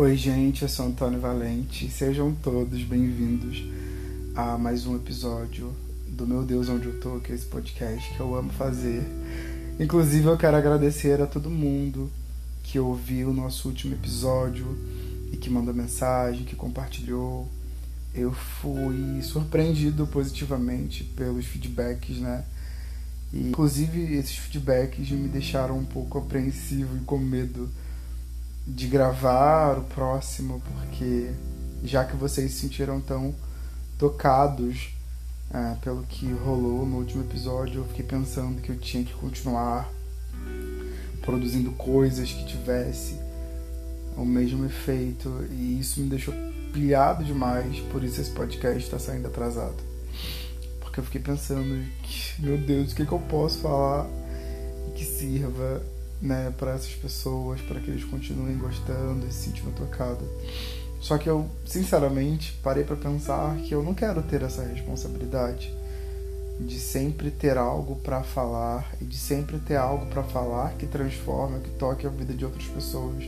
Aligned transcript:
Oi, 0.00 0.16
gente, 0.16 0.62
eu 0.62 0.68
sou 0.68 0.86
Antônio 0.86 1.18
Valente. 1.18 1.90
Sejam 1.90 2.32
todos 2.32 2.84
bem-vindos 2.84 3.64
a 4.32 4.56
mais 4.56 4.86
um 4.86 4.94
episódio 4.94 5.74
do 6.06 6.24
Meu 6.24 6.44
Deus 6.44 6.68
Onde 6.68 6.86
Eu 6.86 7.00
Tô, 7.00 7.18
que 7.18 7.32
é 7.32 7.34
esse 7.34 7.46
podcast 7.46 8.14
que 8.14 8.20
eu 8.20 8.32
amo 8.36 8.52
fazer. 8.52 9.02
Inclusive, 9.80 10.24
eu 10.24 10.38
quero 10.38 10.56
agradecer 10.56 11.20
a 11.20 11.26
todo 11.26 11.50
mundo 11.50 12.08
que 12.62 12.78
ouviu 12.78 13.30
o 13.30 13.34
nosso 13.34 13.66
último 13.66 13.94
episódio 13.94 14.78
e 15.32 15.36
que 15.36 15.50
mandou 15.50 15.74
mensagem, 15.74 16.44
que 16.44 16.54
compartilhou. 16.54 17.48
Eu 18.14 18.32
fui 18.32 19.20
surpreendido 19.20 20.06
positivamente 20.06 21.02
pelos 21.02 21.44
feedbacks, 21.44 22.18
né? 22.18 22.44
E, 23.32 23.48
inclusive, 23.48 24.14
esses 24.14 24.36
feedbacks 24.36 25.10
me 25.10 25.26
deixaram 25.26 25.76
um 25.76 25.84
pouco 25.84 26.18
apreensivo 26.18 26.96
e 26.98 27.00
com 27.00 27.18
medo 27.18 27.68
de 28.68 28.86
gravar 28.86 29.78
o 29.78 29.84
próximo, 29.84 30.60
porque 30.60 31.30
já 31.82 32.04
que 32.04 32.14
vocês 32.16 32.52
se 32.52 32.60
sentiram 32.60 33.00
tão 33.00 33.34
tocados 33.96 34.90
é, 35.52 35.74
pelo 35.82 36.02
que 36.02 36.30
rolou 36.32 36.84
no 36.84 36.98
último 36.98 37.22
episódio, 37.22 37.80
eu 37.80 37.84
fiquei 37.86 38.04
pensando 38.04 38.60
que 38.60 38.70
eu 38.70 38.76
tinha 38.76 39.02
que 39.02 39.14
continuar 39.14 39.88
produzindo 41.22 41.72
coisas 41.72 42.30
que 42.30 42.46
tivesse 42.46 43.18
o 44.16 44.24
mesmo 44.24 44.66
efeito 44.66 45.44
e 45.50 45.80
isso 45.80 46.00
me 46.00 46.08
deixou 46.08 46.34
pilhado 46.72 47.24
demais, 47.24 47.80
por 47.90 48.04
isso 48.04 48.20
esse 48.20 48.30
podcast 48.30 48.78
está 48.78 48.98
saindo 48.98 49.28
atrasado. 49.28 49.76
Porque 50.80 51.00
eu 51.00 51.04
fiquei 51.04 51.20
pensando 51.20 51.84
que, 52.02 52.42
meu 52.42 52.58
Deus, 52.58 52.92
o 52.92 52.94
que, 52.94 53.06
que 53.06 53.12
eu 53.12 53.18
posso 53.18 53.60
falar 53.60 54.06
que 54.94 55.04
sirva 55.04 55.82
né, 56.20 56.52
para 56.56 56.72
essas 56.72 56.94
pessoas, 56.94 57.60
para 57.60 57.80
que 57.80 57.90
eles 57.90 58.04
continuem 58.04 58.56
gostando 58.56 59.26
e 59.26 59.32
se 59.32 59.46
sentindo 59.46 59.70
tocados. 59.76 60.26
Só 61.00 61.16
que 61.16 61.28
eu, 61.28 61.48
sinceramente, 61.64 62.58
parei 62.62 62.84
para 62.84 62.96
pensar 62.96 63.56
que 63.58 63.72
eu 63.72 63.82
não 63.82 63.94
quero 63.94 64.22
ter 64.22 64.42
essa 64.42 64.64
responsabilidade 64.64 65.72
de 66.60 66.80
sempre 66.80 67.30
ter 67.30 67.56
algo 67.56 67.96
para 67.96 68.22
falar 68.24 68.92
e 69.00 69.04
de 69.04 69.16
sempre 69.16 69.58
ter 69.60 69.76
algo 69.76 70.06
para 70.06 70.24
falar 70.24 70.72
que 70.74 70.86
transforme, 70.86 71.60
que 71.60 71.70
toque 71.70 72.04
a 72.06 72.10
vida 72.10 72.34
de 72.34 72.44
outras 72.44 72.64
pessoas. 72.64 73.24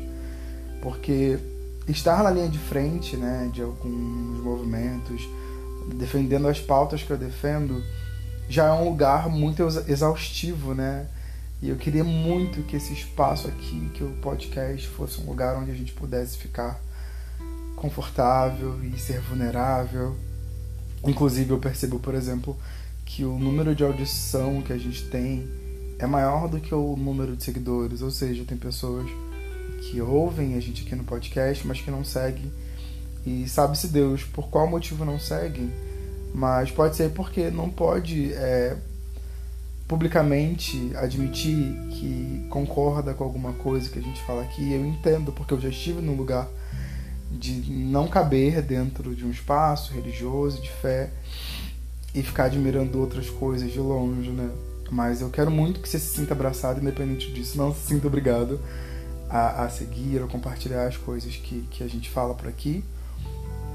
Porque 0.82 1.38
estar 1.86 2.24
na 2.24 2.30
linha 2.30 2.48
de 2.48 2.58
frente, 2.58 3.16
né, 3.16 3.48
de 3.52 3.62
alguns 3.62 4.42
movimentos, 4.42 5.28
defendendo 5.94 6.48
as 6.48 6.60
pautas 6.60 7.02
que 7.02 7.10
eu 7.10 7.16
defendo, 7.16 7.82
já 8.48 8.66
é 8.66 8.72
um 8.72 8.84
lugar 8.84 9.28
muito 9.28 9.62
exaustivo, 9.86 10.74
né? 10.74 11.06
E 11.62 11.68
eu 11.68 11.76
queria 11.76 12.04
muito 12.04 12.62
que 12.62 12.76
esse 12.76 12.92
espaço 12.92 13.46
aqui, 13.46 13.90
que 13.92 14.02
o 14.02 14.12
podcast 14.22 14.88
fosse 14.88 15.20
um 15.20 15.26
lugar 15.26 15.56
onde 15.56 15.70
a 15.70 15.74
gente 15.74 15.92
pudesse 15.92 16.38
ficar 16.38 16.80
confortável 17.76 18.82
e 18.84 18.98
ser 18.98 19.20
vulnerável. 19.20 20.16
Inclusive, 21.04 21.50
eu 21.50 21.58
percebo, 21.58 21.98
por 21.98 22.14
exemplo, 22.14 22.56
que 23.04 23.24
o 23.24 23.38
número 23.38 23.74
de 23.74 23.84
audição 23.84 24.62
que 24.62 24.72
a 24.72 24.78
gente 24.78 25.04
tem 25.08 25.48
é 25.98 26.06
maior 26.06 26.48
do 26.48 26.60
que 26.60 26.74
o 26.74 26.96
número 26.96 27.36
de 27.36 27.44
seguidores, 27.44 28.00
ou 28.00 28.10
seja, 28.10 28.44
tem 28.44 28.56
pessoas 28.56 29.06
que 29.80 30.00
ouvem 30.00 30.54
a 30.54 30.60
gente 30.60 30.84
aqui 30.86 30.94
no 30.94 31.04
podcast, 31.04 31.66
mas 31.66 31.80
que 31.80 31.90
não 31.90 32.04
seguem. 32.04 32.50
E 33.26 33.46
sabe-se 33.48 33.88
Deus 33.88 34.24
por 34.24 34.48
qual 34.48 34.66
motivo 34.66 35.04
não 35.04 35.18
seguem, 35.18 35.70
mas 36.34 36.70
pode 36.70 36.96
ser 36.96 37.10
porque 37.10 37.50
não 37.50 37.68
pode 37.68 38.32
é, 38.32 38.76
publicamente 39.90 40.92
admitir 40.94 41.74
que 41.90 42.46
concorda 42.48 43.12
com 43.12 43.24
alguma 43.24 43.52
coisa 43.54 43.90
que 43.90 43.98
a 43.98 44.02
gente 44.02 44.22
fala 44.22 44.42
aqui. 44.42 44.72
Eu 44.72 44.86
entendo, 44.86 45.32
porque 45.32 45.52
eu 45.52 45.60
já 45.60 45.68
estive 45.68 46.00
num 46.00 46.14
lugar 46.14 46.48
de 47.28 47.52
não 47.72 48.06
caber 48.06 48.62
dentro 48.62 49.16
de 49.16 49.26
um 49.26 49.32
espaço 49.32 49.92
religioso, 49.92 50.62
de 50.62 50.70
fé, 50.70 51.10
e 52.14 52.22
ficar 52.22 52.44
admirando 52.44 53.00
outras 53.00 53.28
coisas 53.30 53.72
de 53.72 53.80
longe, 53.80 54.30
né? 54.30 54.48
Mas 54.92 55.22
eu 55.22 55.28
quero 55.28 55.50
muito 55.50 55.80
que 55.80 55.88
você 55.88 55.98
se 55.98 56.14
sinta 56.14 56.34
abraçado, 56.34 56.80
independente 56.80 57.32
disso. 57.32 57.58
Não 57.58 57.74
se 57.74 57.88
sinta 57.88 58.06
obrigado 58.06 58.60
a, 59.28 59.64
a 59.64 59.68
seguir 59.68 60.22
ou 60.22 60.28
compartilhar 60.28 60.86
as 60.86 60.96
coisas 60.96 61.34
que, 61.34 61.66
que 61.68 61.82
a 61.82 61.88
gente 61.88 62.08
fala 62.08 62.32
por 62.32 62.46
aqui. 62.46 62.84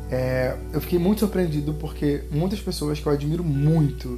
É, 0.10 0.56
eu 0.72 0.80
fiquei 0.80 0.98
muito 0.98 1.20
surpreendido 1.20 1.74
porque 1.74 2.24
muitas 2.32 2.62
pessoas 2.62 3.02
que 3.02 3.06
eu 3.06 3.12
admiro 3.12 3.44
muito 3.44 4.18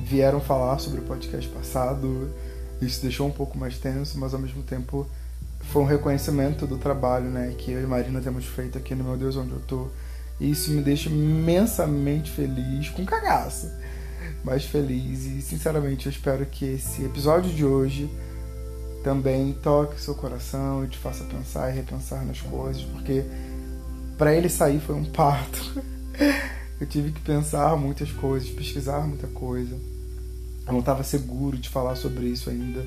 vieram 0.00 0.40
falar 0.40 0.78
sobre 0.78 1.00
o 1.00 1.04
podcast 1.04 1.48
passado. 1.50 2.30
Isso 2.80 3.02
deixou 3.02 3.26
um 3.26 3.32
pouco 3.32 3.58
mais 3.58 3.78
tenso, 3.78 4.18
mas 4.18 4.32
ao 4.32 4.40
mesmo 4.40 4.62
tempo 4.62 5.06
foi 5.60 5.82
um 5.82 5.86
reconhecimento 5.86 6.66
do 6.66 6.78
trabalho 6.78 7.28
né, 7.28 7.54
que 7.58 7.72
eu 7.72 7.82
e 7.82 7.86
Marina 7.86 8.20
temos 8.20 8.46
feito 8.46 8.78
aqui 8.78 8.94
no 8.94 9.04
Meu 9.04 9.16
Deus 9.16 9.36
Onde 9.36 9.52
Eu 9.52 9.60
Tô. 9.60 9.88
E 10.40 10.50
isso 10.50 10.70
me 10.70 10.80
deixa 10.80 11.08
imensamente 11.08 12.30
feliz, 12.30 12.88
com 12.90 13.04
cagaça, 13.04 13.76
mas 14.44 14.64
feliz. 14.64 15.24
E 15.24 15.42
sinceramente 15.42 16.06
eu 16.06 16.12
espero 16.12 16.46
que 16.46 16.64
esse 16.64 17.04
episódio 17.04 17.52
de 17.52 17.64
hoje 17.64 18.08
também 19.02 19.52
toque 19.52 20.00
seu 20.00 20.14
coração 20.14 20.84
e 20.84 20.88
te 20.88 20.96
faça 20.96 21.24
pensar 21.24 21.70
e 21.70 21.74
repensar 21.74 22.24
nas 22.24 22.40
coisas, 22.40 22.82
porque 22.82 23.24
para 24.16 24.34
ele 24.34 24.48
sair 24.48 24.80
foi 24.80 24.94
um 24.94 25.04
parto. 25.04 25.82
Eu 26.80 26.86
tive 26.86 27.10
que 27.10 27.20
pensar 27.20 27.76
muitas 27.76 28.10
coisas, 28.12 28.48
pesquisar 28.50 29.06
muita 29.06 29.26
coisa. 29.26 29.74
Eu 30.66 30.72
não 30.72 30.80
estava 30.80 31.02
seguro 31.02 31.56
de 31.56 31.68
falar 31.68 31.96
sobre 31.96 32.26
isso 32.26 32.50
ainda. 32.50 32.86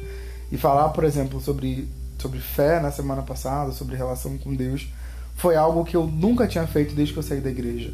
E 0.51 0.57
falar, 0.57 0.89
por 0.89 1.03
exemplo, 1.03 1.41
sobre, 1.41 1.87
sobre 2.17 2.39
fé 2.39 2.79
na 2.79 2.91
semana 2.91 3.21
passada, 3.21 3.71
sobre 3.71 3.95
relação 3.95 4.37
com 4.37 4.55
Deus, 4.55 4.87
foi 5.35 5.55
algo 5.55 5.83
que 5.83 5.95
eu 5.95 6.05
nunca 6.05 6.47
tinha 6.47 6.65
feito 6.67 6.93
desde 6.93 7.13
que 7.13 7.19
eu 7.19 7.23
saí 7.23 7.41
da 7.41 7.49
igreja. 7.49 7.91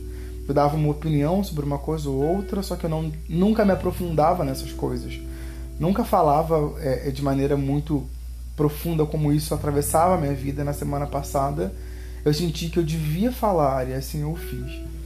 Eu 0.47 0.53
dava 0.53 0.75
uma 0.75 0.90
opinião 0.90 1.44
sobre 1.44 1.66
uma 1.66 1.78
coisa 1.78 2.09
ou 2.09 2.22
outra, 2.22 2.62
só 2.62 2.75
que 2.75 2.86
eu 2.86 2.90
não, 2.90 3.12
nunca 3.28 3.66
me 3.66 3.72
aprofundava 3.72 4.44
nessas 4.44 4.72
coisas. 4.72 5.19
Nunca 5.80 6.03
falava 6.03 6.74
é, 6.80 7.09
de 7.12 7.22
maneira 7.22 7.57
muito 7.57 8.06
profunda 8.56 9.06
como 9.06 9.31
isso 9.31 9.53
atravessava 9.53 10.16
a 10.16 10.18
minha 10.18 10.34
vida. 10.34 10.63
Na 10.63 10.74
semana 10.74 11.06
passada, 11.06 11.74
eu 12.24 12.34
senti 12.34 12.69
que 12.69 12.80
eu 12.80 12.84
devia 12.84 13.31
falar 13.31 13.88
e 13.88 13.94
assim 13.94 14.22
eu 14.22 14.36
fiz. 14.36 14.97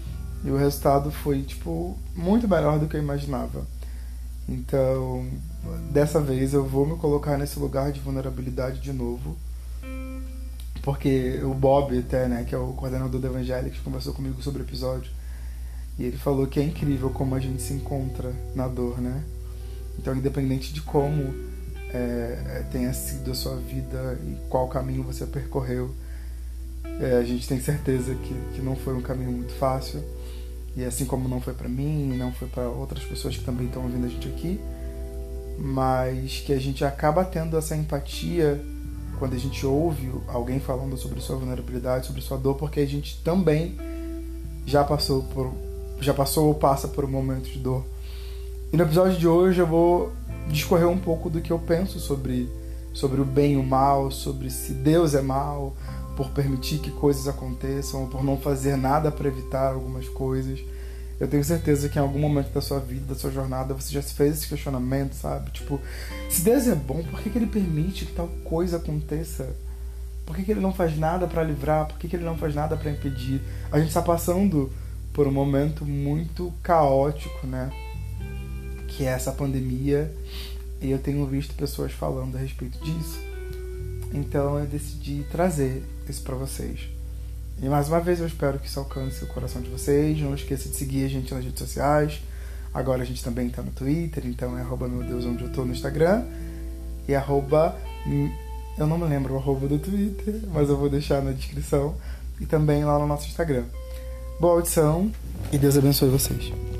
E 0.44 0.50
o 0.50 0.58
resultado 0.58 1.12
foi, 1.12 1.44
tipo, 1.44 1.98
muito 2.16 2.48
melhor 2.48 2.80
do 2.80 2.88
que 2.88 2.98
eu 2.98 3.02
imaginava. 3.02 3.66
Então, 4.50 5.28
dessa 5.92 6.20
vez 6.20 6.54
eu 6.54 6.66
vou 6.66 6.86
me 6.86 6.98
colocar 6.98 7.38
nesse 7.38 7.60
lugar 7.60 7.92
de 7.92 8.00
vulnerabilidade 8.00 8.80
de 8.80 8.92
novo. 8.92 9.38
Porque 10.82 11.40
o 11.44 11.54
Bob, 11.54 11.98
até, 11.98 12.28
né, 12.28 12.44
que 12.44 12.56
é 12.56 12.58
o 12.58 12.74
coordenador 12.74 13.20
do 13.22 13.28
Evangelics, 13.28 13.80
conversou 13.82 14.14
comigo 14.14 14.42
sobre 14.42 14.64
o 14.64 14.66
episódio. 14.66 15.12
E 16.00 16.06
ele 16.06 16.18
falou 16.18 16.48
que 16.48 16.60
é 16.60 16.64
incrível 16.64 17.12
como 17.12 17.36
a 17.36 17.40
gente 17.40 17.62
se 17.62 17.74
encontra 17.74 18.34
na 18.56 18.68
dor, 18.68 19.00
né? 19.00 19.24
Então, 20.00 20.16
independente 20.16 20.74
de 20.74 20.82
como 20.82 21.34
é, 21.94 22.58
é 22.58 22.66
tenha 22.72 22.92
sido 22.94 23.30
a 23.30 23.36
sua 23.36 23.58
vida 23.58 24.20
e 24.24 24.36
qual 24.50 24.68
caminho 24.68 25.04
você 25.04 25.28
percorreu, 25.28 25.94
é, 27.00 27.18
a 27.18 27.24
gente 27.24 27.48
tem 27.48 27.60
certeza 27.62 28.16
que, 28.16 28.34
que 28.56 28.62
não 28.62 28.76
foi 28.76 28.96
um 28.96 29.02
caminho 29.02 29.32
muito 29.32 29.54
fácil 29.54 30.04
e 30.76 30.86
assim 30.86 31.06
como 31.06 31.28
não 31.28 31.42
foi 31.42 31.54
para 31.54 31.68
mim, 31.68 32.16
não 32.18 32.32
foi 32.32 32.48
para 32.48 32.68
outras 32.68 33.04
pessoas 33.04 33.36
que 33.36 33.44
também 33.44 33.68
estão 33.68 33.84
ouvindo 33.84 34.06
a 34.06 34.10
gente 34.10 34.28
aqui, 34.28 34.60
mas 35.60 36.40
que 36.46 36.54
a 36.54 36.60
gente 36.60 36.86
acaba 36.86 37.26
tendo 37.26 37.58
essa 37.58 37.76
empatia 37.76 38.62
quando 39.20 39.36
a 39.36 39.38
gente 39.38 39.66
ouve 39.66 40.12
alguém 40.28 40.60
falando 40.60 40.98
sobre 40.98 41.22
sua 41.22 41.36
vulnerabilidade, 41.36 42.08
sobre 42.08 42.22
sua 42.22 42.38
dor, 42.38 42.56
porque 42.56 42.80
a 42.80 42.88
gente 42.88 43.22
também 43.24 43.78
já 44.66 44.84
passou 44.84 45.24
por 45.24 45.54
já 46.00 46.14
passou 46.14 46.48
ou 46.48 46.56
passa 46.56 46.88
por 46.88 47.06
um 47.06 47.08
momento 47.08 47.48
de 47.48 47.60
dor. 47.60 47.86
E 48.74 48.78
no 48.78 48.84
episódio 48.84 49.20
de 49.20 49.28
hoje 49.28 49.60
eu 49.60 49.68
vou 49.68 50.12
discorrer 50.48 50.88
um 50.88 50.98
pouco 50.98 51.30
do 51.30 51.40
que 51.40 51.52
eu 51.52 51.60
penso 51.60 52.00
sobre 52.00 52.50
sobre 52.94 53.22
o 53.22 53.26
bem 53.26 53.54
e 53.54 53.58
o 53.58 53.64
mal, 53.64 54.10
sobre 54.10 54.50
se 54.50 54.74
Deus 54.74 55.14
é 55.14 55.22
mal, 55.22 55.76
por 56.22 56.30
permitir 56.30 56.78
que 56.78 56.92
coisas 56.92 57.28
aconteçam, 57.28 58.04
ou 58.04 58.08
por 58.08 58.24
não 58.24 58.38
fazer 58.38 58.78
nada 58.78 59.12
para 59.12 59.28
evitar 59.28 59.74
algumas 59.74 60.08
coisas. 60.08 60.60
Eu 61.20 61.28
tenho 61.28 61.44
certeza 61.44 61.90
que 61.90 61.98
em 61.98 62.02
algum 62.02 62.20
momento 62.20 62.54
da 62.54 62.62
sua 62.62 62.80
vida, 62.80 63.08
da 63.08 63.16
sua 63.16 63.32
jornada, 63.32 63.74
você 63.74 63.92
já 63.92 64.04
se 64.04 64.14
fez 64.14 64.38
esse 64.38 64.48
questionamento, 64.48 65.14
sabe? 65.14 65.50
Tipo, 65.50 65.82
se 66.30 66.42
Deus 66.42 66.68
é 66.68 66.76
bom, 66.76 67.02
por 67.04 67.20
que, 67.22 67.32
que 67.32 67.38
ele 67.40 67.48
permite 67.48 68.06
que 68.06 68.14
tal 68.14 68.28
coisa 68.44 68.78
aconteça? 68.78 69.56
Por 70.24 70.36
que, 70.36 70.44
que 70.44 70.52
ele 70.52 70.60
não 70.60 70.72
faz 70.72 70.96
nada 70.96 71.26
para 71.26 71.44
livrar? 71.44 71.88
Por 71.88 71.98
que, 71.98 72.08
que 72.08 72.16
ele 72.16 72.26
não 72.26 72.38
faz 72.38 72.54
nada 72.54 72.78
para 72.78 72.92
impedir? 72.92 73.42
A 73.72 73.80
gente 73.80 73.88
está 73.88 74.02
passando 74.04 74.72
por 75.14 75.26
um 75.26 75.32
momento 75.32 75.84
muito 75.84 76.54
caótico, 76.62 77.48
né? 77.48 77.72
Que 78.90 79.06
é 79.06 79.10
essa 79.10 79.32
pandemia. 79.32 80.14
E 80.80 80.92
eu 80.92 81.00
tenho 81.00 81.26
visto 81.26 81.56
pessoas 81.56 81.92
falando 81.92 82.36
a 82.36 82.40
respeito 82.40 82.78
disso. 82.84 83.20
Então 84.14 84.60
eu 84.60 84.68
decidi 84.68 85.26
trazer 85.32 85.84
isso 86.10 86.24
para 86.24 86.36
vocês. 86.36 86.90
E 87.62 87.70
mais 87.70 87.88
uma 87.88 88.00
vez 88.00 88.20
eu 88.20 88.26
espero 88.26 88.58
que 88.58 88.68
isso 88.68 88.80
alcance 88.80 89.24
o 89.24 89.28
coração 89.28 89.62
de 89.62 89.70
vocês. 89.70 90.20
Não 90.20 90.34
esqueça 90.34 90.68
de 90.68 90.76
seguir 90.76 91.06
a 91.06 91.10
gente 91.10 91.34
nas 91.34 91.44
redes 91.44 91.60
sociais. 91.60 92.22
Agora 92.74 93.04
a 93.04 93.06
gente 93.06 93.24
também 93.24 93.48
está 93.48 93.62
no 93.62 93.72
Twitter, 93.72 94.26
então 94.26 94.58
é 94.58 94.62
arroba 94.62 94.88
meu 94.88 95.04
Deus 95.04 95.26
onde 95.26 95.44
eu 95.44 95.52
tô 95.52 95.66
no 95.66 95.72
Instagram. 95.72 96.24
E 97.08 97.14
arroba 97.14 97.78
Eu 98.78 98.88
não 98.88 98.98
me 98.98 99.06
lembro 99.06 99.34
o 99.34 99.38
arroba 99.38 99.68
do 99.68 99.78
Twitter, 99.78 100.42
mas 100.54 100.70
eu 100.70 100.78
vou 100.78 100.90
deixar 100.90 101.22
na 101.22 101.32
descrição 101.32 101.96
e 102.40 102.46
também 102.46 102.84
lá 102.84 102.98
no 102.98 103.06
nosso 103.06 103.28
Instagram. 103.28 103.66
Boa 104.40 104.54
audição 104.54 105.12
e 105.52 105.58
Deus 105.58 105.78
abençoe 105.78 106.10
vocês. 106.10 106.71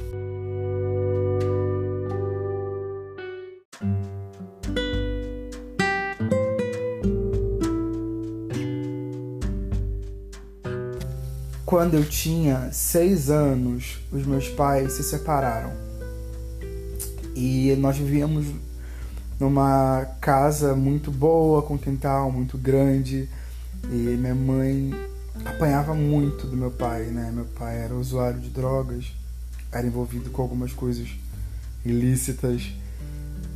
Quando 11.82 11.96
eu 11.96 12.06
tinha 12.06 12.70
seis 12.72 13.32
anos, 13.32 13.98
os 14.12 14.24
meus 14.24 14.48
pais 14.48 14.94
se 14.94 15.04
separaram. 15.04 15.72
E 17.36 17.76
nós 17.80 17.98
vivíamos 17.98 18.46
numa 19.40 20.06
casa 20.22 20.76
muito 20.76 21.10
boa, 21.10 21.64
com 21.64 21.80
quintal 21.80 22.32
muito 22.32 22.56
grande. 22.56 23.28
E 23.86 23.96
minha 23.96 24.36
mãe 24.36 24.92
apanhava 25.44 25.96
muito 25.96 26.46
do 26.46 26.56
meu 26.56 26.70
pai, 26.70 27.06
né? 27.06 27.32
Meu 27.34 27.46
pai 27.46 27.80
era 27.80 27.96
usuário 27.96 28.40
de 28.40 28.52
drogas, 28.52 29.12
era 29.72 29.88
envolvido 29.88 30.30
com 30.30 30.44
algumas 30.44 30.72
coisas 30.74 31.10
ilícitas. 31.84 32.72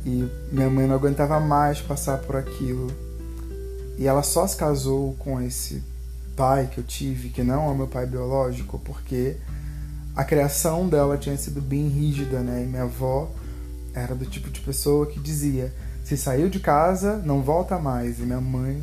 E 0.04 0.28
minha 0.50 0.68
mãe 0.68 0.88
não 0.88 0.96
aguentava 0.96 1.38
mais 1.38 1.80
passar 1.80 2.18
por 2.18 2.34
aquilo. 2.34 2.90
E 3.96 4.04
ela 4.04 4.24
só 4.24 4.44
se 4.48 4.56
casou 4.56 5.14
com 5.14 5.40
esse 5.40 5.80
pai 6.36 6.68
que 6.72 6.78
eu 6.78 6.84
tive, 6.84 7.30
que 7.30 7.42
não 7.42 7.70
é 7.70 7.74
meu 7.74 7.86
pai 7.86 8.06
biológico, 8.06 8.78
porque 8.78 9.36
a 10.14 10.22
criação 10.22 10.88
dela 10.88 11.16
tinha 11.16 11.36
sido 11.36 11.60
bem 11.60 11.88
rígida, 11.88 12.40
né? 12.40 12.62
E 12.62 12.66
minha 12.66 12.82
avó 12.82 13.30
era 13.94 14.14
do 14.14 14.26
tipo 14.26 14.50
de 14.50 14.60
pessoa 14.60 15.06
que 15.06 15.18
dizia: 15.18 15.72
se 16.04 16.16
saiu 16.16 16.48
de 16.48 16.60
casa, 16.60 17.16
não 17.24 17.42
volta 17.42 17.78
mais. 17.78 18.18
E 18.18 18.22
minha 18.22 18.40
mãe, 18.40 18.82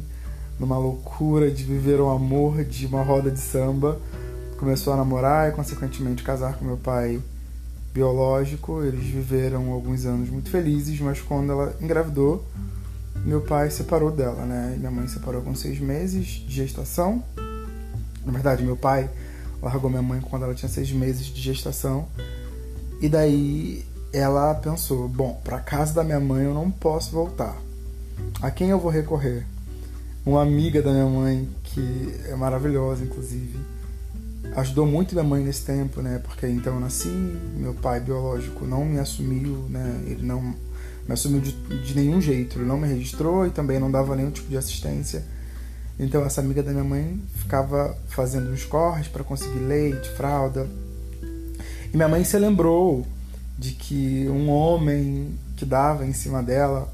numa 0.59 0.77
loucura 0.77 1.49
de 1.49 1.63
viver 1.63 2.01
o 2.01 2.09
amor 2.09 2.63
de 2.63 2.85
uma 2.87 3.03
roda 3.03 3.31
de 3.31 3.39
samba, 3.39 3.99
começou 4.57 4.93
a 4.93 4.97
namorar 4.97 5.49
e, 5.49 5.53
consequentemente, 5.53 6.23
casar 6.23 6.57
com 6.57 6.65
meu 6.65 6.77
pai 6.77 7.21
biológico. 7.93 8.83
Eles 8.83 9.05
viveram 9.05 9.71
alguns 9.71 10.05
anos 10.05 10.29
muito 10.29 10.49
felizes, 10.49 10.99
mas 10.99 11.21
quando 11.21 11.51
ela 11.51 11.75
engravidou, 11.79 12.43
meu 13.23 13.41
pai 13.41 13.69
separou 13.69 14.11
dela, 14.11 14.45
né? 14.45 14.75
Minha 14.77 14.91
mãe 14.91 15.07
separou 15.07 15.41
com 15.41 15.55
seis 15.55 15.79
meses 15.79 16.25
de 16.25 16.53
gestação. 16.53 17.23
Na 18.25 18.31
verdade, 18.31 18.63
meu 18.63 18.75
pai 18.75 19.09
largou 19.61 19.89
minha 19.89 20.01
mãe 20.01 20.19
quando 20.21 20.43
ela 20.43 20.53
tinha 20.53 20.69
seis 20.69 20.91
meses 20.91 21.27
de 21.27 21.41
gestação. 21.41 22.07
E 23.01 23.07
daí 23.07 23.85
ela 24.11 24.53
pensou: 24.55 25.07
bom, 25.07 25.39
para 25.43 25.59
casa 25.59 25.93
da 25.93 26.03
minha 26.03 26.19
mãe 26.19 26.43
eu 26.43 26.53
não 26.53 26.69
posso 26.69 27.11
voltar. 27.11 27.55
A 28.41 28.51
quem 28.51 28.69
eu 28.69 28.79
vou 28.79 28.91
recorrer? 28.91 29.45
Uma 30.25 30.41
amiga 30.41 30.81
da 30.81 30.91
minha 30.91 31.05
mãe, 31.05 31.49
que 31.63 32.13
é 32.27 32.35
maravilhosa, 32.35 33.03
inclusive, 33.03 33.59
ajudou 34.55 34.85
muito 34.85 35.13
minha 35.13 35.23
mãe 35.23 35.43
nesse 35.43 35.65
tempo, 35.65 36.01
né? 36.01 36.19
Porque 36.23 36.47
então 36.47 36.75
eu 36.75 36.79
nasci, 36.79 37.09
meu 37.57 37.73
pai 37.73 37.99
biológico 37.99 38.65
não 38.65 38.85
me 38.85 38.99
assumiu, 38.99 39.65
né? 39.69 40.03
Ele 40.07 40.23
não 40.23 40.53
me 41.07 41.13
assumiu 41.13 41.41
de, 41.41 41.51
de 41.51 41.95
nenhum 41.95 42.21
jeito, 42.21 42.57
ele 42.57 42.65
não 42.65 42.77
me 42.77 42.87
registrou 42.87 43.45
e 43.45 43.49
também 43.49 43.79
não 43.79 43.91
dava 43.91 44.15
nenhum 44.15 44.31
tipo 44.31 44.49
de 44.49 44.57
assistência. 44.57 45.23
Então 45.99 46.25
essa 46.25 46.41
amiga 46.41 46.63
da 46.63 46.71
minha 46.71 46.83
mãe 46.83 47.21
ficava 47.35 47.97
fazendo 48.07 48.51
uns 48.51 48.65
corres 48.65 49.07
para 49.07 49.23
conseguir 49.23 49.59
leite, 49.59 50.09
fralda. 50.09 50.67
E 51.93 51.95
minha 51.95 52.07
mãe 52.07 52.23
se 52.23 52.37
lembrou 52.37 53.05
de 53.57 53.71
que 53.71 54.27
um 54.29 54.49
homem 54.49 55.37
que 55.55 55.65
dava 55.65 56.05
em 56.05 56.13
cima 56.13 56.41
dela 56.41 56.91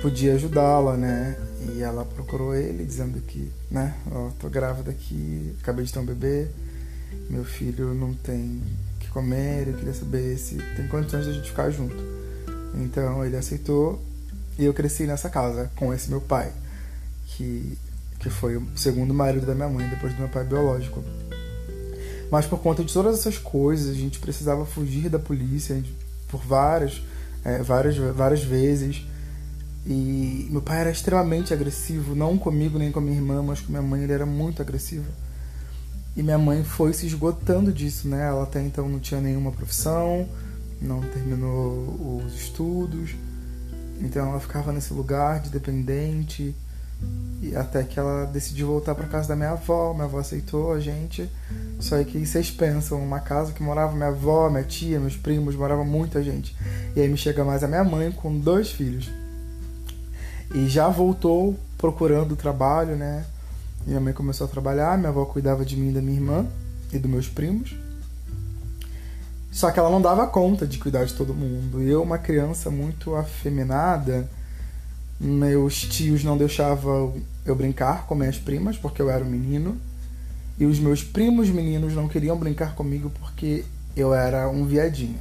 podia 0.00 0.34
ajudá-la, 0.34 0.96
né? 0.96 1.36
E 1.74 1.82
ela 1.82 2.04
procurou 2.04 2.54
ele 2.54 2.84
dizendo 2.84 3.20
que, 3.20 3.50
né, 3.70 3.94
ó, 4.12 4.30
tô 4.38 4.48
grávida 4.48 4.92
aqui, 4.92 5.56
acabei 5.60 5.84
de 5.84 5.92
ter 5.92 5.98
um 5.98 6.04
bebê, 6.04 6.46
meu 7.28 7.44
filho 7.44 7.92
não 7.94 8.14
tem 8.14 8.62
que 9.00 9.08
comer, 9.08 9.66
eu 9.66 9.74
queria 9.74 9.94
saber 9.94 10.38
se 10.38 10.56
tem 10.76 10.86
condições 10.86 11.24
de 11.24 11.30
a 11.30 11.34
gente 11.34 11.50
ficar 11.50 11.70
junto. 11.70 12.17
Então 12.78 13.24
ele 13.24 13.36
aceitou 13.36 14.02
e 14.58 14.64
eu 14.64 14.72
cresci 14.72 15.04
nessa 15.04 15.28
casa 15.28 15.70
com 15.76 15.92
esse 15.92 16.08
meu 16.08 16.20
pai, 16.20 16.52
que 17.26 17.76
que 18.18 18.28
foi 18.28 18.56
o 18.56 18.66
segundo 18.74 19.14
marido 19.14 19.46
da 19.46 19.54
minha 19.54 19.68
mãe, 19.68 19.88
depois 19.88 20.12
do 20.12 20.18
meu 20.18 20.28
pai 20.28 20.44
biológico. 20.44 21.02
Mas 22.30 22.46
por 22.46 22.58
conta 22.58 22.84
de 22.84 22.92
todas 22.92 23.18
essas 23.18 23.38
coisas, 23.38 23.90
a 23.90 23.94
gente 23.94 24.18
precisava 24.18 24.66
fugir 24.66 25.08
da 25.08 25.18
polícia 25.18 25.82
por 26.28 26.40
várias, 26.40 27.00
é, 27.44 27.62
várias, 27.62 27.96
várias 27.96 28.42
vezes. 28.42 29.06
E 29.86 30.48
meu 30.50 30.60
pai 30.60 30.80
era 30.80 30.90
extremamente 30.90 31.54
agressivo, 31.54 32.14
não 32.14 32.36
comigo 32.36 32.78
nem 32.78 32.92
com 32.92 32.98
a 32.98 33.02
minha 33.02 33.16
irmã, 33.16 33.42
mas 33.42 33.60
com 33.60 33.70
minha 33.70 33.82
mãe 33.82 34.02
ele 34.02 34.12
era 34.12 34.26
muito 34.26 34.60
agressivo. 34.60 35.06
E 36.16 36.22
minha 36.22 36.36
mãe 36.36 36.64
foi 36.64 36.92
se 36.92 37.06
esgotando 37.06 37.72
disso, 37.72 38.08
né? 38.08 38.26
Ela 38.26 38.42
até 38.42 38.60
então 38.60 38.88
não 38.88 38.98
tinha 38.98 39.20
nenhuma 39.20 39.52
profissão, 39.52 40.28
não 40.80 41.00
terminou 41.00 42.22
os 42.24 42.34
estudos. 42.34 43.14
Então 44.00 44.28
ela 44.28 44.40
ficava 44.40 44.72
nesse 44.72 44.92
lugar 44.92 45.40
de 45.40 45.50
dependente 45.50 46.54
e 47.40 47.54
até 47.54 47.84
que 47.84 47.98
ela 47.98 48.26
decidiu 48.26 48.66
voltar 48.66 48.94
para 48.94 49.06
casa 49.06 49.28
da 49.28 49.36
minha 49.36 49.52
avó, 49.52 49.92
minha 49.92 50.04
avó 50.04 50.18
aceitou 50.18 50.72
a 50.72 50.80
gente. 50.80 51.30
Só 51.78 52.02
que 52.02 52.24
vocês 52.26 52.50
pensam, 52.50 53.00
uma 53.02 53.20
casa 53.20 53.52
que 53.52 53.62
morava 53.62 53.94
minha 53.94 54.08
avó, 54.08 54.50
minha 54.50 54.64
tia, 54.64 54.98
meus 54.98 55.16
primos, 55.16 55.54
morava 55.54 55.84
muita 55.84 56.22
gente. 56.22 56.56
E 56.96 57.00
aí 57.00 57.08
me 57.08 57.16
chega 57.16 57.44
mais 57.44 57.62
a 57.62 57.68
minha 57.68 57.84
mãe 57.84 58.10
com 58.10 58.36
dois 58.36 58.70
filhos. 58.70 59.08
E 60.52 60.66
já 60.66 60.88
voltou 60.88 61.56
procurando 61.76 62.34
trabalho, 62.34 62.96
né? 62.96 63.24
Minha 63.86 64.00
mãe 64.00 64.12
começou 64.12 64.46
a 64.46 64.50
trabalhar, 64.50 64.98
minha 64.98 65.10
avó 65.10 65.24
cuidava 65.24 65.64
de 65.64 65.76
mim 65.76 65.90
e 65.90 65.92
da 65.92 66.02
minha 66.02 66.16
irmã 66.16 66.46
e 66.92 66.98
dos 66.98 67.10
meus 67.10 67.28
primos. 67.28 67.76
Só 69.58 69.72
que 69.72 69.80
ela 69.80 69.90
não 69.90 70.00
dava 70.00 70.24
conta 70.24 70.64
de 70.64 70.78
cuidar 70.78 71.04
de 71.04 71.14
todo 71.14 71.34
mundo. 71.34 71.82
Eu, 71.82 72.00
uma 72.00 72.16
criança 72.16 72.70
muito 72.70 73.16
afeminada, 73.16 74.30
meus 75.18 75.80
tios 75.80 76.22
não 76.22 76.38
deixavam 76.38 77.16
eu 77.44 77.56
brincar 77.56 78.06
com 78.06 78.14
minhas 78.14 78.38
primas 78.38 78.76
porque 78.76 79.02
eu 79.02 79.10
era 79.10 79.24
um 79.24 79.28
menino. 79.28 79.76
E 80.60 80.64
os 80.64 80.78
meus 80.78 81.02
primos 81.02 81.50
meninos 81.50 81.92
não 81.92 82.06
queriam 82.06 82.36
brincar 82.36 82.76
comigo 82.76 83.10
porque 83.18 83.64
eu 83.96 84.14
era 84.14 84.48
um 84.48 84.64
viadinho. 84.64 85.18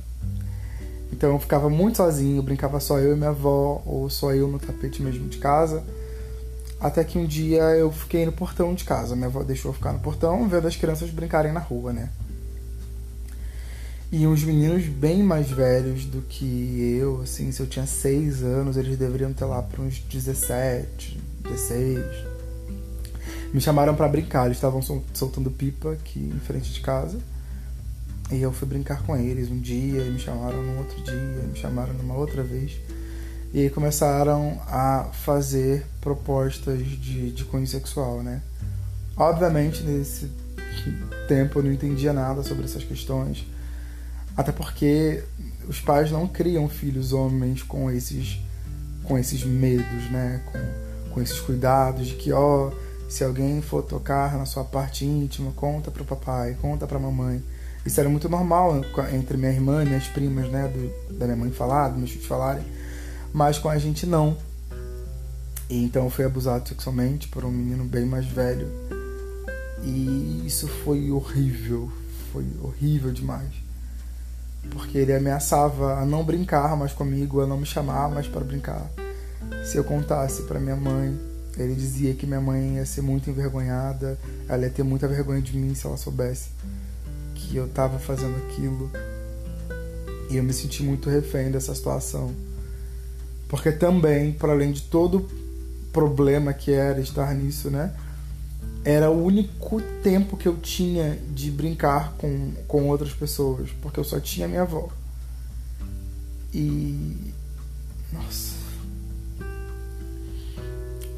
Então 1.11 1.31
eu 1.31 1.39
ficava 1.39 1.67
muito 1.67 1.97
sozinho, 1.97 2.43
brincava 2.43 2.79
só 2.79 2.99
eu 2.99 3.13
e 3.13 3.17
minha 3.17 3.31
avó, 3.31 3.81
ou 3.87 4.07
só 4.07 4.35
eu 4.35 4.47
no 4.47 4.59
tapete 4.59 5.01
mesmo 5.01 5.27
de 5.27 5.39
casa. 5.39 5.83
Até 6.79 7.03
que 7.03 7.17
um 7.17 7.25
dia 7.25 7.63
eu 7.75 7.91
fiquei 7.91 8.23
no 8.23 8.31
portão 8.31 8.75
de 8.75 8.83
casa. 8.83 9.15
Minha 9.15 9.29
avó 9.29 9.41
deixou 9.41 9.71
eu 9.71 9.73
ficar 9.73 9.93
no 9.93 9.99
portão, 9.99 10.47
vendo 10.47 10.67
as 10.67 10.75
crianças 10.75 11.09
brincarem 11.09 11.51
na 11.51 11.59
rua, 11.59 11.91
né? 11.91 12.11
E 14.09 14.25
uns 14.25 14.41
meninos 14.41 14.85
bem 14.85 15.21
mais 15.21 15.49
velhos 15.49 16.05
do 16.05 16.21
que 16.21 16.97
eu, 16.97 17.21
assim, 17.23 17.51
se 17.51 17.59
eu 17.59 17.67
tinha 17.67 17.85
6 17.85 18.41
anos, 18.41 18.77
eles 18.77 18.97
deveriam 18.97 19.33
ter 19.33 19.43
lá 19.43 19.61
para 19.61 19.81
uns 19.81 19.99
17, 19.99 21.19
16. 21.43 22.05
Me 23.53 23.59
chamaram 23.59 23.93
para 23.95 24.07
brincar, 24.07 24.45
eles 24.45 24.55
estavam 24.55 24.81
soltando 24.81 25.51
pipa 25.51 25.91
aqui 25.91 26.19
em 26.33 26.39
frente 26.39 26.71
de 26.71 26.79
casa. 26.79 27.17
E 28.31 28.41
eu 28.41 28.53
fui 28.53 28.65
brincar 28.65 29.03
com 29.03 29.15
eles 29.17 29.51
um 29.51 29.59
dia, 29.59 30.05
me 30.05 30.19
chamaram 30.19 30.63
no 30.63 30.77
outro 30.77 31.03
dia, 31.03 31.43
me 31.45 31.57
chamaram 31.57 31.93
numa 31.93 32.15
outra 32.15 32.41
vez. 32.41 32.79
E 33.53 33.59
aí 33.59 33.69
começaram 33.69 34.61
a 34.67 35.09
fazer 35.11 35.85
propostas 35.99 36.79
de, 36.79 37.31
de 37.31 37.43
cunho 37.43 37.67
sexual, 37.67 38.23
né? 38.23 38.41
Obviamente, 39.17 39.83
nesse 39.83 40.31
tempo 41.27 41.59
eu 41.59 41.63
não 41.63 41.73
entendia 41.73 42.13
nada 42.13 42.41
sobre 42.41 42.63
essas 42.63 42.85
questões 42.85 43.45
até 44.37 44.51
porque 44.51 45.23
os 45.67 45.81
pais 45.81 46.11
não 46.11 46.27
criam 46.27 46.69
filhos 46.69 47.11
homens 47.11 47.63
com 47.63 47.89
esses 47.89 48.39
com 49.03 49.17
esses 49.17 49.43
medos, 49.43 50.11
né? 50.11 50.43
Com, 50.51 51.13
com 51.13 51.21
esses 51.21 51.39
cuidados 51.39 52.07
de 52.07 52.15
que, 52.15 52.31
ó, 52.31 52.71
se 53.09 53.23
alguém 53.23 53.61
for 53.61 53.81
tocar 53.81 54.37
na 54.37 54.45
sua 54.45 54.65
parte 54.65 55.05
íntima, 55.05 55.51
conta 55.53 55.89
pro 55.89 56.03
papai, 56.03 56.57
conta 56.61 56.85
pra 56.85 56.99
mamãe. 56.99 57.41
Isso 57.85 57.99
era 58.01 58.09
muito 58.09 58.27
normal 58.27 58.81
entre 59.13 59.37
minha 59.37 59.51
irmã 59.51 59.81
e 59.81 59.87
minhas 59.87 60.07
primas, 60.07 60.49
né? 60.51 60.67
Do, 60.67 61.17
da 61.17 61.25
minha 61.25 61.37
mãe 61.37 61.51
falar, 61.51 61.87
dos 61.87 61.97
meus 61.97 62.11
filhos 62.11 62.27
falarem. 62.27 62.65
Mas 63.33 63.57
com 63.57 63.69
a 63.69 63.77
gente 63.77 64.05
não. 64.05 64.37
E 65.69 65.83
então 65.83 66.03
eu 66.03 66.09
fui 66.09 66.25
abusado 66.25 66.67
sexualmente 66.67 67.29
por 67.29 67.45
um 67.45 67.51
menino 67.51 67.85
bem 67.85 68.05
mais 68.05 68.25
velho. 68.25 68.69
E 69.83 70.43
isso 70.45 70.67
foi 70.67 71.09
horrível. 71.09 71.89
Foi 72.33 72.45
horrível 72.61 73.13
demais 73.13 73.66
porque 74.71 74.97
ele 74.97 75.13
ameaçava 75.13 75.99
a 75.99 76.05
não 76.05 76.23
brincar 76.23 76.75
mais 76.75 76.93
comigo, 76.93 77.41
a 77.41 77.47
não 77.47 77.57
me 77.57 77.65
chamar 77.65 78.09
mais 78.09 78.27
para 78.27 78.43
brincar. 78.43 78.89
Se 79.65 79.77
eu 79.77 79.83
contasse 79.83 80.43
para 80.43 80.59
minha 80.59 80.75
mãe, 80.75 81.17
ele 81.57 81.73
dizia 81.73 82.13
que 82.13 82.25
minha 82.25 82.41
mãe 82.41 82.75
ia 82.75 82.85
ser 82.85 83.01
muito 83.01 83.29
envergonhada, 83.29 84.17
ela 84.47 84.63
ia 84.63 84.69
ter 84.69 84.83
muita 84.83 85.07
vergonha 85.07 85.41
de 85.41 85.57
mim 85.57 85.73
se 85.73 85.85
ela 85.85 85.97
soubesse 85.97 86.49
que 87.33 87.55
eu 87.55 87.65
estava 87.65 87.97
fazendo 87.99 88.35
aquilo. 88.45 88.91
E 90.29 90.37
eu 90.37 90.43
me 90.43 90.53
senti 90.53 90.83
muito 90.83 91.09
refém 91.09 91.49
dessa 91.49 91.73
situação. 91.73 92.33
Porque 93.47 93.71
também, 93.71 94.33
para 94.33 94.51
além 94.51 94.71
de 94.71 94.81
todo 94.83 95.27
problema 95.93 96.53
que 96.53 96.71
era 96.71 96.99
estar 96.99 97.33
nisso, 97.33 97.69
né? 97.69 97.93
Era 98.83 99.09
o 99.09 99.23
único 99.23 99.81
tempo 100.01 100.37
que 100.37 100.47
eu 100.47 100.55
tinha 100.57 101.17
de 101.33 101.51
brincar 101.51 102.13
com, 102.17 102.53
com 102.67 102.87
outras 102.87 103.13
pessoas, 103.13 103.69
porque 103.81 103.99
eu 103.99 104.03
só 104.03 104.19
tinha 104.19 104.47
minha 104.47 104.61
avó. 104.61 104.89
E. 106.53 107.33
Nossa. 108.13 108.55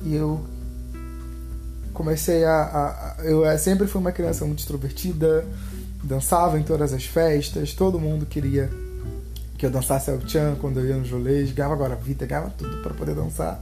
E 0.04 0.16
eu 0.16 0.44
comecei 1.94 2.46
a, 2.46 3.16
a, 3.20 3.24
Eu 3.24 3.46
sempre 3.58 3.86
fui 3.86 4.00
uma 4.00 4.12
criança 4.12 4.46
muito 4.46 4.60
extrovertida, 4.60 5.46
dançava 6.04 6.58
em 6.58 6.64
todas 6.64 6.94
as 6.94 7.04
festas, 7.06 7.74
todo 7.74 8.00
mundo 8.00 8.26
queria 8.26 8.70
que 9.58 9.66
eu 9.66 9.70
dançasse 9.70 10.10
El 10.10 10.26
Chan 10.26 10.56
quando 10.62 10.80
eu 10.80 10.86
ia 10.88 10.96
nos 10.96 11.12
rolês, 11.12 11.52
ganhava 11.52 11.74
agora 11.74 11.94
vida, 11.94 12.26
ganhava 12.26 12.50
tudo 12.58 12.82
para 12.82 12.94
poder 12.94 13.14
dançar. 13.14 13.62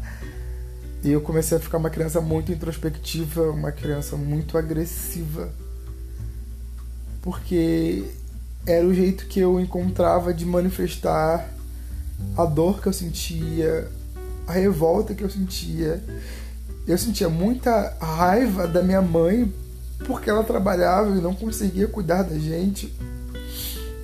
E 1.08 1.12
eu 1.12 1.22
comecei 1.22 1.58
a 1.58 1.62
ficar 1.62 1.78
uma 1.78 1.90
criança 1.90 2.20
muito 2.20 2.52
introspectiva, 2.52 3.50
uma 3.50 3.72
criança 3.72 4.18
muito 4.18 4.58
agressiva. 4.58 5.50
Porque 7.22 8.04
era 8.66 8.86
o 8.86 8.94
jeito 8.94 9.26
que 9.28 9.40
eu 9.40 9.58
encontrava 9.58 10.34
de 10.34 10.46
manifestar 10.46 11.50
a 12.36 12.44
dor 12.44 12.82
que 12.82 12.90
eu 12.90 12.92
sentia, 12.92 13.90
a 14.46 14.52
revolta 14.52 15.16
que 15.16 15.24
eu 15.24 15.30
sentia. 15.30 16.04
Eu 16.86 16.98
sentia 16.98 17.30
muita 17.30 17.96
raiva 18.02 18.68
da 18.68 18.84
minha 18.84 19.02
mãe 19.02 19.50
porque 20.06 20.30
ela 20.30 20.44
trabalhava 20.44 21.16
e 21.16 21.22
não 21.22 21.34
conseguia 21.34 21.88
cuidar 21.88 22.24
da 22.24 22.38
gente. 22.38 22.94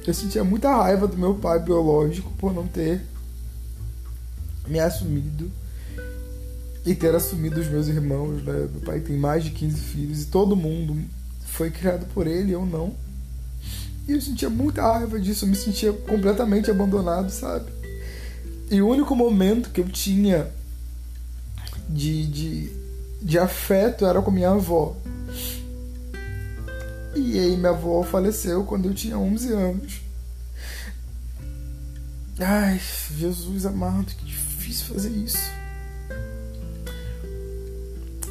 Eu 0.07 0.13
sentia 0.13 0.45
muita 0.45 0.73
raiva 0.73 1.05
do 1.05 1.17
meu 1.17 1.35
pai 1.35 1.59
biológico 1.59 2.31
por 2.37 2.53
não 2.53 2.65
ter 2.65 3.01
me 4.65 4.79
assumido 4.79 5.51
e 6.85 6.93
ter 6.93 7.15
assumido 7.15 7.59
os 7.59 7.67
meus 7.67 7.87
irmãos. 7.87 8.43
Né? 8.43 8.67
Meu 8.71 8.81
pai 8.81 8.99
tem 8.99 9.17
mais 9.17 9.43
de 9.43 9.51
15 9.51 9.79
filhos 9.79 10.23
e 10.23 10.25
todo 10.27 10.55
mundo 10.55 10.97
foi 11.45 11.69
criado 11.69 12.05
por 12.13 12.27
ele, 12.27 12.51
eu 12.51 12.65
não. 12.65 12.95
E 14.07 14.11
eu 14.11 14.21
sentia 14.21 14.49
muita 14.49 14.81
raiva 14.81 15.19
disso, 15.19 15.45
eu 15.45 15.49
me 15.49 15.55
sentia 15.55 15.93
completamente 15.93 16.69
abandonado, 16.69 17.29
sabe? 17.29 17.71
E 18.69 18.81
o 18.81 18.87
único 18.87 19.15
momento 19.15 19.69
que 19.69 19.79
eu 19.79 19.87
tinha 19.87 20.49
de, 21.87 22.27
de, 22.27 22.71
de 23.21 23.39
afeto 23.39 24.05
era 24.05 24.21
com 24.21 24.31
minha 24.31 24.49
avó. 24.49 24.95
E 27.15 27.39
aí 27.39 27.55
minha 27.55 27.69
avó 27.69 28.03
faleceu 28.03 28.63
quando 28.63 28.87
eu 28.87 28.93
tinha 28.93 29.17
11 29.17 29.53
anos. 29.53 30.01
Ai, 32.39 32.81
Jesus 33.15 33.65
amado, 33.65 34.07
que 34.07 34.25
difícil 34.25 34.93
fazer 34.93 35.11
isso. 35.11 35.62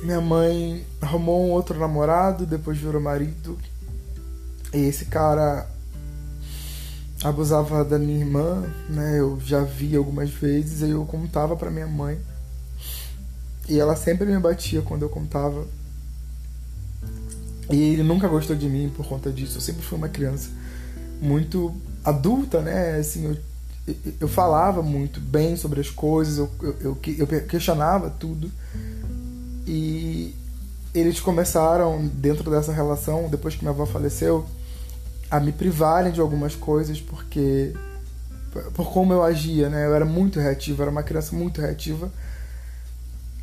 Minha 0.02 0.20
mãe 0.20 0.84
arrumou 1.00 1.46
um 1.46 1.50
outro 1.50 1.78
namorado, 1.78 2.44
depois 2.44 2.76
virou 2.76 3.00
marido. 3.00 3.56
E 4.74 4.78
esse 4.78 5.04
cara 5.04 5.68
abusava 7.22 7.84
da 7.84 7.98
minha 7.98 8.18
irmã, 8.18 8.64
né? 8.88 9.20
Eu 9.20 9.38
já 9.40 9.62
vi 9.62 9.94
algumas 9.94 10.30
vezes, 10.30 10.82
e 10.82 10.90
eu 10.90 11.04
contava 11.04 11.56
para 11.56 11.70
minha 11.70 11.86
mãe. 11.86 12.18
E 13.68 13.78
ela 13.78 13.94
sempre 13.94 14.26
me 14.26 14.38
batia 14.40 14.82
quando 14.82 15.02
eu 15.02 15.08
contava. 15.08 15.66
E 17.70 17.76
ele 17.76 18.02
nunca 18.02 18.26
gostou 18.26 18.56
de 18.56 18.68
mim 18.68 18.92
por 18.96 19.06
conta 19.06 19.30
disso. 19.30 19.58
Eu 19.58 19.60
sempre 19.60 19.82
fui 19.82 19.96
uma 19.96 20.08
criança 20.08 20.50
muito 21.20 21.72
adulta, 22.04 22.60
né? 22.60 22.96
Assim, 22.96 23.36
eu, 23.86 23.96
eu 24.20 24.28
falava 24.28 24.82
muito 24.82 25.20
bem 25.20 25.56
sobre 25.56 25.80
as 25.80 25.90
coisas, 25.90 26.38
eu, 26.38 26.50
eu, 26.80 26.98
eu 27.18 27.26
questionava 27.46 28.10
tudo. 28.10 28.50
E 29.66 30.34
eles 30.94 31.20
começaram, 31.20 32.06
dentro 32.06 32.50
dessa 32.50 32.72
relação, 32.72 33.28
depois 33.28 33.54
que 33.54 33.62
minha 33.62 33.72
avó 33.72 33.86
faleceu, 33.86 34.46
a 35.30 35.40
me 35.40 35.52
privarem 35.52 36.12
de 36.12 36.20
algumas 36.20 36.54
coisas 36.54 37.00
porque 37.00 37.72
por 38.74 38.92
como 38.92 39.12
eu 39.12 39.22
agia, 39.22 39.70
né? 39.70 39.86
Eu 39.86 39.94
era 39.94 40.04
muito 40.04 40.38
reativa, 40.38 40.82
era 40.82 40.90
uma 40.90 41.02
criança 41.02 41.34
muito 41.34 41.60
reativa. 41.60 42.10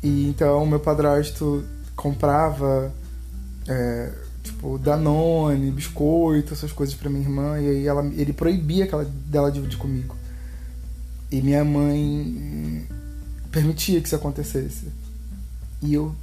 E 0.02 0.28
então 0.28 0.64
meu 0.66 0.78
padrasto 0.78 1.64
comprava 1.96 2.92
é, 3.68 4.12
tipo 4.42 4.78
Danone, 4.78 5.70
biscoito, 5.70 6.54
essas 6.54 6.72
coisas 6.72 6.94
para 6.94 7.10
minha 7.10 7.22
irmã 7.22 7.60
e 7.60 7.68
aí 7.68 7.86
ela, 7.86 8.04
ele 8.14 8.32
proibia 8.32 8.84
aquela 8.84 9.04
dela 9.04 9.50
dividir 9.50 9.78
comigo. 9.78 10.16
E 11.30 11.42
minha 11.42 11.64
mãe 11.64 12.86
permitia 13.50 14.00
que 14.00 14.06
isso 14.06 14.16
acontecesse. 14.16 14.86
E 15.82 15.94
eu 15.94 16.14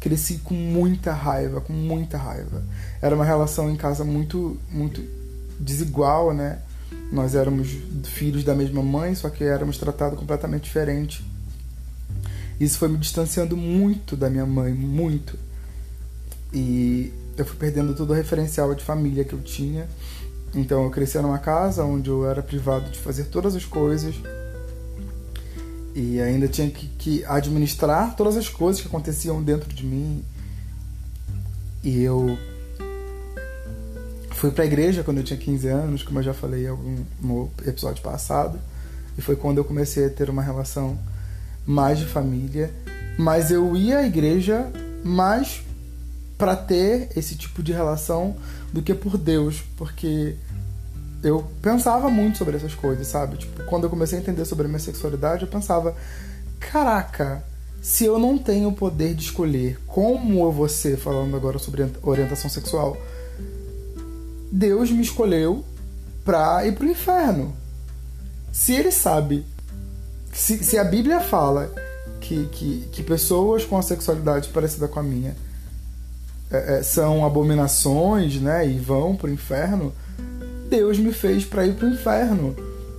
cresci 0.00 0.38
com 0.38 0.54
muita 0.54 1.12
raiva, 1.12 1.60
com 1.60 1.72
muita 1.72 2.16
raiva. 2.16 2.62
Era 3.00 3.14
uma 3.14 3.24
relação 3.24 3.70
em 3.70 3.76
casa 3.76 4.04
muito, 4.04 4.58
muito 4.70 5.02
desigual, 5.58 6.32
né? 6.32 6.58
Nós 7.10 7.34
éramos 7.34 7.68
filhos 8.04 8.44
da 8.44 8.54
mesma 8.54 8.82
mãe, 8.82 9.14
só 9.14 9.30
que 9.30 9.44
éramos 9.44 9.78
tratados 9.78 10.18
completamente 10.18 10.64
diferente. 10.64 11.24
Isso 12.58 12.78
foi 12.78 12.88
me 12.88 12.98
distanciando 12.98 13.56
muito 13.56 14.16
da 14.16 14.30
minha 14.30 14.46
mãe, 14.46 14.72
muito. 14.72 15.38
E 16.52 17.12
eu 17.36 17.44
fui 17.44 17.56
perdendo 17.56 17.94
todo 17.94 18.10
o 18.10 18.14
referencial 18.14 18.74
de 18.74 18.82
família 18.82 19.24
que 19.24 19.34
eu 19.34 19.40
tinha. 19.40 19.86
Então 20.54 20.84
eu 20.84 20.90
cresci 20.90 21.18
numa 21.18 21.38
casa 21.38 21.84
onde 21.84 22.08
eu 22.08 22.28
era 22.28 22.42
privado 22.42 22.90
de 22.90 22.98
fazer 22.98 23.24
todas 23.24 23.54
as 23.54 23.64
coisas 23.64 24.14
e 25.96 26.20
ainda 26.20 26.46
tinha 26.46 26.68
que, 26.68 26.86
que, 26.98 27.24
administrar 27.24 28.14
todas 28.14 28.36
as 28.36 28.50
coisas 28.50 28.82
que 28.82 28.86
aconteciam 28.86 29.42
dentro 29.42 29.74
de 29.74 29.82
mim. 29.82 30.22
E 31.82 32.02
eu 32.02 32.36
fui 34.32 34.50
para 34.50 34.64
a 34.64 34.66
igreja 34.66 35.02
quando 35.02 35.18
eu 35.18 35.24
tinha 35.24 35.38
15 35.38 35.68
anos, 35.68 36.02
como 36.02 36.18
eu 36.18 36.22
já 36.22 36.34
falei 36.34 36.68
no 37.18 37.50
episódio 37.64 38.02
passado. 38.02 38.58
E 39.16 39.22
foi 39.22 39.36
quando 39.36 39.56
eu 39.56 39.64
comecei 39.64 40.04
a 40.04 40.10
ter 40.10 40.28
uma 40.28 40.42
relação 40.42 40.98
mais 41.64 41.98
de 41.98 42.04
família. 42.04 42.70
Mas 43.18 43.50
eu 43.50 43.74
ia 43.74 44.00
à 44.00 44.06
igreja 44.06 44.70
mais 45.02 45.62
para 46.36 46.54
ter 46.54 47.08
esse 47.16 47.36
tipo 47.36 47.62
de 47.62 47.72
relação 47.72 48.36
do 48.70 48.82
que 48.82 48.92
por 48.92 49.16
Deus, 49.16 49.64
porque 49.78 50.36
eu 51.26 51.44
pensava 51.60 52.08
muito 52.08 52.38
sobre 52.38 52.56
essas 52.56 52.74
coisas, 52.74 53.06
sabe? 53.06 53.36
Tipo, 53.36 53.64
quando 53.64 53.84
eu 53.84 53.90
comecei 53.90 54.18
a 54.18 54.22
entender 54.22 54.44
sobre 54.44 54.66
a 54.66 54.68
minha 54.68 54.78
sexualidade, 54.78 55.42
eu 55.42 55.48
pensava, 55.48 55.94
caraca, 56.60 57.42
se 57.82 58.04
eu 58.04 58.18
não 58.18 58.38
tenho 58.38 58.68
o 58.68 58.72
poder 58.72 59.14
de 59.14 59.24
escolher 59.24 59.78
como 59.86 60.44
eu 60.44 60.52
vou 60.52 60.68
ser, 60.68 60.96
falando 60.96 61.36
agora 61.36 61.58
sobre 61.58 61.90
orientação 62.02 62.48
sexual, 62.48 62.96
Deus 64.52 64.90
me 64.90 65.02
escolheu 65.02 65.64
pra 66.24 66.64
ir 66.64 66.74
pro 66.76 66.86
inferno. 66.86 67.54
Se 68.52 68.72
ele 68.72 68.92
sabe, 68.92 69.44
se, 70.32 70.62
se 70.62 70.78
a 70.78 70.84
Bíblia 70.84 71.20
fala 71.20 71.72
que, 72.20 72.46
que, 72.52 72.88
que 72.92 73.02
pessoas 73.02 73.64
com 73.64 73.76
a 73.76 73.82
sexualidade 73.82 74.48
parecida 74.50 74.86
com 74.86 75.00
a 75.00 75.02
minha 75.02 75.36
é, 76.50 76.78
é, 76.78 76.82
são 76.82 77.26
abominações, 77.26 78.40
né, 78.40 78.66
e 78.66 78.78
vão 78.78 79.16
pro 79.16 79.30
inferno, 79.30 79.92
Deus 80.68 80.98
me 80.98 81.12
fez 81.12 81.44
para 81.44 81.66
ir 81.66 81.74
para 81.74 81.86
o 81.86 81.90
inferno. 81.90 82.54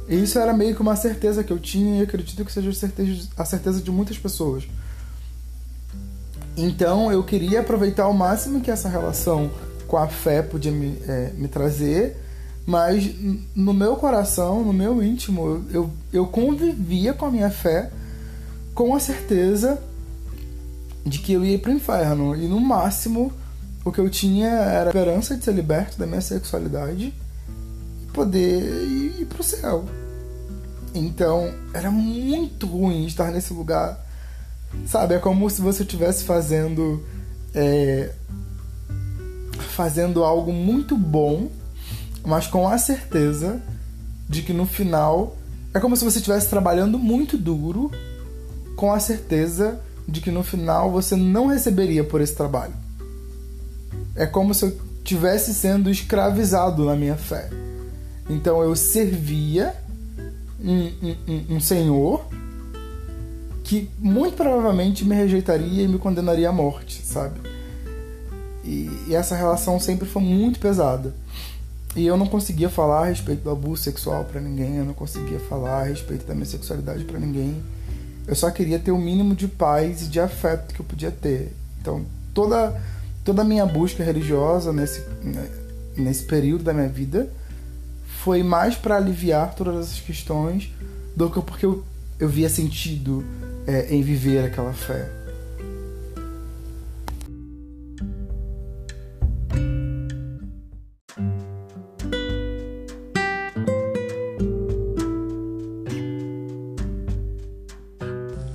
E 0.08 0.16
isso 0.16 0.40
era 0.40 0.54
meio 0.54 0.74
que 0.74 0.82
uma 0.82 0.96
certeza 0.96 1.44
que 1.44 1.52
eu 1.52 1.60
tinha 1.60 2.00
e 2.00 2.04
acredito 2.04 2.44
que 2.44 2.52
seja 2.52 2.70
a 3.38 3.46
certeza, 3.46 3.82
de 3.82 3.92
muitas 3.92 4.18
pessoas. 4.18 4.64
Então 6.56 7.12
eu 7.12 7.24
queria 7.24 7.60
aproveitar 7.60 8.04
ao 8.04 8.14
máximo 8.14 8.62
que 8.62 8.72
essa 8.72 8.88
relação 8.88 9.52
com 9.88 9.98
a 9.98 10.08
fé 10.08 10.42
podia 10.42 10.72
me, 10.72 10.98
é, 11.08 11.32
me 11.36 11.48
trazer, 11.48 12.18
mas 12.66 13.14
no 13.56 13.74
meu 13.74 13.96
coração, 13.96 14.64
no 14.64 14.74
meu 14.74 15.04
íntimo, 15.04 15.66
eu, 15.72 15.90
eu 16.12 16.26
convivia 16.28 17.14
com 17.14 17.26
a 17.26 17.32
minha 17.32 17.50
fé 17.50 17.92
com 18.74 18.96
a 18.96 19.00
certeza 19.00 19.82
de 21.06 21.20
que 21.20 21.34
eu 21.34 21.44
ia 21.44 21.60
para 21.60 21.72
o 21.72 21.74
inferno. 21.74 22.36
E 22.36 22.48
no 22.48 22.60
máximo 22.60 23.32
o 23.84 23.92
que 23.92 24.00
eu 24.00 24.10
tinha 24.10 24.48
era 24.48 24.86
a 24.86 24.88
esperança 24.88 25.36
de 25.36 25.44
ser 25.44 25.54
liberto 25.54 25.98
da 25.98 26.06
minha 26.06 26.22
sexualidade 26.22 27.14
poder 28.18 28.64
ir, 28.88 29.22
ir 29.22 29.26
pro 29.26 29.44
céu. 29.44 29.86
Então, 30.96 31.54
era 31.72 31.92
muito 31.92 32.66
ruim 32.66 33.06
estar 33.06 33.32
nesse 33.32 33.54
lugar. 33.54 34.04
Sabe, 34.88 35.14
é 35.14 35.20
como 35.20 35.48
se 35.50 35.62
você 35.62 35.84
estivesse 35.84 36.24
fazendo. 36.24 37.06
É, 37.54 38.12
fazendo 39.76 40.24
algo 40.24 40.52
muito 40.52 40.98
bom, 40.98 41.50
mas 42.26 42.48
com 42.48 42.68
a 42.68 42.78
certeza 42.80 43.62
de 44.28 44.42
que 44.42 44.52
no 44.52 44.66
final. 44.66 45.38
É 45.74 45.80
como 45.80 45.96
se 45.96 46.04
você 46.04 46.18
estivesse 46.18 46.50
trabalhando 46.50 46.98
muito 46.98 47.38
duro, 47.38 47.92
com 48.76 48.92
a 48.92 49.00
certeza 49.00 49.80
de 50.08 50.22
que 50.22 50.32
no 50.32 50.42
final 50.42 50.90
você 50.90 51.16
não 51.16 51.46
receberia 51.46 52.04
por 52.04 52.20
esse 52.20 52.34
trabalho. 52.34 52.74
É 54.16 54.26
como 54.26 54.56
se 54.56 54.66
eu 54.66 54.78
estivesse 55.00 55.54
sendo 55.54 55.92
escravizado 55.92 56.84
na 56.84 56.96
minha 56.96 57.16
fé. 57.16 57.48
Então 58.30 58.62
eu 58.62 58.76
servia 58.76 59.74
um, 60.60 60.92
um, 61.28 61.56
um 61.56 61.60
senhor 61.60 62.26
que 63.64 63.90
muito 64.00 64.36
provavelmente 64.36 65.06
me 65.06 65.14
rejeitaria 65.16 65.84
e 65.84 65.88
me 65.88 65.98
condenaria 65.98 66.50
à 66.50 66.52
morte, 66.52 67.02
sabe? 67.06 67.40
E, 68.64 68.90
e 69.08 69.16
essa 69.16 69.36
relação 69.36 69.80
sempre 69.80 70.08
foi 70.08 70.22
muito 70.22 70.60
pesada. 70.60 71.14
E 71.96 72.06
eu 72.06 72.16
não 72.16 72.28
conseguia 72.28 72.70
falar 72.70 73.04
a 73.04 73.06
respeito 73.06 73.44
do 73.44 73.50
abuso 73.50 73.84
sexual 73.84 74.24
para 74.24 74.40
ninguém, 74.40 74.78
eu 74.78 74.86
não 74.86 74.94
conseguia 74.94 75.40
falar 75.40 75.82
a 75.82 75.84
respeito 75.84 76.26
da 76.26 76.34
minha 76.34 76.46
sexualidade 76.46 77.04
para 77.04 77.20
ninguém. 77.20 77.62
Eu 78.28 78.36
só 78.36 78.52
queria 78.52 78.78
ter 78.78 78.92
o 78.92 78.98
mínimo 78.98 79.36
de 79.36 79.48
paz 79.48 80.04
e 80.04 80.08
de 80.08 80.20
afeto 80.20 80.74
que 80.74 80.80
eu 80.80 80.86
podia 80.86 81.12
ter. 81.12 81.54
Então, 81.82 82.06
toda 82.34 82.80
toda 83.24 83.42
a 83.42 83.46
minha 83.46 83.66
busca 83.66 84.04
religiosa 84.04 84.72
nesse 84.72 85.02
né, 85.24 85.50
nesse 85.98 86.24
período 86.24 86.64
da 86.64 86.74
minha 86.74 86.88
vida 86.88 87.30
foi 88.28 88.44
mais 88.44 88.76
para 88.76 88.98
aliviar 88.98 89.56
todas 89.56 89.86
essas 89.86 90.02
questões 90.02 90.70
do 91.16 91.32
que 91.32 91.42
porque 91.42 91.66
eu, 91.66 91.82
eu 92.20 92.28
via 92.28 92.50
sentido 92.50 93.24
é, 93.66 93.96
em 93.96 94.02
viver 94.02 94.44
aquela 94.44 94.74
fé. 94.74 95.10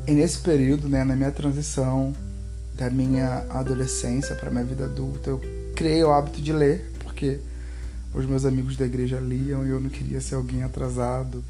E 0.07 0.13
nesse 0.13 0.37
período, 0.41 0.87
né, 0.87 1.03
na 1.03 1.17
minha 1.17 1.33
transição 1.33 2.15
da 2.75 2.91
minha 2.91 3.47
adolescência 3.49 4.37
para 4.37 4.51
minha 4.51 4.65
vida 4.65 4.85
adulta, 4.85 5.31
eu 5.31 5.41
criei 5.75 6.05
o 6.05 6.13
hábito 6.13 6.43
de 6.43 6.53
ler, 6.53 6.93
porque 7.03 7.41
os 8.15 8.27
meus 8.27 8.45
amigos 8.45 8.77
da 8.77 8.85
igreja 8.85 9.19
liam 9.19 9.67
e 9.67 9.71
eu 9.71 9.81
não 9.81 9.89
queria 9.89 10.21
ser 10.21 10.35
alguém 10.35 10.63
atrasado. 10.63 11.43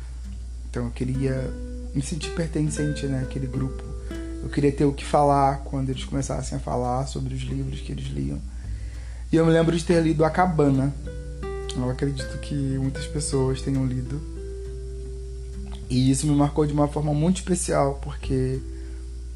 Então 0.71 0.85
eu 0.85 0.91
queria 0.91 1.51
me 1.95 2.03
sentir 2.03 2.31
pertencente 2.31 3.07
né, 3.07 3.23
àquele 3.23 3.47
grupo. 3.47 3.83
Eu 4.43 4.49
queria 4.49 4.73
ter 4.73 4.85
o 4.85 4.93
que 4.93 5.05
falar 5.05 5.59
quando 5.65 5.91
eles 5.91 6.05
começassem 6.05 6.57
a 6.57 6.61
falar 6.61 7.07
sobre 7.07 7.35
os 7.35 7.43
livros 7.43 7.81
que 7.81 7.93
eles 7.93 8.07
liam. 8.07 8.41
E 9.31 9.37
eu 9.37 9.47
me 9.47 9.53
lembro 9.53 9.77
de 9.77 9.85
ter 9.85 10.03
lido 10.03 10.25
A 10.25 10.31
Cabana. 10.31 10.93
Eu 11.77 11.89
acredito 11.89 12.39
que 12.39 12.55
muitas 12.55 13.07
pessoas 13.07 13.61
tenham 13.61 13.87
lido. 13.87 14.21
E 15.89 16.11
isso 16.11 16.27
me 16.27 16.35
marcou 16.35 16.67
de 16.67 16.73
uma 16.73 16.89
forma 16.89 17.13
muito 17.13 17.37
especial, 17.37 18.01
porque, 18.03 18.59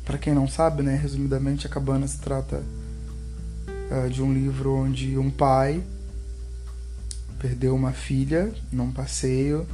para 0.05 0.17
quem 0.17 0.35
não 0.35 0.49
sabe, 0.49 0.83
né, 0.83 0.97
resumidamente, 0.97 1.67
A 1.67 1.71
Cabana 1.71 2.07
se 2.07 2.19
trata 2.19 2.63
uh, 3.91 4.09
de 4.11 4.23
um 4.23 4.33
livro 4.33 4.75
onde 4.75 5.19
um 5.19 5.31
pai 5.31 5.83
perdeu 7.47 7.77
uma 7.77 7.93
filha 7.93 8.53
num 8.73 8.91
passeio 8.91 9.65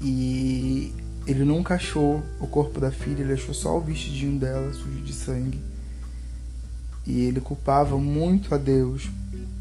e 0.00 0.94
ele 1.26 1.44
nunca 1.44 1.74
achou 1.74 2.22
o 2.40 2.46
corpo 2.46 2.80
da 2.80 2.90
filha, 2.90 3.20
ele 3.22 3.34
achou 3.34 3.52
só 3.52 3.76
o 3.76 3.82
vestidinho 3.82 4.38
dela 4.38 4.72
sujo 4.72 5.02
de 5.02 5.12
sangue. 5.12 5.60
E 7.06 7.20
ele 7.20 7.38
culpava 7.38 7.98
muito 7.98 8.54
a 8.54 8.58
Deus 8.58 9.10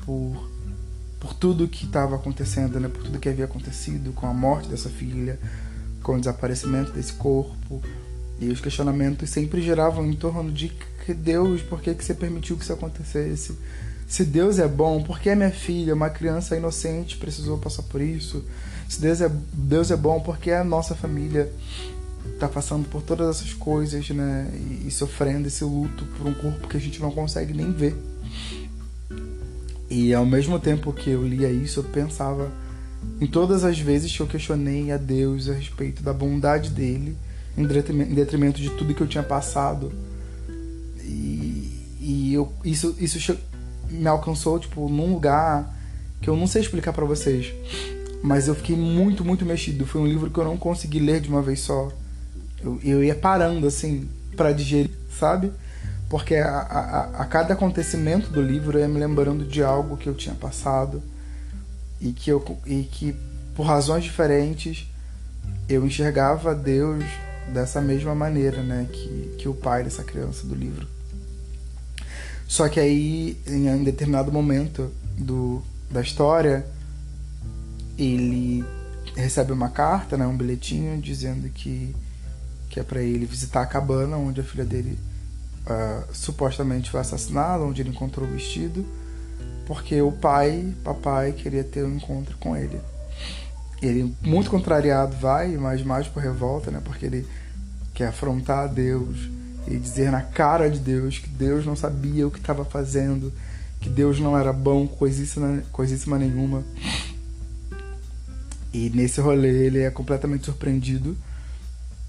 por 0.05 0.50
por 1.19 1.34
tudo 1.34 1.67
que 1.67 1.84
estava 1.84 2.15
acontecendo, 2.15 2.79
né? 2.79 2.88
Por 2.88 3.03
tudo 3.03 3.19
que 3.19 3.27
havia 3.27 3.43
acontecido 3.43 4.13
com 4.13 4.25
a 4.25 4.34
morte 4.34 4.69
dessa 4.69 4.88
filha, 4.88 5.38
com 6.01 6.15
o 6.15 6.19
desaparecimento 6.19 6.93
desse 6.93 7.12
corpo. 7.12 7.81
E 8.39 8.48
os 8.48 8.62
questionamentos 8.62 9.29
sempre 9.29 9.62
giravam 9.62 10.05
em 10.05 10.15
torno 10.15 10.50
de 10.50 10.69
que 11.05 11.13
Deus, 11.13 11.62
por 11.62 11.81
que, 11.81 11.93
que 11.93 12.05
você 12.05 12.13
permitiu 12.13 12.55
que 12.55 12.63
isso 12.63 12.72
acontecesse? 12.72 13.58
Se 14.10 14.25
Deus 14.25 14.58
é 14.58 14.68
bom, 14.68 15.04
por 15.04 15.20
que 15.20 15.34
minha 15.36 15.51
filha, 15.51 15.94
uma 15.94 16.10
criança 16.10 16.58
inocente, 16.58 17.16
precisou 17.16 17.60
passar 17.60 17.84
por 17.84 18.01
isso? 18.01 18.44
Se 18.89 19.00
Deus 19.00 19.22
é, 19.22 19.32
Deus 19.54 19.92
é 19.92 19.96
bom, 19.96 20.20
por 20.20 20.39
que 20.39 20.50
a 20.50 20.63
nossa 20.63 20.96
família 20.96 21.54
está 22.34 22.48
passando 22.48 22.89
por 22.89 23.04
todas 23.04 23.38
essas 23.38 23.54
coisas, 23.54 24.10
né? 24.10 24.50
E, 24.52 24.88
e 24.88 24.91
sofrendo 24.91 25.48
esse 25.48 25.63
luto 25.63 26.06
por 26.17 26.26
um 26.26 26.34
corpo 26.34 26.67
que 26.67 26.76
a 26.76 26.80
gente 26.80 27.00
não 27.00 27.12
consegue 27.12 27.54
nem 27.54 27.72
ver. 27.72 27.95
E 29.91 30.12
ao 30.12 30.26
mesmo 30.26 30.60
tempo 30.60 30.91
que 30.91 31.12
eu 31.12 31.24
lia 31.24 31.52
isso, 31.52 31.82
eu 31.82 31.84
pensava 31.84 32.52
em 33.22 33.28
todas 33.28 33.63
as 33.63 33.78
vezes 33.78 34.12
que 34.12 34.22
eu 34.22 34.28
questionei 34.28 34.91
a 34.91 34.98
Deus 34.98 35.48
a 35.48 35.54
respeito 35.54 36.02
da 36.02 36.13
bondade 36.13 36.72
dele, 36.72 37.15
em 37.56 37.63
detrimento 38.15 38.60
de 38.60 38.72
tudo 38.72 38.95
que 38.95 39.02
eu 39.02 39.08
tinha 39.08 39.24
passado. 39.24 39.93
E, 41.04 41.86
e 42.02 42.34
eu, 42.34 42.52
isso, 42.65 42.95
isso 43.00 43.19
me 43.89 44.08
alcançou, 44.08 44.60
tipo, 44.60 44.88
num 44.89 45.13
lugar 45.13 45.75
que 46.21 46.30
eu 46.30 46.36
não 46.36 46.47
sei 46.47 46.62
explicar 46.62 46.93
para 46.93 47.06
vocês. 47.06 47.54
Mas 48.21 48.47
eu 48.47 48.56
fiquei 48.56 48.75
muito, 48.75 49.23
muito 49.23 49.45
mexido. 49.45 49.86
Foi 49.86 50.02
um 50.02 50.08
livro 50.08 50.30
que 50.30 50.38
eu 50.38 50.43
não 50.43 50.58
consegui 50.58 50.99
ler 50.99 51.21
de 51.21 51.30
uma 51.30 51.41
vez 51.41 51.62
só. 51.62 51.89
Eu, 52.62 52.80
eu 52.84 53.04
ia 53.04 53.15
parando, 53.15 53.65
assim, 53.65 54.08
para 54.36 54.52
digerir, 54.52 54.91
sabe? 55.17 55.52
Porque 56.10 56.36
a, 56.36 56.49
a, 56.49 57.21
a, 57.21 57.25
cada 57.25 57.54
acontecimento 57.54 58.30
do 58.30 58.41
livro 58.41 58.78
eu 58.78 58.82
ia 58.82 58.88
me 58.88 58.99
lembrando 58.99 59.45
de 59.45 59.63
algo 59.63 59.95
que 59.95 60.10
eu 60.10 60.15
tinha 60.15 60.36
passado 60.36 61.02
e 62.02 62.12
que, 62.12 62.32
eu, 62.32 62.43
e 62.65 62.84
que 62.84 63.15
por 63.56 63.65
razões 63.65 64.04
diferentes, 64.04 64.89
eu 65.67 65.86
enxergava 65.86 66.56
Deus 66.56 67.04
dessa 67.54 67.82
mesma 67.82 68.15
maneira, 68.15 68.63
né? 68.63 68.88
Que, 68.91 69.36
que 69.38 69.49
o 69.49 69.54
pai 69.54 69.84
dessa 69.84 70.04
criança 70.04 70.47
do 70.47 70.56
livro. 70.56 70.88
Só 72.49 72.67
que 72.67 72.79
aí, 72.79 73.39
em 73.45 73.69
um 73.69 73.83
determinado 73.83 74.31
momento 74.31 74.91
do, 75.15 75.62
da 75.91 76.01
história, 76.01 76.65
ele 77.95 78.65
recebe 79.15 79.51
uma 79.51 79.69
carta, 79.69 80.17
né, 80.17 80.25
um 80.25 80.35
bilhetinho 80.35 80.99
dizendo 80.99 81.47
que, 81.49 81.95
que 82.67 82.79
é 82.79 82.83
para 82.83 83.03
ele 83.03 83.27
visitar 83.27 83.62
a 83.62 83.67
cabana 83.67 84.17
onde 84.17 84.41
a 84.41 84.43
filha 84.43 84.65
dele 84.65 84.97
uh, 85.67 86.03
supostamente 86.12 86.89
foi 86.89 86.99
assassinada, 86.99 87.63
onde 87.63 87.83
ele 87.83 87.91
encontrou 87.91 88.27
o 88.27 88.31
vestido, 88.31 88.83
porque 89.67 90.01
o 90.01 90.12
pai, 90.12 90.73
papai, 90.83 91.33
queria 91.33 91.63
ter 91.63 91.85
um 91.85 91.97
encontro 91.97 92.35
com 92.39 92.57
ele. 92.57 92.81
Ele, 93.79 94.12
muito 94.23 94.49
contrariado, 94.49 95.15
vai, 95.17 95.55
mas 95.55 95.83
mais 95.83 96.07
por 96.07 96.23
revolta, 96.23 96.71
né, 96.71 96.81
porque 96.83 97.05
ele 97.05 97.27
quer 97.93 98.07
afrontar 98.07 98.73
Deus 98.73 99.29
e 99.69 99.77
dizer 99.77 100.12
na 100.12 100.21
cara 100.21 100.69
de 100.69 100.79
Deus 100.79 101.19
que 101.19 101.29
Deus 101.29 101.65
não 101.65 101.75
sabia 101.75 102.27
o 102.27 102.32
que 102.32 102.39
estava 102.39 102.65
fazendo, 102.65 103.32
que 103.79 103.89
Deus 103.89 104.19
não 104.19 104.38
era 104.38 104.51
bom, 104.51 104.88
coisíssima, 104.88 105.63
coisíssima 105.71 106.17
nenhuma. 106.17 106.63
E 108.73 108.89
nesse 108.89 109.21
rolê 109.21 109.67
ele 109.67 109.79
é 109.79 109.91
completamente 109.91 110.45
surpreendido. 110.45 111.15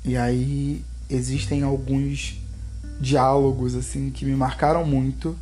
E 0.04 0.16
aí 0.16 0.82
existem 1.08 1.62
alguns 1.62 2.40
diálogos 3.00 3.74
assim 3.74 4.10
que 4.10 4.24
me 4.24 4.34
marcaram 4.34 4.84
muito 4.84 5.36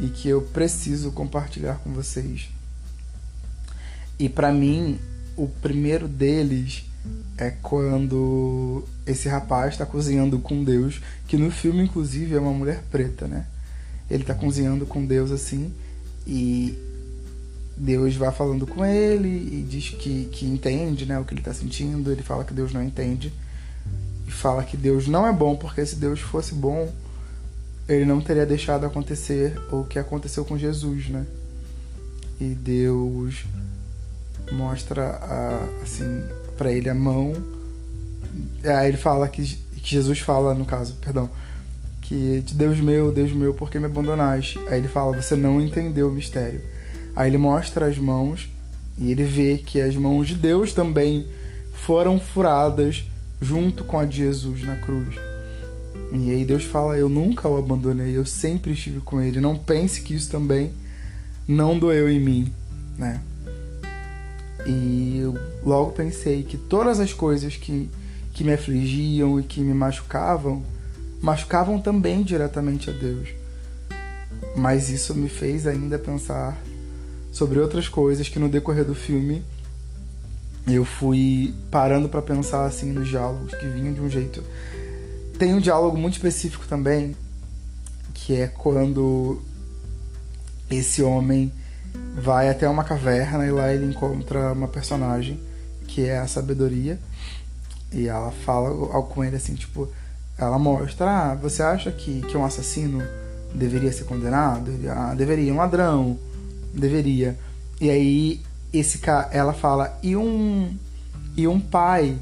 e 0.00 0.08
que 0.08 0.28
eu 0.28 0.42
preciso 0.42 1.12
compartilhar 1.12 1.78
com 1.78 1.92
vocês. 1.92 2.48
E 4.18 4.28
para 4.28 4.52
mim, 4.52 4.98
o 5.36 5.48
primeiro 5.48 6.06
deles 6.06 6.84
é 7.36 7.50
quando 7.62 8.84
esse 9.06 9.28
rapaz 9.28 9.74
está 9.74 9.84
cozinhando 9.84 10.38
com 10.38 10.62
Deus, 10.62 11.00
que 11.26 11.36
no 11.36 11.50
filme 11.50 11.82
inclusive 11.82 12.34
é 12.34 12.40
uma 12.40 12.52
mulher 12.52 12.82
preta, 12.90 13.26
né? 13.26 13.46
Ele 14.10 14.22
está 14.22 14.34
cozinhando 14.34 14.86
com 14.86 15.04
Deus 15.04 15.30
assim 15.30 15.72
e 16.26 16.78
Deus 17.76 18.14
vai 18.14 18.30
falando 18.30 18.66
com 18.66 18.84
ele 18.84 19.28
e 19.28 19.66
diz 19.68 19.90
que, 19.90 20.26
que 20.26 20.46
entende 20.46 21.06
né, 21.06 21.18
o 21.18 21.24
que 21.24 21.32
ele 21.32 21.40
está 21.40 21.54
sentindo. 21.54 22.12
Ele 22.12 22.22
fala 22.22 22.44
que 22.44 22.52
Deus 22.52 22.72
não 22.72 22.82
entende 22.82 23.32
e 24.26 24.30
fala 24.30 24.62
que 24.62 24.76
Deus 24.76 25.08
não 25.08 25.26
é 25.26 25.32
bom 25.32 25.56
porque 25.56 25.84
se 25.84 25.96
Deus 25.96 26.20
fosse 26.20 26.54
bom 26.54 26.92
ele 27.88 28.04
não 28.04 28.20
teria 28.20 28.46
deixado 28.46 28.86
acontecer 28.86 29.60
o 29.70 29.84
que 29.84 29.98
aconteceu 29.98 30.44
com 30.44 30.56
Jesus, 30.56 31.08
né? 31.08 31.26
E 32.40 32.54
Deus 32.54 33.44
mostra 34.50 35.10
a, 35.10 35.82
assim 35.82 36.22
para 36.62 36.70
ele 36.72 36.88
a 36.88 36.94
mão. 36.94 37.32
Aí 38.64 38.88
ele 38.88 38.96
fala 38.96 39.26
que, 39.26 39.42
que 39.42 39.90
Jesus 39.90 40.20
fala, 40.20 40.54
no 40.54 40.64
caso, 40.64 40.94
perdão, 40.94 41.28
que 42.00 42.44
Deus 42.54 42.78
meu, 42.78 43.10
Deus 43.10 43.32
meu, 43.32 43.52
por 43.52 43.68
que 43.68 43.80
me 43.80 43.86
abandonaste? 43.86 44.60
Aí 44.68 44.78
ele 44.78 44.86
fala, 44.86 45.20
você 45.20 45.34
não 45.34 45.60
entendeu 45.60 46.08
o 46.08 46.12
mistério. 46.12 46.60
Aí 47.16 47.28
ele 47.28 47.36
mostra 47.38 47.86
as 47.86 47.98
mãos 47.98 48.48
e 48.96 49.10
ele 49.10 49.24
vê 49.24 49.58
que 49.58 49.80
as 49.80 49.96
mãos 49.96 50.28
de 50.28 50.36
Deus 50.36 50.72
também 50.72 51.26
foram 51.74 52.20
furadas 52.20 53.04
junto 53.40 53.82
com 53.82 53.98
a 53.98 54.04
de 54.04 54.18
Jesus 54.18 54.62
na 54.64 54.76
cruz. 54.76 55.16
E 56.12 56.30
aí 56.30 56.44
Deus 56.44 56.62
fala: 56.62 56.96
Eu 56.96 57.08
nunca 57.08 57.48
o 57.48 57.58
abandonei, 57.58 58.16
eu 58.16 58.24
sempre 58.24 58.72
estive 58.72 59.00
com 59.00 59.20
ele. 59.20 59.40
Não 59.40 59.56
pense 59.56 60.02
que 60.02 60.14
isso 60.14 60.30
também 60.30 60.70
não 61.48 61.78
doeu 61.78 62.08
em 62.08 62.20
mim, 62.20 62.52
né? 62.96 63.20
E 64.66 65.18
eu 65.20 65.34
logo 65.64 65.92
pensei 65.92 66.42
que 66.42 66.56
todas 66.56 67.00
as 67.00 67.12
coisas 67.12 67.56
que, 67.56 67.90
que 68.32 68.44
me 68.44 68.52
afligiam 68.52 69.38
e 69.40 69.42
que 69.42 69.60
me 69.60 69.74
machucavam, 69.74 70.62
machucavam 71.20 71.80
também 71.80 72.22
diretamente 72.22 72.90
a 72.90 72.92
Deus. 72.92 73.28
Mas 74.56 74.88
isso 74.88 75.14
me 75.14 75.28
fez 75.28 75.66
ainda 75.66 75.98
pensar 75.98 76.60
sobre 77.32 77.58
outras 77.58 77.88
coisas 77.88 78.28
que 78.28 78.38
no 78.38 78.48
decorrer 78.48 78.84
do 78.84 78.94
filme 78.94 79.42
eu 80.66 80.84
fui 80.84 81.54
parando 81.70 82.08
para 82.08 82.22
pensar 82.22 82.64
assim 82.64 82.92
nos 82.92 83.08
diálogos 83.08 83.52
que 83.54 83.66
vinham 83.66 83.92
de 83.92 84.00
um 84.00 84.08
jeito. 84.08 84.42
Tem 85.38 85.54
um 85.54 85.60
diálogo 85.60 85.96
muito 85.96 86.14
específico 86.14 86.66
também, 86.68 87.16
que 88.14 88.34
é 88.34 88.46
quando 88.46 89.42
esse 90.70 91.02
homem 91.02 91.52
vai 92.14 92.48
até 92.48 92.68
uma 92.68 92.84
caverna 92.84 93.46
e 93.46 93.50
lá 93.50 93.72
ele 93.72 93.86
encontra 93.86 94.52
uma 94.52 94.68
personagem 94.68 95.40
que 95.86 96.04
é 96.04 96.18
a 96.18 96.26
sabedoria 96.26 96.98
e 97.92 98.08
ela 98.08 98.30
fala 98.30 98.70
com 99.02 99.22
ele 99.22 99.36
assim, 99.36 99.54
tipo, 99.54 99.88
ela 100.38 100.58
mostra, 100.58 101.10
ah, 101.10 101.34
você 101.34 101.62
acha 101.62 101.92
que, 101.92 102.22
que 102.22 102.36
um 102.36 102.44
assassino 102.44 103.02
deveria 103.54 103.92
ser 103.92 104.04
condenado? 104.04 104.72
Ah, 104.88 105.14
deveria, 105.14 105.52
um 105.52 105.58
ladrão, 105.58 106.18
deveria. 106.74 107.36
E 107.80 107.90
aí 107.90 108.40
esse 108.72 108.98
cara, 108.98 109.28
ela 109.30 109.52
fala, 109.52 109.98
e 110.02 110.16
um 110.16 110.74
e 111.36 111.46
um 111.46 111.60
pai 111.60 112.16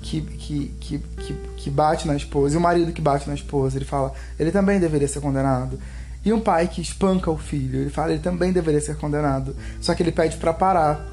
que, 0.00 0.20
que, 0.20 0.68
que, 0.80 0.98
que, 0.98 1.34
que 1.56 1.70
bate 1.70 2.06
na 2.06 2.14
esposa, 2.14 2.54
e 2.54 2.58
o 2.58 2.60
marido 2.60 2.92
que 2.92 3.00
bate 3.00 3.28
na 3.28 3.34
esposa, 3.34 3.76
ele 3.76 3.84
fala, 3.84 4.12
ele 4.38 4.52
também 4.52 4.78
deveria 4.78 5.08
ser 5.08 5.20
condenado. 5.20 5.78
E 6.26 6.32
um 6.32 6.40
pai 6.40 6.66
que 6.66 6.80
espanca 6.80 7.30
o 7.30 7.38
filho, 7.38 7.78
ele 7.78 7.88
fala, 7.88 8.10
ele 8.10 8.20
também 8.20 8.52
deveria 8.52 8.80
ser 8.80 8.96
condenado. 8.96 9.54
Só 9.80 9.94
que 9.94 10.02
ele 10.02 10.10
pede 10.10 10.36
para 10.38 10.52
parar, 10.52 11.06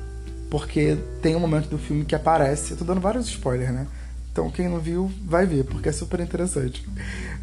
porque 0.49 0.97
tem 1.21 1.35
um 1.35 1.39
momento 1.39 1.69
do 1.69 1.77
filme 1.77 2.03
que 2.03 2.15
aparece, 2.15 2.71
eu 2.71 2.77
tô 2.77 2.83
dando 2.83 2.99
vários 2.99 3.27
spoilers, 3.27 3.71
né? 3.71 3.85
Então 4.31 4.49
quem 4.49 4.67
não 4.67 4.79
viu 4.79 5.11
vai 5.23 5.45
ver, 5.45 5.65
porque 5.65 5.87
é 5.87 5.91
super 5.91 6.19
interessante. 6.19 6.83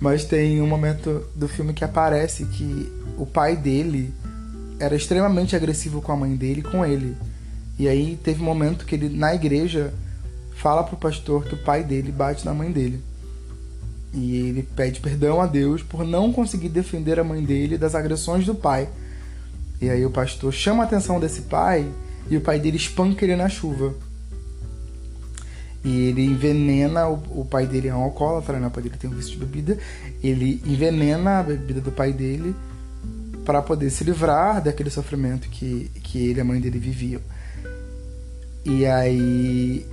Mas 0.00 0.24
tem 0.24 0.60
um 0.60 0.66
momento 0.66 1.24
do 1.36 1.46
filme 1.46 1.72
que 1.72 1.84
aparece 1.84 2.44
que 2.46 2.92
o 3.16 3.24
pai 3.24 3.54
dele 3.56 4.12
era 4.80 4.96
extremamente 4.96 5.54
agressivo 5.54 6.02
com 6.02 6.10
a 6.10 6.16
mãe 6.16 6.34
dele 6.34 6.60
e 6.60 6.64
com 6.64 6.84
ele. 6.84 7.16
E 7.78 7.86
aí 7.86 8.18
teve 8.20 8.42
um 8.42 8.46
momento 8.46 8.84
que 8.84 8.96
ele, 8.96 9.08
na 9.08 9.32
igreja, 9.32 9.94
fala 10.56 10.82
pro 10.82 10.96
pastor 10.96 11.44
que 11.44 11.54
o 11.54 11.62
pai 11.62 11.84
dele 11.84 12.10
bate 12.10 12.44
na 12.44 12.52
mãe 12.52 12.72
dele. 12.72 13.00
E 14.12 14.36
ele 14.36 14.62
pede 14.62 15.00
perdão 15.00 15.40
a 15.40 15.46
Deus 15.46 15.82
por 15.82 16.04
não 16.04 16.32
conseguir 16.32 16.68
defender 16.68 17.20
a 17.20 17.24
mãe 17.24 17.44
dele 17.44 17.78
das 17.78 17.94
agressões 17.94 18.44
do 18.44 18.54
pai. 18.54 18.88
E 19.80 19.88
aí 19.88 20.04
o 20.04 20.10
pastor 20.10 20.52
chama 20.52 20.82
a 20.82 20.86
atenção 20.86 21.20
desse 21.20 21.42
pai 21.42 21.86
e 22.28 22.36
o 22.36 22.40
pai 22.40 22.58
dele 22.58 22.76
espanca 22.76 23.24
ele 23.24 23.36
na 23.36 23.48
chuva. 23.48 23.94
E 25.82 26.08
ele 26.08 26.24
envenena, 26.24 27.08
o, 27.08 27.40
o 27.40 27.44
pai 27.44 27.66
dele 27.66 27.88
é 27.88 27.94
um 27.94 28.02
alcoólatra, 28.02 28.58
né? 28.58 28.66
o 28.66 28.70
pai 28.70 28.82
dele 28.82 28.96
tem 28.98 29.08
um 29.08 29.14
vício 29.14 29.32
de 29.32 29.38
bebida. 29.38 29.78
Ele 30.22 30.60
envenena 30.66 31.38
a 31.38 31.42
bebida 31.42 31.80
do 31.80 31.90
pai 31.90 32.12
dele 32.12 32.54
para 33.44 33.62
poder 33.62 33.90
se 33.90 34.04
livrar 34.04 34.62
daquele 34.62 34.90
sofrimento 34.90 35.48
que, 35.48 35.90
que 36.02 36.18
ele 36.18 36.38
e 36.38 36.40
a 36.40 36.44
mãe 36.44 36.60
dele 36.60 36.78
viviam. 36.78 37.20
E 38.64 38.84
aí, 38.84 39.86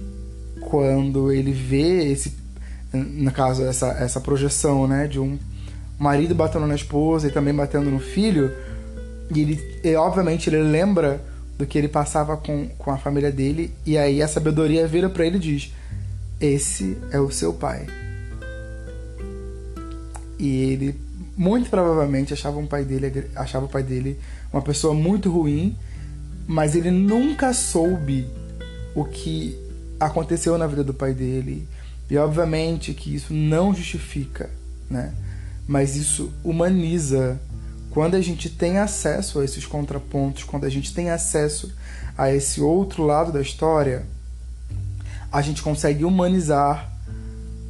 quando 0.60 1.32
ele 1.32 1.53
vê 1.53 2.12
esse, 2.12 2.34
no 2.93 3.32
caso, 3.32 3.63
essa, 3.63 3.88
essa 3.88 4.19
projeção, 4.19 4.88
né, 4.88 5.08
de 5.08 5.19
um 5.19 5.38
marido 6.00 6.34
batendo 6.36 6.67
na 6.67 6.76
esposa 6.76 7.28
e 7.28 7.32
também 7.32 7.54
batendo 7.54 7.89
no 7.89 8.00
filho, 8.00 8.52
e 9.34 9.41
ele, 9.41 9.80
e, 9.84 9.95
obviamente, 9.95 10.50
ele 10.50 10.62
lembra 10.62 11.21
do 11.58 11.65
que 11.65 11.78
ele 11.78 11.88
passava 11.88 12.38
com, 12.38 12.69
com 12.78 12.91
a 12.91 12.97
família 12.97 13.32
dele, 13.32 13.73
e 13.86 13.97
aí 13.97 14.21
a 14.21 14.28
sabedoria 14.28 14.88
vira 14.88 15.10
para 15.10 15.26
ele 15.26 15.38
e 15.38 15.39
diz: 15.39 15.73
Esse 16.39 16.97
é 17.12 17.19
o 17.19 17.32
seu 17.32 17.54
pai. 17.54 17.88
E 20.39 20.71
ele 20.71 20.95
muito 21.36 21.69
provavelmente 21.69 22.34
achava, 22.34 22.58
um 22.58 22.65
pai 22.65 22.84
dele, 22.84 23.30
achava 23.36 23.65
o 23.65 23.69
pai 23.69 23.84
dele 23.84 24.19
uma 24.52 24.62
pessoa 24.62 24.93
muito 24.93 25.32
ruim, 25.32 25.76
mas 26.47 26.76
ele 26.76 26.91
nunca 26.91 27.54
soube 27.54 28.28
o 28.95 29.04
que 29.04 29.58
aconteceu 30.00 30.58
na 30.58 30.67
vida 30.67 30.84
do 30.84 30.93
pai 30.93 31.13
dele. 31.13 31.67
E 32.10 32.17
obviamente 32.17 32.93
que 32.93 33.13
isso 33.13 33.34
não 33.34 33.74
justifica, 33.74 34.50
né? 34.89 35.13
Mas 35.67 35.96
isso 35.96 36.32
humaniza 36.43 37.39
quando 37.89 38.15
a 38.15 38.22
gente 38.22 38.50
tem 38.50 38.78
acesso 38.78 39.39
a 39.39 39.46
esses 39.46 39.65
contrapontos, 39.65 40.43
quando 40.43 40.65
a 40.65 40.70
gente 40.70 40.93
tem 40.93 41.10
acesso 41.10 41.74
a 42.17 42.32
esse 42.32 42.62
outro 42.62 43.04
lado 43.04 43.32
da 43.32 43.41
história, 43.41 44.06
a 45.32 45.41
gente 45.41 45.62
consegue 45.62 46.06
humanizar 46.06 46.91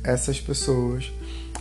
essas 0.03 0.39
pessoas. 0.39 1.11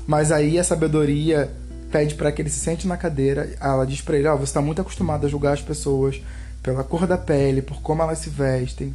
Mas 0.06 0.30
aí 0.30 0.58
a 0.58 0.64
sabedoria 0.64 1.50
pede 1.90 2.14
para 2.14 2.30
que 2.30 2.42
ele 2.42 2.50
se 2.50 2.58
sente 2.58 2.86
na 2.86 2.96
cadeira, 2.96 3.54
ela 3.60 3.86
diz 3.86 4.00
para 4.00 4.16
ele: 4.16 4.28
"Ó, 4.28 4.34
oh, 4.34 4.38
você 4.38 4.44
está 4.44 4.60
muito 4.60 4.80
acostumado 4.80 5.26
a 5.26 5.28
julgar 5.28 5.52
as 5.52 5.62
pessoas 5.62 6.20
pela 6.62 6.82
cor 6.82 7.06
da 7.06 7.16
pele, 7.16 7.62
por 7.62 7.80
como 7.80 8.02
elas 8.02 8.18
se 8.18 8.28
vestem, 8.28 8.94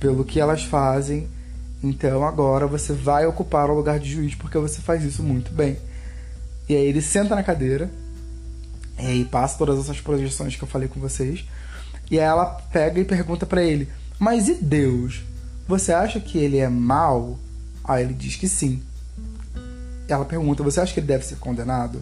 pelo 0.00 0.24
que 0.24 0.40
elas 0.40 0.64
fazem. 0.64 1.28
Então 1.82 2.24
agora 2.24 2.66
você 2.66 2.92
vai 2.92 3.26
ocupar 3.26 3.68
o 3.68 3.74
lugar 3.74 3.98
de 3.98 4.10
juiz 4.10 4.34
porque 4.34 4.56
você 4.58 4.80
faz 4.80 5.02
isso 5.02 5.22
muito 5.22 5.52
bem. 5.52 5.76
E 6.68 6.76
aí 6.76 6.86
ele 6.86 7.02
senta 7.02 7.34
na 7.34 7.42
cadeira 7.42 7.90
e 8.98 9.06
aí 9.06 9.24
passa 9.24 9.58
todas 9.58 9.78
essas 9.80 10.00
projeções 10.00 10.54
que 10.54 10.62
eu 10.62 10.68
falei 10.68 10.88
com 10.88 11.00
vocês. 11.00 11.44
E 12.10 12.18
aí 12.18 12.24
ela 12.24 12.44
pega 12.44 13.00
e 13.00 13.04
pergunta 13.04 13.44
para 13.44 13.62
ele: 13.62 13.88
Mas 14.18 14.48
e 14.48 14.54
Deus? 14.54 15.22
Você 15.66 15.92
acha 15.92 16.20
que 16.20 16.38
ele 16.38 16.58
é 16.58 16.68
mal? 16.68 17.38
Aí 17.84 18.04
ele 18.04 18.14
diz 18.14 18.36
que 18.36 18.48
sim. 18.48 18.82
Ela 20.08 20.24
pergunta: 20.24 20.62
Você 20.62 20.80
acha 20.80 20.94
que 20.94 21.00
ele 21.00 21.06
deve 21.06 21.24
ser 21.24 21.36
condenado? 21.36 22.00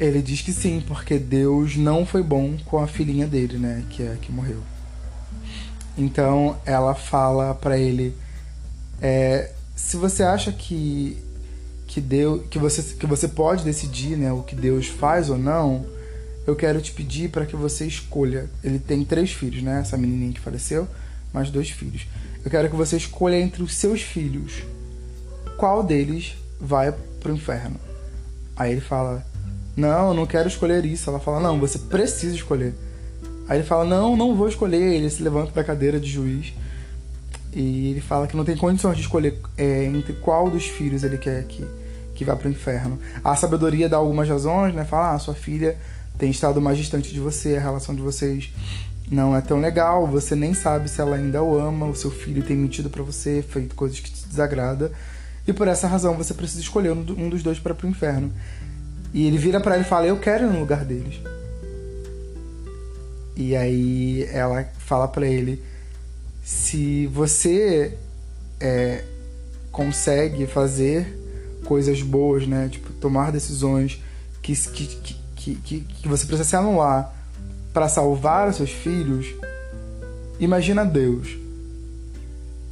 Ele 0.00 0.20
diz 0.20 0.40
que 0.40 0.52
sim, 0.52 0.82
porque 0.86 1.18
Deus 1.18 1.76
não 1.76 2.04
foi 2.04 2.22
bom 2.22 2.56
com 2.64 2.82
a 2.82 2.88
filhinha 2.88 3.26
dele, 3.26 3.58
né? 3.58 3.84
Que 3.90 4.02
é 4.02 4.16
que 4.20 4.32
morreu. 4.32 4.62
Então 5.96 6.56
ela 6.64 6.94
fala 6.94 7.54
para 7.54 7.78
ele: 7.78 8.14
é, 9.00 9.50
se 9.74 9.96
você 9.96 10.22
acha 10.22 10.52
que 10.52 11.18
que 11.86 12.00
Deus, 12.00 12.42
que 12.50 12.58
você 12.58 12.82
que 12.94 13.06
você 13.06 13.28
pode 13.28 13.64
decidir, 13.64 14.16
né, 14.16 14.32
o 14.32 14.42
que 14.42 14.54
Deus 14.54 14.86
faz 14.86 15.28
ou 15.28 15.36
não, 15.36 15.84
eu 16.46 16.56
quero 16.56 16.80
te 16.80 16.92
pedir 16.92 17.30
para 17.30 17.44
que 17.44 17.54
você 17.54 17.86
escolha. 17.86 18.48
Ele 18.64 18.78
tem 18.78 19.04
três 19.04 19.30
filhos, 19.30 19.62
né? 19.62 19.80
Essa 19.80 19.96
menininha 19.96 20.32
que 20.32 20.40
faleceu, 20.40 20.88
mais 21.32 21.50
dois 21.50 21.70
filhos. 21.70 22.06
Eu 22.44 22.50
quero 22.50 22.68
que 22.68 22.76
você 22.76 22.96
escolha 22.96 23.38
entre 23.38 23.62
os 23.62 23.74
seus 23.74 24.02
filhos 24.02 24.62
qual 25.56 25.82
deles 25.82 26.34
vai 26.60 26.92
pro 27.20 27.34
inferno. 27.34 27.76
Aí 28.56 28.72
ele 28.72 28.80
fala: 28.80 29.24
Não, 29.76 30.08
eu 30.08 30.14
não 30.14 30.26
quero 30.26 30.48
escolher 30.48 30.84
isso. 30.84 31.08
Ela 31.08 31.20
fala: 31.20 31.40
Não, 31.40 31.60
você 31.60 31.78
precisa 31.78 32.34
escolher. 32.34 32.74
Aí 33.52 33.58
ele 33.58 33.66
fala: 33.66 33.84
Não, 33.84 34.16
não 34.16 34.34
vou 34.34 34.48
escolher. 34.48 34.94
Ele 34.94 35.10
se 35.10 35.22
levanta 35.22 35.52
da 35.52 35.62
cadeira 35.62 36.00
de 36.00 36.08
juiz 36.08 36.54
e 37.52 37.90
ele 37.90 38.00
fala 38.00 38.26
que 38.26 38.34
não 38.34 38.46
tem 38.46 38.56
condições 38.56 38.96
de 38.96 39.02
escolher 39.02 39.38
é, 39.58 39.84
entre 39.84 40.14
qual 40.14 40.48
dos 40.48 40.64
filhos 40.64 41.04
ele 41.04 41.18
quer 41.18 41.44
que, 41.44 41.62
que 42.14 42.24
vá 42.24 42.34
para 42.34 42.48
o 42.48 42.50
inferno. 42.50 42.98
A 43.22 43.36
sabedoria 43.36 43.90
dá 43.90 43.98
algumas 43.98 44.26
razões, 44.26 44.74
né? 44.74 44.86
Fala: 44.86 45.12
ah, 45.12 45.18
sua 45.18 45.34
filha 45.34 45.76
tem 46.16 46.30
estado 46.30 46.62
mais 46.62 46.78
distante 46.78 47.12
de 47.12 47.20
você, 47.20 47.56
a 47.56 47.60
relação 47.60 47.94
de 47.94 48.00
vocês 48.00 48.50
não 49.10 49.36
é 49.36 49.42
tão 49.42 49.60
legal, 49.60 50.06
você 50.06 50.34
nem 50.34 50.54
sabe 50.54 50.88
se 50.88 50.98
ela 50.98 51.16
ainda 51.16 51.42
o 51.42 51.58
ama, 51.58 51.84
o 51.84 51.94
seu 51.94 52.10
filho 52.10 52.42
tem 52.42 52.56
mentido 52.56 52.88
para 52.88 53.02
você, 53.02 53.44
feito 53.46 53.74
coisas 53.74 54.00
que 54.00 54.10
te 54.10 54.26
desagrada, 54.26 54.90
e 55.46 55.52
por 55.52 55.68
essa 55.68 55.86
razão 55.86 56.16
você 56.16 56.32
precisa 56.32 56.62
escolher 56.62 56.92
um 56.92 57.28
dos 57.28 57.42
dois 57.42 57.58
para 57.58 57.76
o 57.84 57.86
inferno. 57.86 58.32
E 59.12 59.26
ele 59.26 59.36
vira 59.36 59.60
para 59.60 59.74
ele 59.74 59.84
e 59.84 59.86
fala: 59.86 60.06
Eu 60.06 60.18
quero 60.18 60.46
ir 60.46 60.50
no 60.50 60.60
lugar 60.60 60.86
deles. 60.86 61.20
E 63.36 63.56
aí 63.56 64.24
ela 64.32 64.64
fala 64.78 65.08
para 65.08 65.26
ele: 65.26 65.62
se 66.44 67.06
você 67.08 67.96
é, 68.60 69.04
consegue 69.70 70.46
fazer 70.46 71.18
coisas 71.64 72.02
boas, 72.02 72.46
né? 72.46 72.68
Tipo, 72.70 72.92
tomar 72.94 73.32
decisões 73.32 74.00
que, 74.42 74.54
que, 74.54 74.86
que, 75.34 75.54
que, 75.56 75.80
que 75.80 76.08
você 76.08 76.26
precisa 76.26 76.48
se 76.48 76.56
anular 76.56 77.14
para 77.72 77.88
salvar 77.88 78.48
os 78.48 78.56
seus 78.56 78.70
filhos, 78.70 79.26
imagina 80.38 80.84
Deus. 80.84 81.36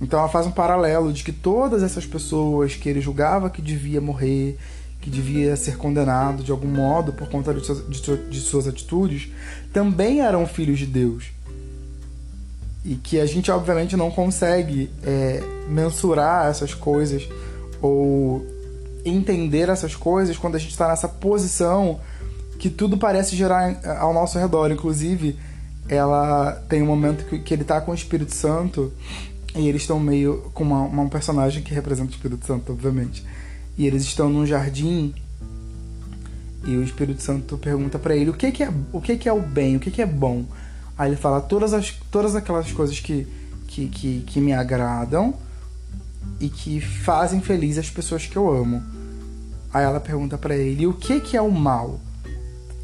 Então 0.01 0.19
ela 0.19 0.29
faz 0.29 0.47
um 0.47 0.51
paralelo 0.51 1.13
de 1.13 1.23
que 1.23 1.33
todas 1.33 1.83
essas 1.83 2.07
pessoas 2.07 2.75
que 2.75 2.89
ele 2.89 3.01
julgava 3.01 3.51
que 3.51 3.61
devia 3.61 4.01
morrer, 4.01 4.59
que 5.01 5.09
devia 5.09 5.57
ser 5.57 5.77
condenado 5.77 6.43
de 6.43 6.51
algum 6.51 6.69
modo 6.69 7.13
por 7.13 7.29
conta 7.29 7.55
de 7.55 7.65
suas, 7.65 8.29
de 8.29 8.41
suas 8.41 8.69
atitudes, 8.69 9.31
também 9.73 10.21
eram 10.21 10.47
filhos 10.47 10.79
de 10.79 10.87
Deus. 10.87 11.33
E 12.85 12.95
que 12.95 13.19
a 13.19 13.27
gente, 13.27 13.51
obviamente, 13.51 13.97
não 13.97 14.11
consegue 14.11 14.91
é, 15.03 15.43
mensurar 15.69 16.49
essas 16.49 16.75
coisas 16.75 17.27
ou 17.81 18.45
entender 19.05 19.69
essas 19.69 19.95
coisas 19.95 20.37
quando 20.37 20.57
a 20.57 20.59
gente 20.59 20.71
está 20.71 20.89
nessa 20.89 21.09
posição 21.09 22.01
que 22.59 22.69
tudo 22.69 22.99
parece 22.99 23.35
gerar 23.35 23.81
ao 23.99 24.13
nosso 24.13 24.39
redor. 24.39 24.71
Inclusive, 24.71 25.39
ela 25.89 26.63
tem 26.69 26.83
um 26.83 26.87
momento 26.87 27.25
que, 27.25 27.39
que 27.39 27.55
ele 27.55 27.63
está 27.63 27.81
com 27.81 27.93
o 27.93 27.95
Espírito 27.95 28.35
Santo 28.35 28.93
e 29.55 29.67
eles 29.67 29.83
estão 29.83 29.99
meio 29.99 30.51
com 30.53 30.63
uma, 30.63 30.83
uma, 30.83 31.03
um 31.03 31.09
personagem 31.09 31.63
que 31.63 31.73
representa 31.73 32.11
o 32.11 32.15
Espírito 32.15 32.47
Santo, 32.47 32.73
obviamente 32.73 33.25
e 33.81 33.87
eles 33.87 34.03
estão 34.03 34.29
num 34.29 34.45
jardim 34.45 35.15
e 36.67 36.77
o 36.77 36.85
Espírito 36.85 37.23
Santo 37.23 37.57
pergunta 37.57 37.99
para 37.99 38.15
ele 38.15 38.29
o 38.29 38.35
que, 38.35 38.53
que 38.53 38.63
é 38.63 38.71
o 38.93 39.01
que, 39.01 39.17
que 39.17 39.27
é 39.27 39.33
o 39.33 39.41
bem, 39.41 39.77
o 39.77 39.81
que, 39.81 39.91
que 39.91 40.03
é 40.03 40.07
bom. 40.07 40.45
Aí 40.99 41.09
ele 41.09 41.17
fala 41.17 41.41
todas 41.41 41.73
as 41.73 41.91
todas 42.11 42.37
aquelas 42.37 42.71
coisas 42.73 43.01
que 43.01 43.27
que, 43.67 43.89
que, 43.89 44.21
que 44.27 44.39
me 44.39 44.53
agradam 44.53 45.33
e 46.39 46.51
que 46.51 46.79
fazem 46.79 47.41
feliz 47.41 47.79
as 47.79 47.89
pessoas 47.89 48.27
que 48.27 48.37
eu 48.37 48.51
amo. 48.55 48.83
Aí 49.73 49.83
ela 49.83 49.99
pergunta 49.99 50.37
para 50.37 50.55
ele: 50.55 50.87
"O 50.87 50.93
que 50.93 51.19
que 51.19 51.35
é 51.35 51.41
o 51.41 51.51
mal?" 51.51 51.99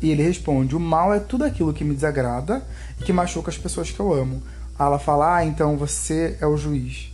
E 0.00 0.10
ele 0.10 0.22
responde: 0.22 0.74
"O 0.74 0.80
mal 0.80 1.12
é 1.12 1.20
tudo 1.20 1.44
aquilo 1.44 1.74
que 1.74 1.84
me 1.84 1.94
desagrada 1.94 2.66
e 2.98 3.04
que 3.04 3.12
machuca 3.12 3.50
as 3.50 3.58
pessoas 3.58 3.90
que 3.90 4.00
eu 4.00 4.14
amo." 4.14 4.42
Aí 4.78 4.86
ela 4.86 4.98
fala: 4.98 5.36
"Ah, 5.36 5.44
então 5.44 5.76
você 5.76 6.38
é 6.40 6.46
o 6.46 6.56
juiz." 6.56 7.12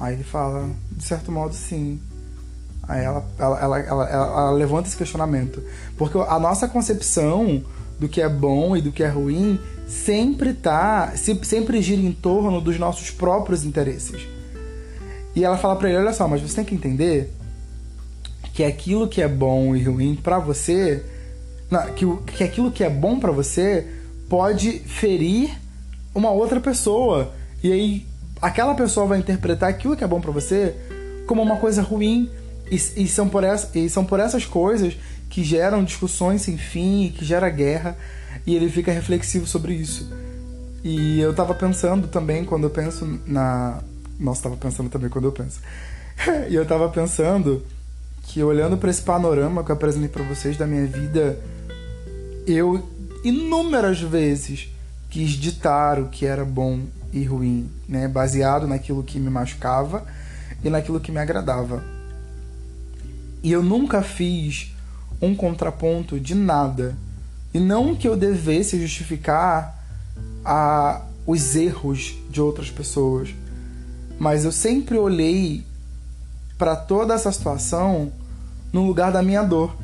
Aí 0.00 0.14
ele 0.14 0.24
fala: 0.24 0.70
"De 0.90 1.04
certo 1.04 1.30
modo, 1.30 1.54
sim." 1.54 2.00
Aí 2.88 3.04
ela, 3.04 3.24
ela, 3.38 3.60
ela, 3.60 3.80
ela, 3.80 4.10
ela 4.10 4.50
levanta 4.52 4.88
esse 4.88 4.96
questionamento. 4.96 5.62
Porque 5.96 6.18
a 6.18 6.38
nossa 6.38 6.68
concepção 6.68 7.62
do 7.98 8.08
que 8.08 8.20
é 8.20 8.28
bom 8.28 8.76
e 8.76 8.80
do 8.80 8.92
que 8.92 9.02
é 9.02 9.08
ruim 9.08 9.58
sempre 9.86 10.52
tá 10.52 11.12
sempre 11.16 11.80
gira 11.80 12.02
em 12.02 12.12
torno 12.12 12.60
dos 12.60 12.78
nossos 12.78 13.10
próprios 13.10 13.64
interesses. 13.64 14.26
E 15.34 15.44
ela 15.44 15.58
fala 15.58 15.76
para 15.76 15.88
ele, 15.88 15.98
olha 15.98 16.12
só, 16.12 16.26
mas 16.26 16.40
você 16.40 16.56
tem 16.56 16.64
que 16.64 16.74
entender 16.74 17.32
que 18.54 18.64
aquilo 18.64 19.06
que 19.06 19.20
é 19.20 19.28
bom 19.28 19.76
e 19.76 19.84
ruim 19.84 20.14
para 20.16 20.38
você, 20.38 21.04
que, 21.94 22.06
que 22.32 22.42
aquilo 22.42 22.72
que 22.72 22.82
é 22.82 22.88
bom 22.88 23.20
para 23.20 23.30
você 23.30 23.86
pode 24.30 24.78
ferir 24.80 25.50
uma 26.14 26.30
outra 26.30 26.58
pessoa. 26.58 27.34
E 27.62 27.70
aí 27.70 28.06
aquela 28.40 28.74
pessoa 28.74 29.06
vai 29.06 29.18
interpretar 29.18 29.68
aquilo 29.68 29.94
que 29.94 30.02
é 30.02 30.06
bom 30.06 30.20
para 30.20 30.30
você 30.30 30.74
como 31.26 31.42
uma 31.42 31.56
coisa 31.56 31.82
ruim. 31.82 32.30
E, 32.70 32.74
e, 32.74 33.08
são 33.08 33.28
por 33.28 33.44
essa, 33.44 33.78
e 33.78 33.88
são 33.88 34.04
por 34.04 34.18
essas 34.18 34.44
coisas 34.44 34.96
que 35.30 35.44
geram 35.44 35.84
discussões 35.84 36.42
sem 36.42 36.56
fim, 36.56 37.12
que 37.16 37.24
gera 37.24 37.48
guerra, 37.48 37.96
e 38.46 38.54
ele 38.54 38.68
fica 38.68 38.92
reflexivo 38.92 39.46
sobre 39.46 39.74
isso. 39.74 40.10
E 40.82 41.20
eu 41.20 41.34
tava 41.34 41.54
pensando 41.54 42.08
também, 42.08 42.44
quando 42.44 42.64
eu 42.64 42.70
penso 42.70 43.20
na. 43.26 43.80
Nossa, 44.18 44.44
tava 44.44 44.56
pensando 44.56 44.88
também 44.88 45.10
quando 45.10 45.26
eu 45.26 45.32
penso. 45.32 45.60
e 46.48 46.54
eu 46.54 46.64
tava 46.64 46.88
pensando 46.88 47.64
que 48.22 48.42
olhando 48.42 48.76
para 48.76 48.90
esse 48.90 49.02
panorama 49.02 49.62
que 49.62 49.70
eu 49.70 49.74
apresentei 49.76 50.08
para 50.08 50.24
vocês 50.24 50.56
da 50.56 50.66
minha 50.66 50.86
vida, 50.86 51.38
eu 52.46 52.88
inúmeras 53.24 54.00
vezes 54.00 54.68
quis 55.10 55.30
ditar 55.30 55.98
o 55.98 56.08
que 56.08 56.26
era 56.26 56.44
bom 56.44 56.80
e 57.12 57.24
ruim, 57.24 57.70
né, 57.88 58.06
baseado 58.06 58.66
naquilo 58.66 59.02
que 59.02 59.18
me 59.18 59.30
machucava 59.30 60.04
e 60.62 60.68
naquilo 60.68 61.00
que 61.00 61.10
me 61.10 61.18
agradava. 61.18 61.82
E 63.42 63.52
eu 63.52 63.62
nunca 63.62 64.02
fiz 64.02 64.74
um 65.20 65.34
contraponto 65.34 66.18
de 66.18 66.34
nada. 66.34 66.96
E 67.52 67.58
não 67.58 67.94
que 67.94 68.06
eu 68.06 68.16
devesse 68.16 68.80
justificar 68.80 69.84
a, 70.44 71.02
os 71.26 71.56
erros 71.56 72.14
de 72.30 72.40
outras 72.40 72.70
pessoas, 72.70 73.34
mas 74.18 74.44
eu 74.44 74.52
sempre 74.52 74.96
olhei 74.96 75.64
para 76.58 76.76
toda 76.76 77.14
essa 77.14 77.30
situação 77.32 78.12
no 78.72 78.86
lugar 78.86 79.12
da 79.12 79.22
minha 79.22 79.42
dor. 79.42 79.76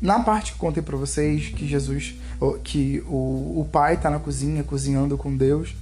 Na 0.00 0.20
parte 0.20 0.52
que 0.52 0.58
contei 0.58 0.82
para 0.82 0.96
vocês 0.96 1.48
que 1.48 1.66
Jesus, 1.66 2.14
que 2.64 3.02
o, 3.06 3.60
o 3.60 3.68
pai 3.70 3.94
está 3.94 4.10
na 4.10 4.18
cozinha 4.18 4.64
cozinhando 4.64 5.16
com 5.16 5.36
Deus 5.36 5.74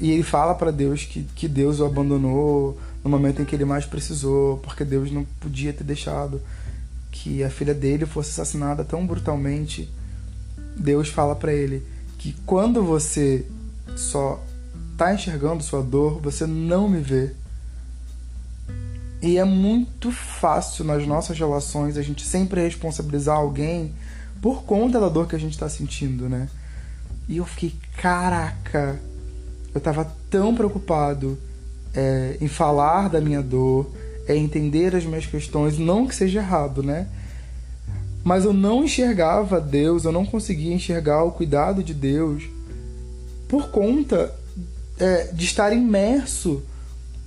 e 0.00 0.10
ele 0.10 0.22
fala 0.22 0.54
para 0.54 0.70
Deus 0.70 1.04
que, 1.04 1.22
que 1.34 1.46
Deus 1.46 1.80
o 1.80 1.84
abandonou 1.84 2.78
no 3.04 3.10
momento 3.10 3.42
em 3.42 3.44
que 3.44 3.54
ele 3.54 3.66
mais 3.66 3.84
precisou, 3.84 4.56
porque 4.58 4.84
Deus 4.84 5.12
não 5.12 5.24
podia 5.38 5.74
ter 5.74 5.84
deixado 5.84 6.40
que 7.12 7.44
a 7.44 7.50
filha 7.50 7.74
dele 7.74 8.06
fosse 8.06 8.30
assassinada 8.30 8.82
tão 8.82 9.06
brutalmente, 9.06 9.88
Deus 10.74 11.08
fala 11.08 11.36
para 11.36 11.52
ele 11.52 11.86
que 12.18 12.34
quando 12.46 12.82
você 12.82 13.46
só 13.94 14.42
tá 14.96 15.14
enxergando 15.14 15.62
sua 15.62 15.82
dor, 15.82 16.20
você 16.20 16.46
não 16.46 16.88
me 16.88 17.00
vê. 17.00 17.32
E 19.20 19.38
é 19.38 19.44
muito 19.44 20.10
fácil 20.10 20.84
nas 20.84 21.06
nossas 21.06 21.38
relações 21.38 21.96
a 21.96 22.02
gente 22.02 22.24
sempre 22.24 22.62
responsabilizar 22.62 23.36
alguém 23.36 23.94
por 24.40 24.64
conta 24.64 24.98
da 24.98 25.08
dor 25.08 25.28
que 25.28 25.36
a 25.36 25.38
gente 25.38 25.52
está 25.52 25.68
sentindo, 25.68 26.28
né? 26.28 26.48
E 27.28 27.36
eu 27.36 27.46
fiquei, 27.46 27.74
caraca, 27.96 28.98
eu 29.74 29.80
tava 29.80 30.10
tão 30.28 30.54
preocupado 30.54 31.38
é, 31.94 32.36
em 32.40 32.48
falar 32.48 33.08
da 33.08 33.20
minha 33.20 33.42
dor, 33.42 33.90
é 34.26 34.36
entender 34.36 34.94
as 34.94 35.04
minhas 35.04 35.26
questões, 35.26 35.78
não 35.78 36.06
que 36.06 36.14
seja 36.14 36.40
errado, 36.40 36.82
né? 36.82 37.06
Mas 38.22 38.44
eu 38.44 38.54
não 38.54 38.84
enxergava 38.84 39.60
Deus, 39.60 40.04
eu 40.04 40.12
não 40.12 40.24
conseguia 40.24 40.74
enxergar 40.74 41.22
o 41.24 41.32
cuidado 41.32 41.82
de 41.82 41.92
Deus 41.92 42.44
por 43.46 43.68
conta 43.68 44.34
é, 44.98 45.24
de 45.32 45.44
estar 45.44 45.72
imerso 45.72 46.62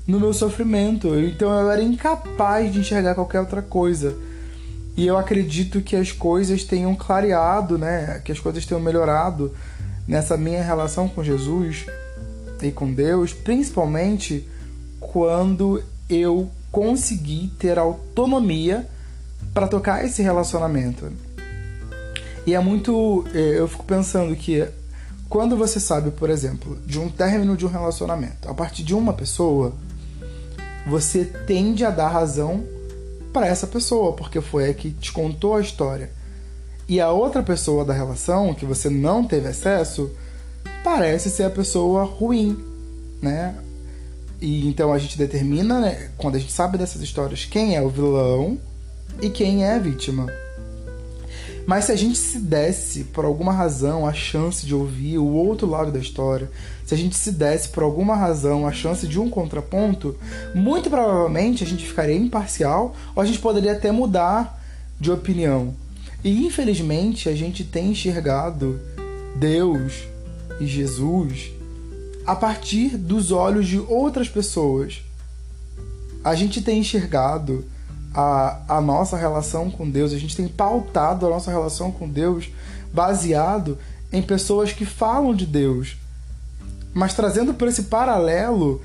no 0.08 0.20
meu 0.20 0.34
sofrimento. 0.34 1.08
Então 1.20 1.52
eu 1.52 1.70
era 1.70 1.84
incapaz 1.84 2.74
de 2.74 2.80
enxergar 2.80 3.14
qualquer 3.14 3.42
outra 3.42 3.62
coisa. 3.62 4.18
E 4.96 5.06
eu 5.06 5.18
acredito 5.18 5.82
que 5.82 5.96
as 5.96 6.12
coisas 6.12 6.64
tenham 6.64 6.96
clareado, 6.96 7.78
né? 7.78 8.20
Que 8.26 8.32
as 8.32 8.40
coisas 8.40 8.66
tenham 8.66 8.82
melhorado 8.82 9.54
nessa 10.08 10.36
minha 10.36 10.64
relação 10.64 11.08
com 11.08 11.24
Jesus 11.24 11.86
e 12.64 12.72
com 12.72 12.92
Deus, 12.92 13.34
principalmente 13.34 14.48
quando 15.00 15.84
eu 16.10 16.50
conseguir 16.72 17.52
ter 17.60 17.78
autonomia 17.78 18.88
para 19.54 19.68
tocar 19.68 20.06
esse 20.06 20.22
relacionamento. 20.22 21.12
E 22.46 22.54
é 22.54 22.60
muito. 22.60 23.26
É, 23.34 23.60
eu 23.60 23.68
fico 23.68 23.84
pensando 23.84 24.36
que 24.36 24.68
quando 25.28 25.58
você 25.58 25.80
sabe, 25.80 26.12
por 26.12 26.30
exemplo, 26.30 26.78
de 26.86 27.00
um 27.00 27.10
término 27.10 27.58
de 27.58 27.66
um 27.66 27.70
relacionamento, 27.70 28.50
a 28.50 28.54
partir 28.54 28.84
de 28.84 28.96
uma 28.96 29.14
pessoa, 29.14 29.74
você 30.88 31.26
tende 31.26 31.84
a 31.84 31.90
dar 31.90 32.08
razão 32.08 32.64
para 33.34 33.48
essa 33.48 33.68
pessoa, 33.68 34.14
porque 34.14 34.40
foi 34.40 34.70
a 34.70 34.74
que 34.74 34.92
te 34.92 35.12
contou 35.12 35.56
a 35.56 35.62
história. 35.62 36.10
E 36.88 37.02
a 37.02 37.12
outra 37.12 37.44
pessoa 37.44 37.84
da 37.84 37.94
relação, 37.94 38.54
que 38.54 38.66
você 38.66 38.90
não 38.90 39.26
teve 39.26 39.50
acesso, 39.50 40.10
parece 40.84 41.30
ser 41.30 41.44
a 41.44 41.50
pessoa 41.50 42.06
ruim, 42.06 42.58
né? 43.22 43.56
E 44.40 44.68
então 44.68 44.94
a 44.94 45.00
gente 45.00 45.18
determina, 45.18 45.80
né, 45.80 46.12
quando 46.18 46.36
a 46.36 46.40
gente 46.40 46.52
sabe 46.52 46.78
dessas 46.78 47.02
histórias, 47.02 47.46
quem 47.46 47.76
é 47.76 47.82
o 47.82 47.90
vilão 47.90 48.58
e 49.22 49.30
quem 49.30 49.64
é 49.64 49.74
a 49.74 49.80
vítima. 49.80 50.28
Mas 51.66 51.86
se 51.86 51.92
a 51.92 51.96
gente 51.98 52.18
se 52.18 52.40
desse, 52.40 53.04
por 53.06 53.26
alguma 53.26 53.52
razão, 53.52 54.08
a 54.08 54.14
chance 54.14 54.66
de 54.66 54.74
ouvir 54.74 55.18
o 55.18 55.28
outro 55.28 55.68
lado 55.68 55.92
da 55.92 56.00
história, 56.00 56.50
se 56.86 56.94
a 56.94 56.98
gente 56.98 57.18
se 57.18 57.30
desse, 57.30 57.68
por 57.68 57.84
alguma 57.84 58.16
razão, 58.16 58.66
a 58.66 58.72
chance 58.72 59.06
de 59.06 59.20
um 59.20 59.30
contraponto, 59.30 60.16
muito 60.56 60.90
provavelmente 60.90 61.66
a 61.66 61.68
gente 61.68 61.86
ficaria 61.86 62.16
imparcial 62.16 62.96
ou 63.14 63.22
a 63.22 63.26
gente 63.26 63.40
poderia 63.40 63.74
até 63.74 63.92
mudar 63.92 64.64
de 64.98 65.12
opinião. 65.12 65.74
E 66.24 66.46
infelizmente 66.46 67.28
a 67.28 67.36
gente 67.36 67.66
tem 67.66 67.92
enxergado 67.92 68.80
Deus 69.36 70.08
e 70.62 70.66
Jesus 70.66 71.52
a 72.28 72.36
partir 72.36 72.98
dos 72.98 73.32
olhos 73.32 73.66
de 73.66 73.80
outras 73.80 74.28
pessoas. 74.28 75.02
A 76.22 76.36
gente 76.36 76.62
tem 76.62 76.80
enxergado 76.80 77.64
a, 78.14 78.60
a 78.68 78.82
nossa 78.82 79.16
relação 79.16 79.72
com 79.72 79.90
Deus, 79.90 80.12
a 80.12 80.18
gente 80.18 80.36
tem 80.36 80.48
pautado 80.48 81.26
a 81.26 81.30
nossa 81.30 81.50
relação 81.50 81.90
com 81.90 82.08
Deus 82.10 82.50
baseado 82.94 83.78
em 84.12 84.22
pessoas 84.22 84.74
que 84.74 84.86
falam 84.86 85.34
de 85.34 85.46
Deus. 85.46 85.96
Mas 86.94 87.14
trazendo 87.14 87.54
por 87.54 87.70
esse 87.70 87.84
paralelo, 87.84 88.82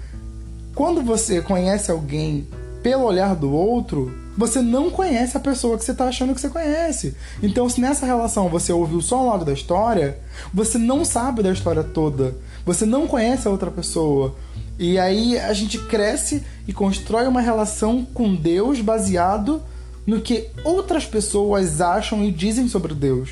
quando 0.74 1.02
você 1.02 1.42
conhece 1.42 1.90
alguém 1.90 2.46
pelo 2.81 3.05
olhar 3.05 3.35
do 3.35 3.50
outro, 3.50 4.12
você 4.37 4.62
não 4.62 4.90
conhece 4.90 5.37
a 5.37 5.40
pessoa 5.40 5.76
que 5.76 5.85
você 5.85 5.92
está 5.92 6.07
achando 6.07 6.35
que 6.35 6.40
você 6.40 6.48
conhece. 6.48 7.16
Então, 7.42 7.68
se 7.68 7.81
nessa 7.81 8.07
relação 8.07 8.48
você 8.48 8.72
ouviu 8.72 9.00
só 9.00 9.22
um 9.22 9.28
lado 9.28 9.44
da 9.44 9.52
história, 9.52 10.18
você 10.55 10.78
não 10.78 11.05
sabe 11.05 11.42
da 11.42 11.52
história 11.52 11.83
toda. 11.83 12.35
Você 12.64 12.87
não 12.87 13.07
conhece 13.07 13.46
a 13.46 13.51
outra 13.51 13.70
pessoa. 13.70 14.35
E 14.79 14.98
aí 14.98 15.38
a 15.38 15.53
gente 15.53 15.79
cresce 15.79 16.42
e 16.66 16.72
constrói 16.72 17.27
uma 17.27 17.40
relação 17.40 18.05
com 18.05 18.35
Deus 18.35 18.81
baseado 18.81 19.62
no 20.07 20.20
que 20.20 20.48
outras 20.64 21.05
pessoas 21.05 21.81
acham 21.81 22.25
e 22.25 22.31
dizem 22.31 22.68
sobre 22.68 22.94
Deus. 22.94 23.31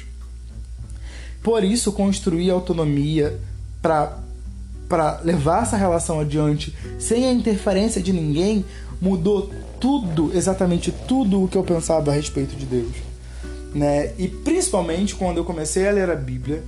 Por 1.43 1.65
isso, 1.65 1.93
construir 1.93 2.51
autonomia 2.51 3.39
para 3.81 5.21
levar 5.25 5.63
essa 5.63 5.77
relação 5.77 6.21
adiante 6.21 6.75
sem 6.99 7.27
a 7.27 7.33
interferência 7.33 8.03
de 8.03 8.13
ninguém 8.13 8.65
mudou 9.01 9.51
tudo, 9.81 10.31
exatamente 10.35 10.93
tudo 11.09 11.43
o 11.43 11.49
que 11.49 11.57
eu 11.57 11.65
pensava 11.65 12.11
a 12.11 12.15
respeito 12.15 12.55
de 12.55 12.67
Deus. 12.67 12.93
Né? 13.75 14.13
E 14.19 14.29
principalmente 14.29 15.15
quando 15.15 15.39
eu 15.39 15.45
comecei 15.45 15.89
a 15.89 15.93
ler 15.93 16.11
a 16.11 16.17
Bíblia 16.17 16.63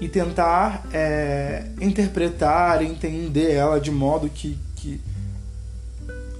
e 0.00 0.08
tentar 0.08 0.86
é, 0.92 1.66
interpretar, 1.80 2.82
entender 2.82 3.52
ela 3.52 3.80
de 3.80 3.90
modo 3.90 4.28
que, 4.28 4.58
que 4.76 5.00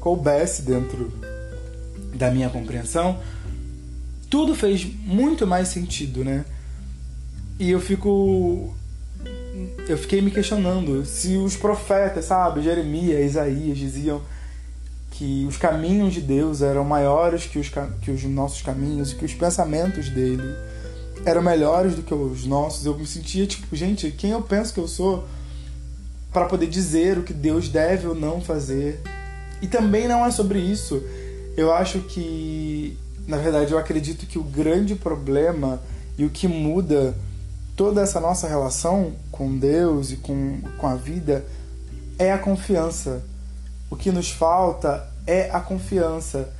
coubesse 0.00 0.62
dentro 0.62 1.12
da 2.14 2.30
minha 2.30 2.50
compreensão, 2.50 3.18
tudo 4.28 4.54
fez 4.54 4.84
muito 4.84 5.46
mais 5.46 5.68
sentido, 5.68 6.24
né? 6.24 6.44
E 7.58 7.70
eu 7.70 7.80
fico 7.80 8.74
eu 9.88 9.96
fiquei 9.96 10.20
me 10.20 10.30
questionando 10.30 11.04
se 11.04 11.36
os 11.36 11.56
profetas, 11.56 12.24
sabe, 12.24 12.62
Jeremias, 12.62 13.30
Isaías 13.30 13.78
diziam 13.78 14.20
que 15.10 15.46
os 15.48 15.56
caminhos 15.56 16.12
de 16.12 16.20
Deus 16.20 16.60
eram 16.60 16.84
maiores 16.84 17.46
que 17.46 17.58
os, 17.58 17.70
que 18.02 18.10
os 18.10 18.24
nossos 18.24 18.62
caminhos 18.62 19.12
e 19.12 19.14
que 19.14 19.24
os 19.24 19.32
pensamentos 19.32 20.08
dele 20.08 20.42
eram 21.24 21.42
melhores 21.42 21.94
do 21.94 22.02
que 22.02 22.12
os 22.12 22.46
nossos. 22.46 22.84
Eu 22.84 22.96
me 22.96 23.06
sentia 23.06 23.46
tipo, 23.46 23.74
gente, 23.74 24.10
quem 24.10 24.30
eu 24.30 24.42
penso 24.42 24.72
que 24.72 24.80
eu 24.80 24.88
sou 24.88 25.24
para 26.32 26.46
poder 26.46 26.66
dizer 26.66 27.18
o 27.18 27.22
que 27.22 27.32
Deus 27.32 27.68
deve 27.68 28.06
ou 28.06 28.14
não 28.14 28.40
fazer? 28.40 29.00
E 29.62 29.66
também 29.66 30.08
não 30.08 30.24
é 30.26 30.30
sobre 30.30 30.58
isso. 30.58 31.02
Eu 31.56 31.72
acho 31.72 32.00
que, 32.00 32.98
na 33.26 33.36
verdade, 33.36 33.72
eu 33.72 33.78
acredito 33.78 34.26
que 34.26 34.38
o 34.38 34.42
grande 34.42 34.94
problema 34.94 35.80
e 36.18 36.24
o 36.24 36.30
que 36.30 36.48
muda 36.48 37.14
toda 37.76 38.02
essa 38.02 38.20
nossa 38.20 38.48
relação 38.48 39.12
com 39.30 39.56
Deus 39.56 40.12
e 40.12 40.16
com, 40.16 40.60
com 40.78 40.86
a 40.86 40.94
vida 40.94 41.44
é 42.18 42.32
a 42.32 42.38
confiança. 42.38 43.22
O 43.90 43.96
que 43.96 44.10
nos 44.10 44.30
falta 44.30 45.08
é 45.26 45.50
a 45.50 45.60
confiança 45.60 46.52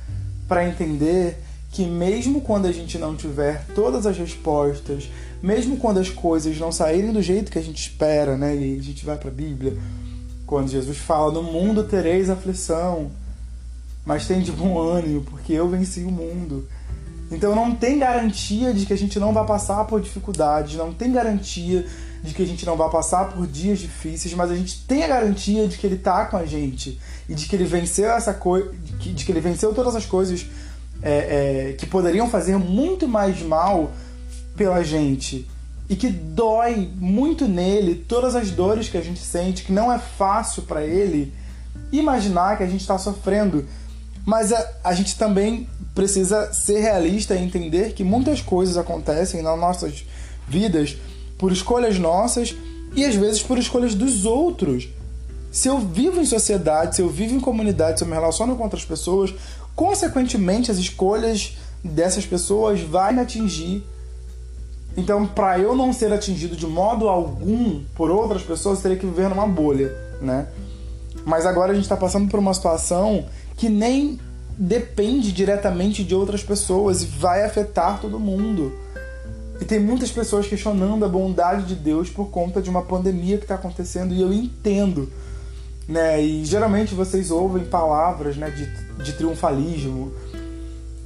para 0.47 0.67
entender 0.67 1.37
que 1.75 1.85
mesmo 1.85 2.39
quando 2.39 2.67
a 2.67 2.71
gente 2.71 2.97
não 2.97 3.17
tiver 3.17 3.65
todas 3.75 4.05
as 4.05 4.17
respostas, 4.17 5.09
mesmo 5.43 5.75
quando 5.75 5.99
as 5.99 6.07
coisas 6.07 6.57
não 6.57 6.71
saírem 6.71 7.11
do 7.11 7.21
jeito 7.21 7.51
que 7.51 7.59
a 7.59 7.61
gente 7.61 7.81
espera, 7.81 8.37
né? 8.37 8.55
E 8.55 8.79
a 8.79 8.81
gente 8.81 9.05
vai 9.05 9.17
para 9.17 9.27
a 9.27 9.33
Bíblia, 9.33 9.77
quando 10.45 10.69
Jesus 10.69 10.97
fala: 10.97 11.33
"No 11.33 11.43
mundo 11.43 11.83
tereis 11.83 12.29
aflição, 12.29 13.11
mas 14.05 14.25
tem 14.25 14.39
de 14.39 14.53
bom 14.53 14.79
ânimo, 14.79 15.23
porque 15.23 15.51
eu 15.51 15.67
venci 15.67 15.99
o 15.99 16.11
mundo". 16.11 16.65
Então 17.29 17.53
não 17.53 17.75
tem 17.75 17.99
garantia 17.99 18.73
de 18.73 18.85
que 18.85 18.93
a 18.93 18.97
gente 18.97 19.19
não 19.19 19.33
vai 19.33 19.45
passar 19.45 19.83
por 19.83 19.99
dificuldades, 19.99 20.77
não 20.77 20.93
tem 20.93 21.11
garantia 21.11 21.85
de 22.23 22.33
que 22.33 22.41
a 22.41 22.47
gente 22.47 22.65
não 22.65 22.77
vai 22.77 22.89
passar 22.89 23.31
por 23.33 23.45
dias 23.45 23.79
difíceis, 23.79 24.33
mas 24.33 24.49
a 24.49 24.55
gente 24.55 24.85
tem 24.85 25.03
a 25.03 25.09
garantia 25.09 25.67
de 25.67 25.77
que 25.77 25.85
ele 25.85 25.97
tá 25.97 26.23
com 26.25 26.37
a 26.37 26.45
gente 26.45 26.97
e 27.27 27.35
de 27.35 27.47
que 27.47 27.55
ele 27.57 27.65
venceu 27.65 28.11
essa 28.11 28.33
coisa, 28.33 28.71
de 28.97 29.25
que 29.25 29.31
ele 29.31 29.41
venceu 29.41 29.73
todas 29.73 29.93
as 29.93 30.05
coisas 30.05 30.45
é, 31.05 31.69
é, 31.69 31.73
que 31.73 31.85
poderiam 31.85 32.27
fazer 32.27 32.57
muito 32.57 33.07
mais 33.07 33.39
mal 33.43 33.91
pela 34.57 34.83
gente 34.83 35.47
e 35.87 35.95
que 35.95 36.09
dói 36.09 36.89
muito 36.95 37.47
nele 37.47 37.93
todas 37.93 38.35
as 38.35 38.49
dores 38.49 38.89
que 38.89 38.97
a 38.97 39.01
gente 39.01 39.19
sente, 39.19 39.63
que 39.63 39.71
não 39.71 39.93
é 39.93 39.99
fácil 39.99 40.63
para 40.63 40.83
ele 40.83 41.31
imaginar 41.91 42.57
que 42.57 42.63
a 42.63 42.67
gente 42.67 42.81
está 42.81 42.97
sofrendo. 42.97 43.65
Mas 44.25 44.51
a, 44.51 44.71
a 44.83 44.93
gente 44.95 45.15
também 45.15 45.69
precisa 45.93 46.51
ser 46.51 46.79
realista 46.79 47.35
e 47.35 47.43
entender 47.43 47.93
que 47.93 48.03
muitas 48.03 48.41
coisas 48.41 48.75
acontecem 48.75 49.43
nas 49.43 49.59
nossas 49.59 50.03
vidas 50.47 50.97
por 51.37 51.51
escolhas 51.51 51.99
nossas 51.99 52.55
e 52.95 53.05
às 53.05 53.13
vezes 53.13 53.43
por 53.43 53.59
escolhas 53.59 53.93
dos 53.93 54.25
outros. 54.25 54.89
Se 55.51 55.67
eu 55.67 55.77
vivo 55.77 56.19
em 56.19 56.25
sociedade, 56.25 56.95
se 56.95 57.01
eu 57.03 57.09
vivo 57.09 57.35
em 57.35 57.39
comunidade, 57.39 57.99
se 57.99 58.03
eu 58.03 58.07
me 58.07 58.15
relaciono 58.15 58.55
com 58.55 58.63
outras 58.63 58.83
pessoas, 58.83 59.33
consequentemente 59.75 60.71
as 60.71 60.77
escolhas 60.77 61.57
dessas 61.83 62.25
pessoas 62.25 62.81
vão 62.81 63.13
me 63.13 63.19
atingir. 63.19 63.83
Então, 64.97 65.27
para 65.27 65.59
eu 65.59 65.75
não 65.75 65.91
ser 65.91 66.11
atingido 66.13 66.55
de 66.55 66.65
modo 66.65 67.09
algum 67.09 67.83
por 67.95 68.09
outras 68.09 68.41
pessoas, 68.41 68.77
eu 68.77 68.83
teria 68.83 68.97
que 68.97 69.05
viver 69.05 69.29
numa 69.29 69.45
bolha, 69.45 69.93
né? 70.21 70.47
Mas 71.25 71.45
agora 71.45 71.71
a 71.71 71.75
gente 71.75 71.83
está 71.83 71.97
passando 71.97 72.29
por 72.29 72.39
uma 72.39 72.53
situação 72.53 73.25
que 73.57 73.67
nem 73.67 74.19
depende 74.57 75.31
diretamente 75.31 76.03
de 76.03 76.15
outras 76.15 76.43
pessoas 76.43 77.03
e 77.03 77.05
vai 77.05 77.43
afetar 77.43 77.99
todo 77.99 78.19
mundo. 78.19 78.71
E 79.59 79.65
tem 79.65 79.79
muitas 79.79 80.11
pessoas 80.11 80.47
questionando 80.47 81.03
a 81.03 81.09
bondade 81.09 81.65
de 81.65 81.75
Deus 81.75 82.09
por 82.09 82.29
conta 82.29 82.61
de 82.61 82.69
uma 82.69 82.81
pandemia 82.81 83.37
que 83.37 83.43
está 83.43 83.55
acontecendo 83.55 84.13
e 84.13 84.21
eu 84.21 84.31
entendo. 84.31 85.11
Né? 85.87 86.21
E 86.21 86.45
geralmente 86.45 86.93
vocês 86.93 87.31
ouvem 87.31 87.65
palavras 87.65 88.37
né, 88.37 88.49
de, 88.49 88.65
de 89.03 89.13
triunfalismo, 89.13 90.11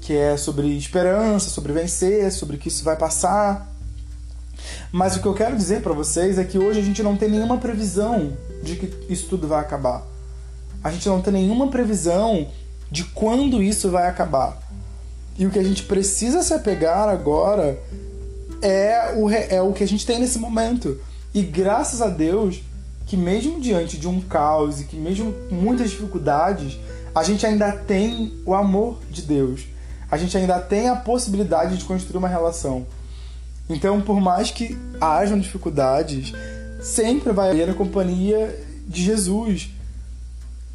que 0.02 0.16
é 0.16 0.38
sobre 0.38 0.68
esperança, 0.78 1.50
sobre 1.50 1.74
vencer, 1.74 2.32
sobre 2.32 2.58
que 2.58 2.68
isso 2.68 2.84
vai 2.84 2.96
passar. 2.96 3.70
Mas 4.92 5.16
o 5.16 5.22
que 5.22 5.28
eu 5.28 5.34
quero 5.34 5.56
dizer 5.56 5.82
para 5.82 5.94
vocês 5.94 6.38
é 6.38 6.44
que 6.44 6.58
hoje 6.58 6.80
a 6.80 6.84
gente 6.84 7.04
não 7.04 7.16
tem 7.16 7.30
nenhuma 7.30 7.58
previsão 7.58 8.34
de 8.64 8.76
que 8.76 9.14
isso 9.14 9.28
tudo 9.28 9.48
vai 9.48 9.60
acabar. 9.60 10.04
A 10.84 10.92
gente 10.92 11.08
não 11.08 11.22
tem 11.22 11.34
nenhuma 11.34 11.68
previsão 11.68 12.48
de 12.90 13.04
quando 13.04 13.62
isso 13.62 13.90
vai 13.90 14.08
acabar. 14.08 14.58
E 15.38 15.46
o 15.46 15.52
que 15.52 15.60
a 15.60 15.64
gente 15.64 15.84
precisa 15.84 16.42
se 16.42 16.54
apegar 16.54 17.08
agora 17.08 17.80
é 18.62 19.14
o, 19.16 19.30
é 19.30 19.62
o 19.62 19.74
que 19.74 19.84
a 19.84 19.88
gente 19.88 20.06
tem 20.06 20.20
nesse 20.20 20.40
momento. 20.40 21.00
E 21.34 21.42
graças 21.42 22.02
a 22.02 22.08
Deus 22.08 22.62
que 23.06 23.18
mesmo 23.18 23.60
diante 23.60 23.98
de 23.98 24.08
um 24.08 24.22
caos 24.22 24.82
e 24.82 24.84
que 24.84 24.96
mesmo 24.96 25.34
muitas 25.50 25.90
dificuldades, 25.90 26.78
a 27.14 27.24
gente 27.24 27.46
ainda 27.46 27.72
tem 27.72 28.34
o 28.46 28.54
amor 28.54 29.00
de 29.10 29.22
Deus. 29.22 29.68
A 30.12 30.18
gente 30.18 30.36
ainda 30.38 30.60
tem 30.60 30.90
a 30.90 30.96
possibilidade 30.96 31.78
de 31.78 31.86
construir 31.86 32.18
uma 32.18 32.28
relação. 32.28 32.86
Então, 33.70 34.02
por 34.02 34.20
mais 34.20 34.50
que 34.50 34.78
hajam 35.00 35.40
dificuldades, 35.40 36.34
sempre 36.82 37.32
vai 37.32 37.52
haver 37.52 37.70
a 37.70 37.74
companhia 37.74 38.58
de 38.88 39.04
Jesus. 39.04 39.70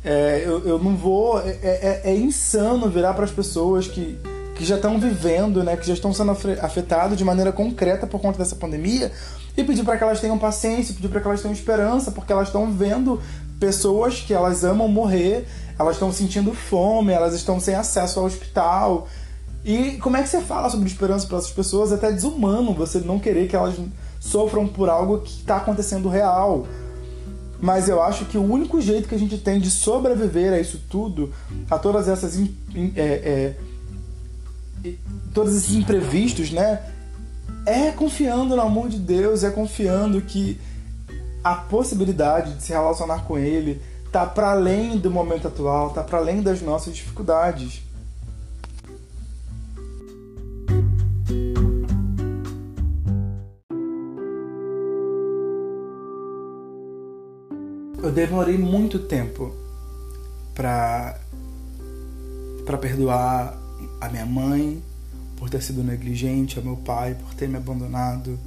É, 0.04 0.42
eu, 0.44 0.64
eu 0.66 0.78
não 0.78 0.96
vou. 0.96 1.40
É, 1.40 1.58
é, 1.62 2.00
é 2.04 2.14
insano 2.14 2.88
virar 2.88 3.14
para 3.14 3.24
as 3.24 3.32
pessoas 3.32 3.88
que, 3.88 4.16
que 4.54 4.64
já 4.64 4.76
estão 4.76 5.00
vivendo, 5.00 5.64
né, 5.64 5.76
que 5.76 5.86
já 5.86 5.94
estão 5.94 6.12
sendo 6.12 6.30
afetadas 6.62 7.18
de 7.18 7.24
maneira 7.24 7.50
concreta 7.50 8.06
por 8.06 8.20
conta 8.20 8.38
dessa 8.38 8.54
pandemia, 8.54 9.10
e 9.56 9.64
pedir 9.64 9.82
para 9.82 9.96
que 9.96 10.04
elas 10.04 10.20
tenham 10.20 10.38
paciência, 10.38 10.94
pedir 10.94 11.08
para 11.08 11.20
que 11.20 11.26
elas 11.26 11.42
tenham 11.42 11.54
esperança, 11.54 12.12
porque 12.12 12.32
elas 12.32 12.48
estão 12.48 12.70
vendo 12.70 13.20
pessoas 13.58 14.20
que 14.20 14.32
elas 14.32 14.62
amam 14.62 14.86
morrer, 14.86 15.46
elas 15.78 15.96
estão 15.96 16.12
sentindo 16.12 16.52
fome, 16.52 17.12
elas 17.12 17.34
estão 17.34 17.58
sem 17.58 17.74
acesso 17.74 18.20
ao 18.20 18.26
hospital. 18.26 19.08
E 19.64 19.92
como 19.98 20.16
é 20.16 20.22
que 20.22 20.28
você 20.28 20.40
fala 20.40 20.68
sobre 20.70 20.86
esperança 20.86 21.26
para 21.26 21.38
essas 21.38 21.50
pessoas? 21.50 21.90
É 21.90 21.94
até 21.94 22.12
desumano 22.12 22.74
você 22.74 23.00
não 23.00 23.18
querer 23.18 23.48
que 23.48 23.56
elas 23.56 23.74
sofram 24.20 24.66
por 24.66 24.88
algo 24.88 25.20
que 25.20 25.40
está 25.40 25.56
acontecendo 25.56 26.08
real. 26.08 26.66
Mas 27.60 27.88
eu 27.88 28.02
acho 28.02 28.26
que 28.26 28.36
o 28.36 28.42
único 28.42 28.80
jeito 28.80 29.08
que 29.08 29.14
a 29.14 29.18
gente 29.18 29.38
tem 29.38 29.58
de 29.58 29.70
sobreviver 29.70 30.52
a 30.52 30.60
isso 30.60 30.80
tudo, 30.88 31.32
a 31.70 31.78
todas 31.78 32.08
essas 32.08 32.38
é, 32.94 33.54
é, 34.84 34.92
todos 35.32 35.56
esses 35.56 35.74
imprevistos, 35.74 36.50
né? 36.50 36.82
É 37.64 37.90
confiando 37.90 38.54
no 38.54 38.60
amor 38.60 38.90
de 38.90 38.98
Deus, 38.98 39.42
é 39.42 39.50
confiando 39.50 40.20
que 40.20 40.60
a 41.42 41.54
possibilidade 41.54 42.54
de 42.54 42.62
se 42.62 42.72
relacionar 42.72 43.24
com 43.24 43.38
Ele 43.38 43.80
tá 44.14 44.24
para 44.24 44.52
além 44.52 44.96
do 44.96 45.10
momento 45.10 45.48
atual, 45.48 45.90
tá 45.90 46.00
para 46.00 46.18
além 46.18 46.40
das 46.40 46.62
nossas 46.62 46.94
dificuldades. 46.94 47.82
eu 58.00 58.12
demorei 58.12 58.58
muito 58.58 58.98
tempo 58.98 59.52
para 60.54 61.18
para 62.66 62.78
perdoar 62.78 63.58
a 64.00 64.08
minha 64.10 64.26
mãe 64.26 64.82
por 65.38 65.50
ter 65.50 65.60
sido 65.62 65.82
negligente, 65.82 66.58
ao 66.58 66.64
meu 66.64 66.76
pai 66.76 67.16
por 67.16 67.34
ter 67.34 67.48
me 67.48 67.56
abandonado 67.56 68.38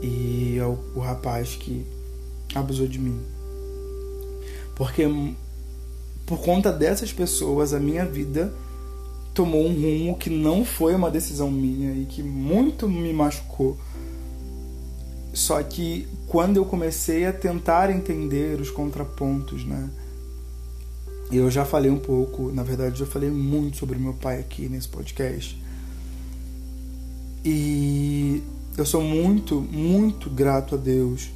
e 0.00 0.60
ao 0.60 0.78
o 0.94 1.00
rapaz 1.00 1.56
que 1.56 1.84
abusou 2.54 2.86
de 2.86 2.98
mim. 3.00 3.39
Porque 4.80 5.06
por 6.24 6.40
conta 6.40 6.72
dessas 6.72 7.12
pessoas 7.12 7.74
a 7.74 7.78
minha 7.78 8.06
vida 8.06 8.50
tomou 9.34 9.66
um 9.66 9.74
rumo 9.74 10.16
que 10.16 10.30
não 10.30 10.64
foi 10.64 10.94
uma 10.94 11.10
decisão 11.10 11.50
minha 11.50 11.92
e 11.92 12.06
que 12.06 12.22
muito 12.22 12.88
me 12.88 13.12
machucou 13.12 13.76
só 15.32 15.62
que 15.62 16.08
quando 16.26 16.56
eu 16.56 16.64
comecei 16.64 17.26
a 17.26 17.32
tentar 17.32 17.90
entender 17.90 18.60
os 18.60 18.70
contrapontos, 18.70 19.64
né? 19.64 19.88
Eu 21.30 21.50
já 21.50 21.64
falei 21.64 21.90
um 21.90 21.98
pouco, 21.98 22.50
na 22.50 22.64
verdade, 22.64 22.98
já 22.98 23.06
falei 23.06 23.30
muito 23.30 23.76
sobre 23.76 23.98
meu 23.98 24.14
pai 24.14 24.40
aqui 24.40 24.68
nesse 24.68 24.88
podcast. 24.88 25.62
E 27.44 28.42
eu 28.76 28.84
sou 28.84 29.00
muito, 29.02 29.60
muito 29.60 30.28
grato 30.28 30.74
a 30.74 30.78
Deus 30.78 31.30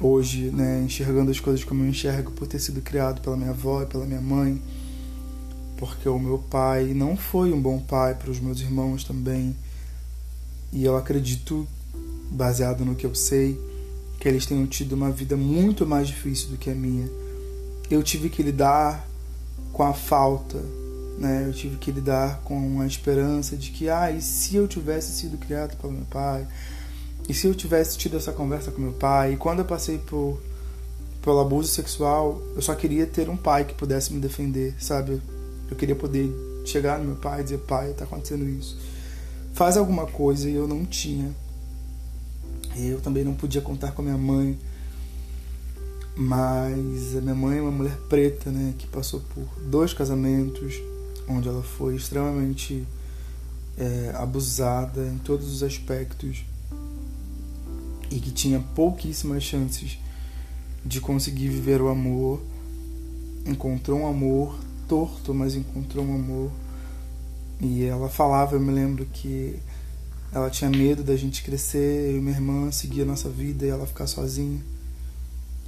hoje, 0.00 0.50
né, 0.50 0.82
enxergando 0.84 1.30
as 1.30 1.40
coisas 1.40 1.64
como 1.64 1.84
eu 1.84 1.88
enxergo 1.88 2.32
por 2.32 2.46
ter 2.46 2.58
sido 2.58 2.80
criado 2.80 3.20
pela 3.20 3.36
minha 3.36 3.50
avó 3.50 3.82
e 3.82 3.86
pela 3.86 4.04
minha 4.04 4.20
mãe, 4.20 4.60
porque 5.76 6.08
o 6.08 6.18
meu 6.18 6.38
pai 6.38 6.92
não 6.94 7.16
foi 7.16 7.52
um 7.52 7.60
bom 7.60 7.78
pai 7.78 8.14
para 8.14 8.30
os 8.30 8.40
meus 8.40 8.60
irmãos 8.60 9.04
também. 9.04 9.54
E 10.72 10.84
eu 10.84 10.96
acredito 10.96 11.66
baseado 12.30 12.84
no 12.84 12.94
que 12.94 13.06
eu 13.06 13.14
sei, 13.14 13.58
que 14.18 14.28
eles 14.28 14.46
tenham 14.46 14.66
tido 14.66 14.92
uma 14.94 15.10
vida 15.10 15.36
muito 15.36 15.86
mais 15.86 16.08
difícil 16.08 16.48
do 16.48 16.56
que 16.56 16.70
a 16.70 16.74
minha. 16.74 17.08
Eu 17.90 18.02
tive 18.02 18.28
que 18.28 18.42
lidar 18.42 19.06
com 19.72 19.82
a 19.82 19.92
falta, 19.92 20.58
né? 21.18 21.44
Eu 21.46 21.52
tive 21.52 21.76
que 21.76 21.92
lidar 21.92 22.40
com 22.44 22.80
a 22.80 22.86
esperança 22.86 23.56
de 23.56 23.70
que, 23.70 23.88
ah, 23.88 24.10
e 24.10 24.22
se 24.22 24.56
eu 24.56 24.66
tivesse 24.66 25.12
sido 25.12 25.36
criado 25.36 25.76
pelo 25.76 25.92
meu 25.92 26.06
pai? 26.06 26.46
E 27.28 27.32
se 27.32 27.46
eu 27.46 27.54
tivesse 27.54 27.96
tido 27.96 28.16
essa 28.16 28.32
conversa 28.32 28.70
com 28.70 28.80
meu 28.80 28.92
pai, 28.92 29.32
e 29.32 29.36
quando 29.36 29.60
eu 29.60 29.64
passei 29.64 29.98
por 29.98 30.38
pelo 31.24 31.40
abuso 31.40 31.68
sexual, 31.68 32.38
eu 32.54 32.60
só 32.60 32.74
queria 32.74 33.06
ter 33.06 33.30
um 33.30 33.36
pai 33.36 33.64
que 33.64 33.72
pudesse 33.72 34.12
me 34.12 34.20
defender, 34.20 34.74
sabe? 34.78 35.22
Eu 35.70 35.76
queria 35.76 35.96
poder 35.96 36.30
chegar 36.66 36.98
no 36.98 37.06
meu 37.06 37.16
pai 37.16 37.40
e 37.40 37.44
dizer: 37.44 37.58
pai, 37.58 37.94
tá 37.94 38.04
acontecendo 38.04 38.46
isso. 38.46 38.76
Faz 39.54 39.78
alguma 39.78 40.06
coisa 40.06 40.50
e 40.50 40.54
eu 40.54 40.68
não 40.68 40.84
tinha. 40.84 41.34
Eu 42.76 43.00
também 43.00 43.24
não 43.24 43.34
podia 43.34 43.62
contar 43.62 43.92
com 43.92 44.02
a 44.02 44.04
minha 44.04 44.18
mãe. 44.18 44.58
Mas 46.16 47.16
a 47.16 47.20
minha 47.22 47.34
mãe 47.34 47.58
é 47.58 47.62
uma 47.62 47.70
mulher 47.70 47.96
preta, 48.08 48.50
né? 48.50 48.74
Que 48.76 48.86
passou 48.86 49.20
por 49.34 49.46
dois 49.62 49.94
casamentos, 49.94 50.74
onde 51.26 51.48
ela 51.48 51.62
foi 51.62 51.96
extremamente 51.96 52.86
é, 53.78 54.12
abusada 54.14 55.06
em 55.06 55.18
todos 55.18 55.50
os 55.50 55.62
aspectos 55.62 56.44
e 58.10 58.18
que 58.18 58.30
tinha 58.30 58.60
pouquíssimas 58.60 59.42
chances 59.42 59.98
de 60.84 61.00
conseguir 61.00 61.48
viver 61.48 61.80
o 61.80 61.88
amor. 61.88 62.42
Encontrou 63.46 64.00
um 64.00 64.06
amor 64.06 64.58
torto, 64.88 65.34
mas 65.34 65.54
encontrou 65.54 66.04
um 66.04 66.14
amor. 66.14 66.50
E 67.60 67.84
ela 67.84 68.08
falava, 68.08 68.56
eu 68.56 68.60
me 68.60 68.72
lembro 68.72 69.06
que 69.06 69.56
ela 70.32 70.50
tinha 70.50 70.68
medo 70.68 71.02
da 71.02 71.16
gente 71.16 71.42
crescer, 71.42 72.16
e 72.16 72.20
minha 72.20 72.34
irmã 72.34 72.70
seguir 72.70 73.02
a 73.02 73.06
nossa 73.06 73.28
vida 73.28 73.64
e 73.64 73.68
ela 73.68 73.86
ficar 73.86 74.06
sozinha. 74.06 74.60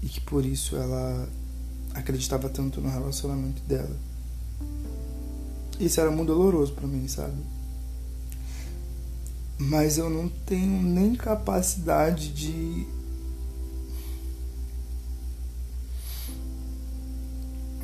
E 0.02 0.08
que 0.08 0.20
por 0.20 0.44
isso 0.44 0.76
ela 0.76 1.28
acreditava 1.94 2.48
tanto 2.48 2.80
no 2.80 2.90
relacionamento 2.90 3.62
dela. 3.62 3.96
Isso 5.78 6.00
era 6.00 6.10
muito 6.10 6.28
doloroso 6.28 6.72
para 6.72 6.86
mim, 6.86 7.06
sabe? 7.06 7.36
Mas 9.58 9.96
eu 9.96 10.10
não 10.10 10.28
tenho 10.28 10.82
nem 10.82 11.14
capacidade 11.14 12.28
de 12.28 12.86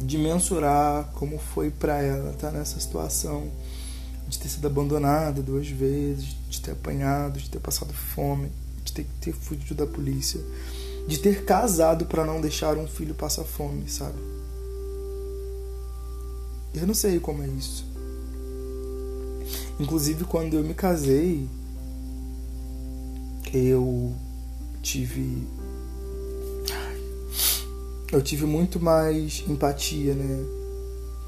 de 0.04 0.18
mensurar 0.18 1.04
como 1.14 1.38
foi 1.38 1.70
para 1.70 2.02
ela 2.02 2.32
estar 2.32 2.50
tá 2.50 2.58
nessa 2.58 2.78
situação 2.80 3.48
de 4.28 4.38
ter 4.38 4.48
sido 4.48 4.66
abandonada 4.66 5.42
duas 5.42 5.68
vezes, 5.68 6.36
de 6.48 6.60
ter 6.60 6.72
apanhado, 6.72 7.38
de 7.38 7.48
ter 7.48 7.60
passado 7.60 7.92
fome, 7.92 8.50
de 8.84 8.92
ter, 8.92 9.06
ter 9.20 9.32
fugido 9.32 9.74
da 9.74 9.86
polícia, 9.86 10.40
de 11.06 11.18
ter 11.18 11.44
casado 11.44 12.06
para 12.06 12.24
não 12.24 12.40
deixar 12.40 12.76
um 12.76 12.86
filho 12.86 13.14
passar 13.14 13.44
fome, 13.44 13.88
sabe? 13.88 14.18
Eu 16.74 16.86
não 16.86 16.94
sei 16.94 17.20
como 17.20 17.42
é 17.42 17.48
isso. 17.48 17.84
Inclusive 19.78 20.24
quando 20.24 20.54
eu 20.54 20.64
me 20.64 20.74
casei, 20.74 21.48
eu 23.52 24.14
tive 24.82 25.46
eu 28.10 28.20
tive 28.20 28.44
muito 28.44 28.78
mais 28.78 29.42
empatia, 29.48 30.14
né? 30.14 30.44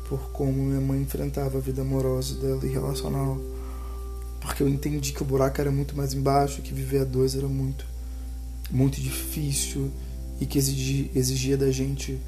Por 0.09 0.31
como 0.33 0.53
minha 0.53 0.81
mãe 0.81 1.01
enfrentava 1.01 1.57
a 1.57 1.61
vida 1.61 1.81
amorosa 1.81 2.35
dela 2.35 2.61
e 2.65 2.69
relacional. 2.69 3.41
Porque 4.39 4.63
eu 4.63 4.69
entendi 4.69 5.13
que 5.13 5.23
o 5.23 5.25
buraco 5.25 5.59
era 5.61 5.71
muito 5.71 5.97
mais 5.97 6.13
embaixo, 6.13 6.61
que 6.61 6.75
viver 6.75 7.01
a 7.01 7.05
dois 7.05 7.35
era 7.35 7.49
muito, 7.49 7.87
muito 8.71 9.01
difícil 9.01 9.91
e 10.39 10.45
que 10.45 10.59
exigia, 10.59 11.11
exigia 11.15 11.57
da 11.57 11.71
gente 11.71 12.21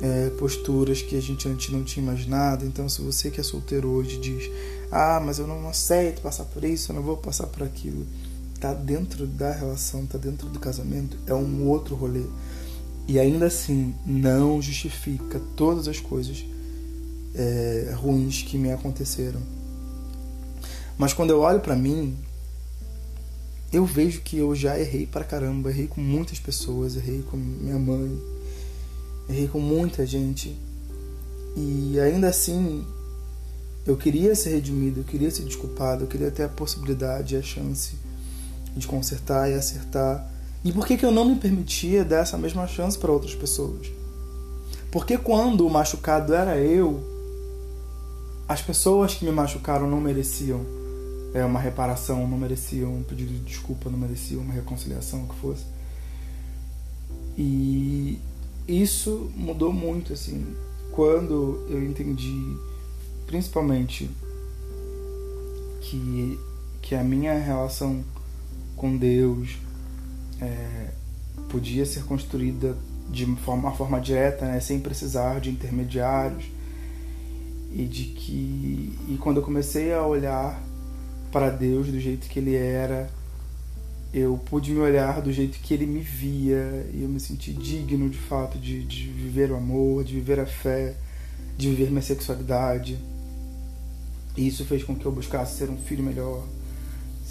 é, 0.00 0.30
posturas 0.38 1.02
que 1.02 1.14
a 1.14 1.20
gente 1.20 1.46
antes 1.46 1.70
não 1.70 1.84
tinha 1.84 2.02
imaginado. 2.02 2.64
Então, 2.64 2.88
se 2.88 3.02
você 3.02 3.30
que 3.30 3.40
é 3.40 3.42
solteiro 3.42 3.88
hoje 3.88 4.18
diz: 4.18 4.50
Ah, 4.90 5.20
mas 5.24 5.38
eu 5.38 5.46
não 5.46 5.68
aceito 5.68 6.22
passar 6.22 6.44
por 6.44 6.64
isso, 6.64 6.90
eu 6.90 6.96
não 6.96 7.02
vou 7.02 7.18
passar 7.18 7.46
por 7.46 7.62
aquilo, 7.62 8.06
tá 8.62 8.72
dentro 8.72 9.26
da 9.26 9.50
relação, 9.50 10.06
tá 10.06 10.16
dentro 10.16 10.48
do 10.48 10.60
casamento, 10.60 11.18
é 11.26 11.34
um 11.34 11.68
outro 11.68 11.96
rolê. 11.96 12.22
E 13.08 13.18
ainda 13.18 13.46
assim, 13.46 13.92
não 14.06 14.62
justifica 14.62 15.40
todas 15.56 15.88
as 15.88 15.98
coisas 15.98 16.44
é, 17.34 17.92
ruins 17.96 18.42
que 18.42 18.56
me 18.56 18.70
aconteceram. 18.70 19.40
Mas 20.96 21.12
quando 21.12 21.30
eu 21.30 21.40
olho 21.40 21.58
para 21.58 21.74
mim, 21.74 22.16
eu 23.72 23.84
vejo 23.84 24.20
que 24.20 24.38
eu 24.38 24.54
já 24.54 24.78
errei 24.78 25.06
pra 25.06 25.24
caramba. 25.24 25.70
Errei 25.70 25.88
com 25.88 26.00
muitas 26.00 26.38
pessoas, 26.38 26.94
errei 26.94 27.22
com 27.22 27.36
minha 27.36 27.80
mãe, 27.80 28.16
errei 29.28 29.48
com 29.48 29.58
muita 29.58 30.06
gente. 30.06 30.56
E 31.56 31.98
ainda 31.98 32.28
assim, 32.28 32.86
eu 33.84 33.96
queria 33.96 34.36
ser 34.36 34.50
redimido, 34.50 35.00
eu 35.00 35.04
queria 35.04 35.32
ser 35.32 35.42
desculpado, 35.42 36.04
eu 36.04 36.08
queria 36.08 36.30
ter 36.30 36.44
a 36.44 36.48
possibilidade 36.48 37.34
a 37.34 37.42
chance 37.42 38.01
de 38.76 38.86
consertar 38.86 39.50
e 39.50 39.54
acertar 39.54 40.32
e 40.64 40.72
por 40.72 40.86
que, 40.86 40.96
que 40.96 41.04
eu 41.04 41.10
não 41.10 41.24
me 41.24 41.36
permitia 41.36 42.04
dar 42.04 42.18
essa 42.18 42.38
mesma 42.38 42.66
chance 42.68 42.96
para 42.96 43.10
outras 43.10 43.34
pessoas? 43.34 43.90
Porque 44.92 45.18
quando 45.18 45.66
o 45.66 45.70
machucado 45.70 46.34
era 46.34 46.56
eu, 46.56 47.02
as 48.46 48.62
pessoas 48.62 49.14
que 49.14 49.24
me 49.24 49.32
machucaram 49.32 49.90
não 49.90 50.00
mereciam 50.00 50.60
é, 51.34 51.44
uma 51.44 51.58
reparação, 51.58 52.28
não 52.28 52.38
mereciam 52.38 52.94
um 52.94 53.02
pedido 53.02 53.32
de 53.32 53.40
desculpa, 53.40 53.90
não 53.90 53.98
mereciam 53.98 54.42
uma 54.42 54.54
reconciliação, 54.54 55.24
o 55.24 55.28
que 55.28 55.34
fosse. 55.36 55.64
E 57.36 58.20
isso 58.68 59.32
mudou 59.34 59.72
muito, 59.72 60.12
assim, 60.12 60.54
quando 60.92 61.66
eu 61.68 61.82
entendi, 61.82 62.56
principalmente, 63.26 64.08
que, 65.80 66.38
que 66.82 66.94
a 66.94 67.02
minha 67.02 67.36
relação 67.36 68.04
com 68.82 68.96
Deus, 68.96 69.58
é, 70.40 70.88
podia 71.48 71.86
ser 71.86 72.02
construída 72.02 72.76
de 73.08 73.24
forma, 73.36 73.68
uma 73.68 73.76
forma 73.76 74.00
direta, 74.00 74.44
né, 74.44 74.58
sem 74.58 74.80
precisar 74.80 75.40
de 75.40 75.50
intermediários 75.50 76.46
e 77.70 77.84
de 77.84 78.06
que 78.06 78.98
e 79.08 79.16
quando 79.20 79.36
eu 79.36 79.42
comecei 79.44 79.94
a 79.94 80.04
olhar 80.04 80.60
para 81.30 81.48
Deus 81.48 81.86
do 81.86 82.00
jeito 82.00 82.28
que 82.28 82.40
Ele 82.40 82.56
era, 82.56 83.08
eu 84.12 84.36
pude 84.46 84.72
me 84.72 84.80
olhar 84.80 85.22
do 85.22 85.32
jeito 85.32 85.60
que 85.60 85.72
Ele 85.72 85.86
me 85.86 86.00
via 86.00 86.84
e 86.92 87.02
eu 87.04 87.08
me 87.08 87.20
senti 87.20 87.52
digno 87.52 88.10
de 88.10 88.18
fato 88.18 88.58
de, 88.58 88.82
de 88.84 89.04
viver 89.12 89.52
o 89.52 89.56
amor, 89.56 90.02
de 90.02 90.14
viver 90.14 90.40
a 90.40 90.46
fé, 90.46 90.96
de 91.56 91.70
viver 91.70 91.88
minha 91.88 92.02
sexualidade. 92.02 92.98
E 94.36 94.44
isso 94.44 94.64
fez 94.64 94.82
com 94.82 94.96
que 94.96 95.06
eu 95.06 95.12
buscasse 95.12 95.56
ser 95.56 95.70
um 95.70 95.78
filho 95.78 96.02
melhor, 96.02 96.44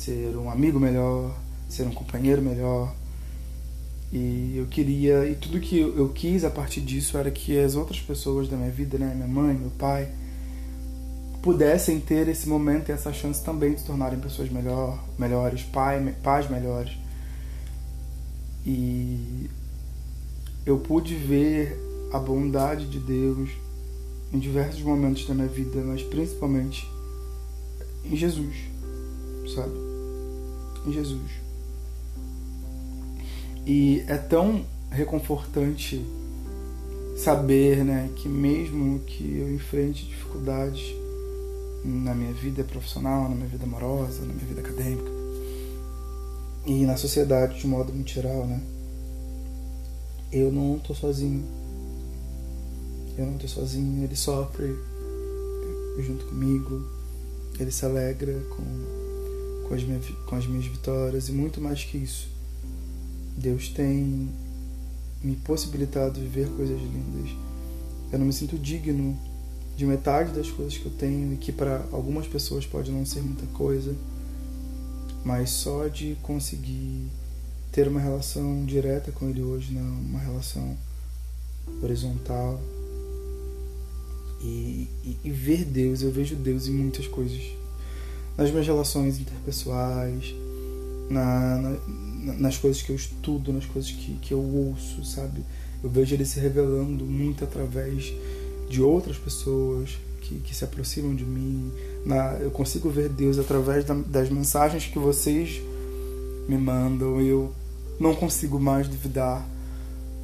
ser 0.02 0.36
um 0.36 0.49
amigo 0.49 0.80
melhor, 0.80 1.32
ser 1.70 1.84
um 1.84 1.91
companheiro 1.91 2.41
melhor, 2.41 2.93
e 4.12 4.58
eu 4.58 4.66
queria, 4.66 5.26
e 5.26 5.36
tudo 5.36 5.60
que 5.60 5.80
eu, 5.80 6.10
quis 6.10 6.43
a 6.43 6.49
partir 6.49 6.82
disso 6.82 7.18
era 7.18 7.32
que 7.32 7.58
as 7.58 7.76
outras 7.76 8.02
pessoas 8.02 8.49
da 8.49 8.58
minha 8.58 8.72
vida, 8.72 8.97
né, 8.97 9.14
minha 9.16 9.28
mãe, 9.28 9.54
meu 9.54 9.70
pai, 9.70 10.10
pudessem 11.41 11.99
ter 11.99 12.28
esse 12.28 12.49
momento 12.49 12.89
e 12.89 12.91
essa 12.91 13.14
chance 13.14 13.43
também 13.43 13.74
de 13.74 13.80
se 13.80 13.86
tornarem 13.86 14.20
pessoas 14.20 14.49
melhor, 14.49 15.02
melhores, 15.18 15.64
pai, 15.64 16.16
pais 16.22 16.49
melhores. 16.49 16.91
E 18.66 19.49
eu 20.66 20.78
pude 20.78 21.16
ver 21.16 21.80
a 22.12 22.20
bondade 22.20 22.88
de 22.88 22.99
Deus 22.99 23.49
em 24.34 24.39
diversos 24.39 24.82
momentos 24.82 25.26
da 25.26 25.34
minha 25.34 25.47
vida, 25.47 25.82
mas 25.82 26.04
principalmente 26.04 26.86
em 28.04 28.16
Jesus, 28.16 28.56
sabe? 29.56 29.91
Em 30.86 30.92
Jesus. 30.92 31.30
E 33.66 34.04
é 34.08 34.18
tão 34.18 34.66
reconfortante 34.90 36.04
saber, 37.16 37.84
né, 37.86 38.10
que 38.16 38.28
mesmo 38.28 39.00
que 39.00 39.38
eu 39.38 39.54
enfrente 39.54 40.06
dificuldades 40.06 40.96
na 41.86 42.16
minha 42.16 42.34
vida 42.34 42.64
profissional, 42.64 43.30
na 43.30 43.36
minha 43.36 43.48
vida 43.48 43.64
amorosa, 43.64 44.22
na 44.22 44.34
minha 44.34 44.46
vida 44.46 44.62
acadêmica 44.62 45.12
e 46.66 46.86
na 46.86 46.98
sociedade 46.98 47.60
de 47.60 47.68
modo 47.68 47.94
muito 47.94 48.12
geral, 48.12 48.46
né, 48.48 48.62
eu 50.32 50.52
não 50.52 50.80
tô 50.80 50.96
sozinho. 50.96 51.44
Eu 53.18 53.26
não 53.26 53.38
tô 53.38 53.48
sozinho, 53.48 54.04
ele 54.04 54.16
sofre 54.16 54.74
junto 56.00 56.26
comigo, 56.26 56.82
ele 57.60 57.72
se 57.72 57.86
alegra 57.86 58.34
com, 58.50 59.01
com, 59.72 59.76
as, 59.76 59.84
minhas, 59.84 60.05
com 60.28 60.36
as 60.36 60.45
minhas 60.45 60.65
vitórias 60.65 61.30
e 61.30 61.32
muito 61.32 61.61
mais 61.61 61.82
que 61.86 61.97
isso 61.97 62.28
Deus 63.38 63.69
tem 63.69 64.30
me 65.24 65.36
possibilitado 65.38 66.19
viver 66.19 66.49
coisas 66.49 66.78
lindas. 66.78 67.32
Eu 68.11 68.19
não 68.19 68.26
me 68.26 68.34
sinto 68.34 68.57
digno 68.57 69.17
de 69.78 69.86
metade 69.86 70.34
das 70.34 70.51
coisas 70.51 70.78
que 70.78 70.86
eu 70.86 70.91
tenho 70.91 71.34
e 71.34 71.38
que 71.38 71.53
para 71.53 71.86
algumas 71.93 72.28
pessoas 72.28 72.65
pode 72.65 72.91
não 72.91 73.05
ser 73.05 73.22
muita 73.22 73.45
coisa, 73.47 73.95
mas 75.24 75.51
só 75.51 75.88
de 75.88 76.17
conseguir 76.22 77.07
ter 77.72 77.88
uma 77.88 78.01
relação 78.01 78.65
direta 78.65 79.13
com 79.13 79.30
Ele 79.30 79.41
hoje, 79.41 79.74
né? 79.74 79.82
uma 79.82 80.19
relação 80.19 80.76
horizontal 81.82 82.59
e, 84.41 84.89
e, 85.05 85.17
e 85.24 85.32
ver 85.32 85.63
Deus. 85.63 86.01
Eu 86.01 86.11
vejo 86.11 86.36
Deus 86.36 86.67
em 86.67 86.72
muitas 86.72 87.07
coisas, 87.07 87.41
nas 88.38 88.50
minhas 88.50 88.66
relações 88.66 89.20
interpessoais, 89.20 90.34
na, 91.10 91.58
na 91.58 91.78
nas 92.22 92.58
coisas 92.58 92.82
que 92.82 92.92
eu 92.92 92.96
estudo, 92.96 93.52
nas 93.52 93.66
coisas 93.66 93.92
que, 93.92 94.14
que 94.22 94.34
eu 94.34 94.40
ouço, 94.40 95.04
sabe? 95.04 95.44
Eu 95.84 95.90
vejo 95.90 96.14
ele 96.14 96.26
se 96.26 96.40
revelando 96.40 97.06
muito 97.06 97.44
através 97.44 98.14
de 98.70 98.82
outras 98.82 99.18
pessoas 99.18 99.98
que, 100.22 100.36
que 100.36 100.56
se 100.56 100.64
aproximam 100.64 101.16
de 101.16 101.26
mim. 101.26 101.72
Na, 102.06 102.34
eu 102.34 102.52
consigo 102.52 102.90
ver 102.90 103.10
Deus 103.10 103.40
através 103.40 103.84
da, 103.84 103.96
das 103.96 104.30
mensagens 104.30 104.86
que 104.86 105.00
vocês 105.00 105.62
me 106.48 106.58
mandam. 106.58 107.20
Eu 107.20 107.52
não 108.00 108.14
consigo 108.14 108.60
mais 108.60 108.88
duvidar 108.88 109.46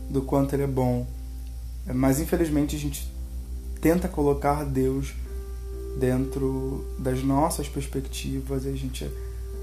do 0.09 0.21
quanto 0.21 0.53
Ele 0.53 0.63
é 0.63 0.67
bom. 0.67 1.07
Mas 1.93 2.19
infelizmente 2.19 2.75
a 2.75 2.79
gente 2.79 3.11
tenta 3.81 4.07
colocar 4.07 4.63
Deus 4.63 5.13
dentro 5.99 6.85
das 6.97 7.23
nossas 7.23 7.67
perspectivas. 7.67 8.65
A 8.65 8.71
gente 8.71 9.09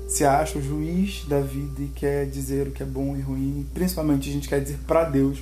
se 0.09 0.25
acha 0.25 0.59
o 0.59 0.63
juiz 0.63 1.25
da 1.27 1.41
vida 1.41 1.83
e 1.83 1.89
quer 1.89 2.27
dizer 2.27 2.69
o 2.69 2.71
que 2.73 2.83
é 2.83 2.87
bom 2.87 3.17
e 3.17 3.21
ruim. 3.21 3.67
Principalmente 3.73 4.29
a 4.29 4.33
gente 4.33 4.49
quer 4.49 4.61
dizer 4.61 4.79
para 4.87 5.05
Deus 5.05 5.39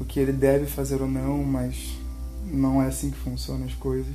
o 0.00 0.04
que 0.04 0.18
ele 0.20 0.32
deve 0.32 0.66
fazer 0.66 1.02
ou 1.02 1.08
não, 1.08 1.42
mas 1.42 1.96
não 2.46 2.82
é 2.82 2.86
assim 2.86 3.10
que 3.10 3.18
funcionam 3.18 3.66
as 3.66 3.74
coisas. 3.74 4.14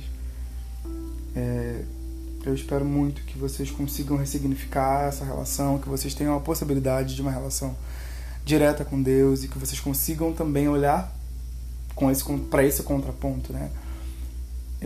É, 1.36 1.82
eu 2.44 2.54
espero 2.54 2.84
muito 2.84 3.22
que 3.22 3.38
vocês 3.38 3.70
consigam 3.70 4.16
ressignificar 4.16 5.08
essa 5.08 5.24
relação, 5.24 5.78
que 5.78 5.88
vocês 5.88 6.14
tenham 6.14 6.36
a 6.36 6.40
possibilidade 6.40 7.14
de 7.14 7.22
uma 7.22 7.30
relação 7.30 7.74
direta 8.44 8.84
com 8.84 9.00
Deus 9.00 9.44
e 9.44 9.48
que 9.48 9.58
vocês 9.58 9.80
consigam 9.80 10.32
também 10.32 10.68
olhar 10.68 11.14
com 11.94 12.10
esse 12.10 12.24
para 12.50 12.64
esse 12.64 12.82
contraponto, 12.82 13.52
né? 13.52 13.70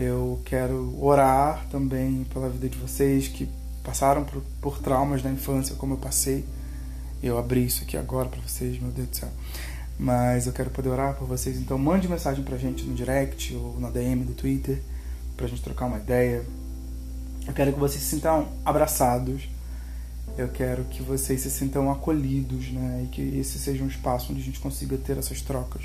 Eu 0.01 0.39
quero 0.45 0.97
orar 1.03 1.67
também 1.69 2.23
pela 2.33 2.47
vida 2.47 2.69
de 2.69 2.77
vocês 2.77 3.27
que 3.27 3.49
passaram 3.83 4.23
por, 4.23 4.41
por 4.61 4.79
traumas 4.79 5.21
na 5.21 5.29
infância, 5.29 5.75
como 5.75 5.95
eu 5.95 5.97
passei. 5.97 6.45
Eu 7.21 7.37
abri 7.37 7.65
isso 7.65 7.83
aqui 7.83 7.97
agora 7.97 8.29
para 8.29 8.39
vocês, 8.39 8.79
meu 8.79 8.91
Deus 8.91 9.09
do 9.09 9.17
céu. 9.17 9.29
Mas 9.99 10.47
eu 10.47 10.53
quero 10.53 10.69
poder 10.69 10.87
orar 10.87 11.15
por 11.15 11.27
vocês, 11.27 11.57
então 11.57 11.77
mande 11.77 12.07
mensagem 12.07 12.45
pra 12.45 12.57
gente 12.57 12.85
no 12.85 12.95
direct 12.95 13.53
ou 13.53 13.77
na 13.77 13.89
DM 13.89 14.23
do 14.23 14.33
Twitter 14.33 14.81
pra 15.35 15.47
gente 15.47 15.61
trocar 15.61 15.87
uma 15.87 15.97
ideia. 15.97 16.45
Eu 17.45 17.51
quero 17.51 17.73
que 17.73 17.79
vocês 17.79 18.01
se 18.01 18.11
sintam 18.11 18.47
abraçados. 18.63 19.49
Eu 20.37 20.47
quero 20.47 20.85
que 20.85 21.03
vocês 21.03 21.41
se 21.41 21.51
sintam 21.51 21.91
acolhidos, 21.91 22.71
né? 22.71 23.01
E 23.03 23.07
que 23.07 23.21
esse 23.37 23.59
seja 23.59 23.83
um 23.83 23.87
espaço 23.87 24.31
onde 24.31 24.39
a 24.41 24.45
gente 24.45 24.61
consiga 24.61 24.95
ter 24.95 25.17
essas 25.17 25.41
trocas. 25.41 25.83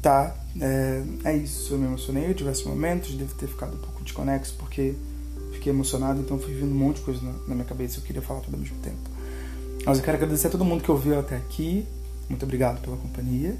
Tá? 0.00 0.34
É, 0.60 1.02
é 1.24 1.36
isso. 1.36 1.74
Eu 1.74 1.78
me 1.78 1.86
emocionei. 1.86 2.30
Eu 2.30 2.34
tivesse 2.34 2.66
momentos, 2.66 3.14
devo 3.14 3.34
ter 3.34 3.46
ficado 3.46 3.74
um 3.74 3.80
pouco 3.80 4.02
desconexo 4.02 4.54
porque 4.58 4.94
fiquei 5.52 5.72
emocionado, 5.72 6.20
então 6.20 6.38
fui 6.38 6.54
vindo 6.54 6.72
um 6.72 6.78
monte 6.78 6.96
de 6.96 7.02
coisa 7.02 7.20
na, 7.22 7.32
na 7.48 7.54
minha 7.54 7.64
cabeça. 7.64 7.98
Eu 7.98 8.02
queria 8.02 8.22
falar 8.22 8.40
tudo 8.40 8.54
ao 8.54 8.60
mesmo 8.60 8.76
tempo. 8.78 9.10
Mas 9.84 9.98
eu 9.98 10.04
quero 10.04 10.16
agradecer 10.16 10.48
a 10.48 10.50
todo 10.50 10.64
mundo 10.64 10.82
que 10.82 10.90
ouviu 10.90 11.18
até 11.18 11.36
aqui. 11.36 11.86
Muito 12.28 12.44
obrigado 12.44 12.80
pela 12.80 12.96
companhia 12.96 13.56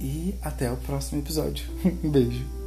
e 0.00 0.34
até 0.42 0.70
o 0.70 0.76
próximo 0.76 1.20
episódio. 1.20 1.64
Um 2.04 2.10
beijo. 2.10 2.63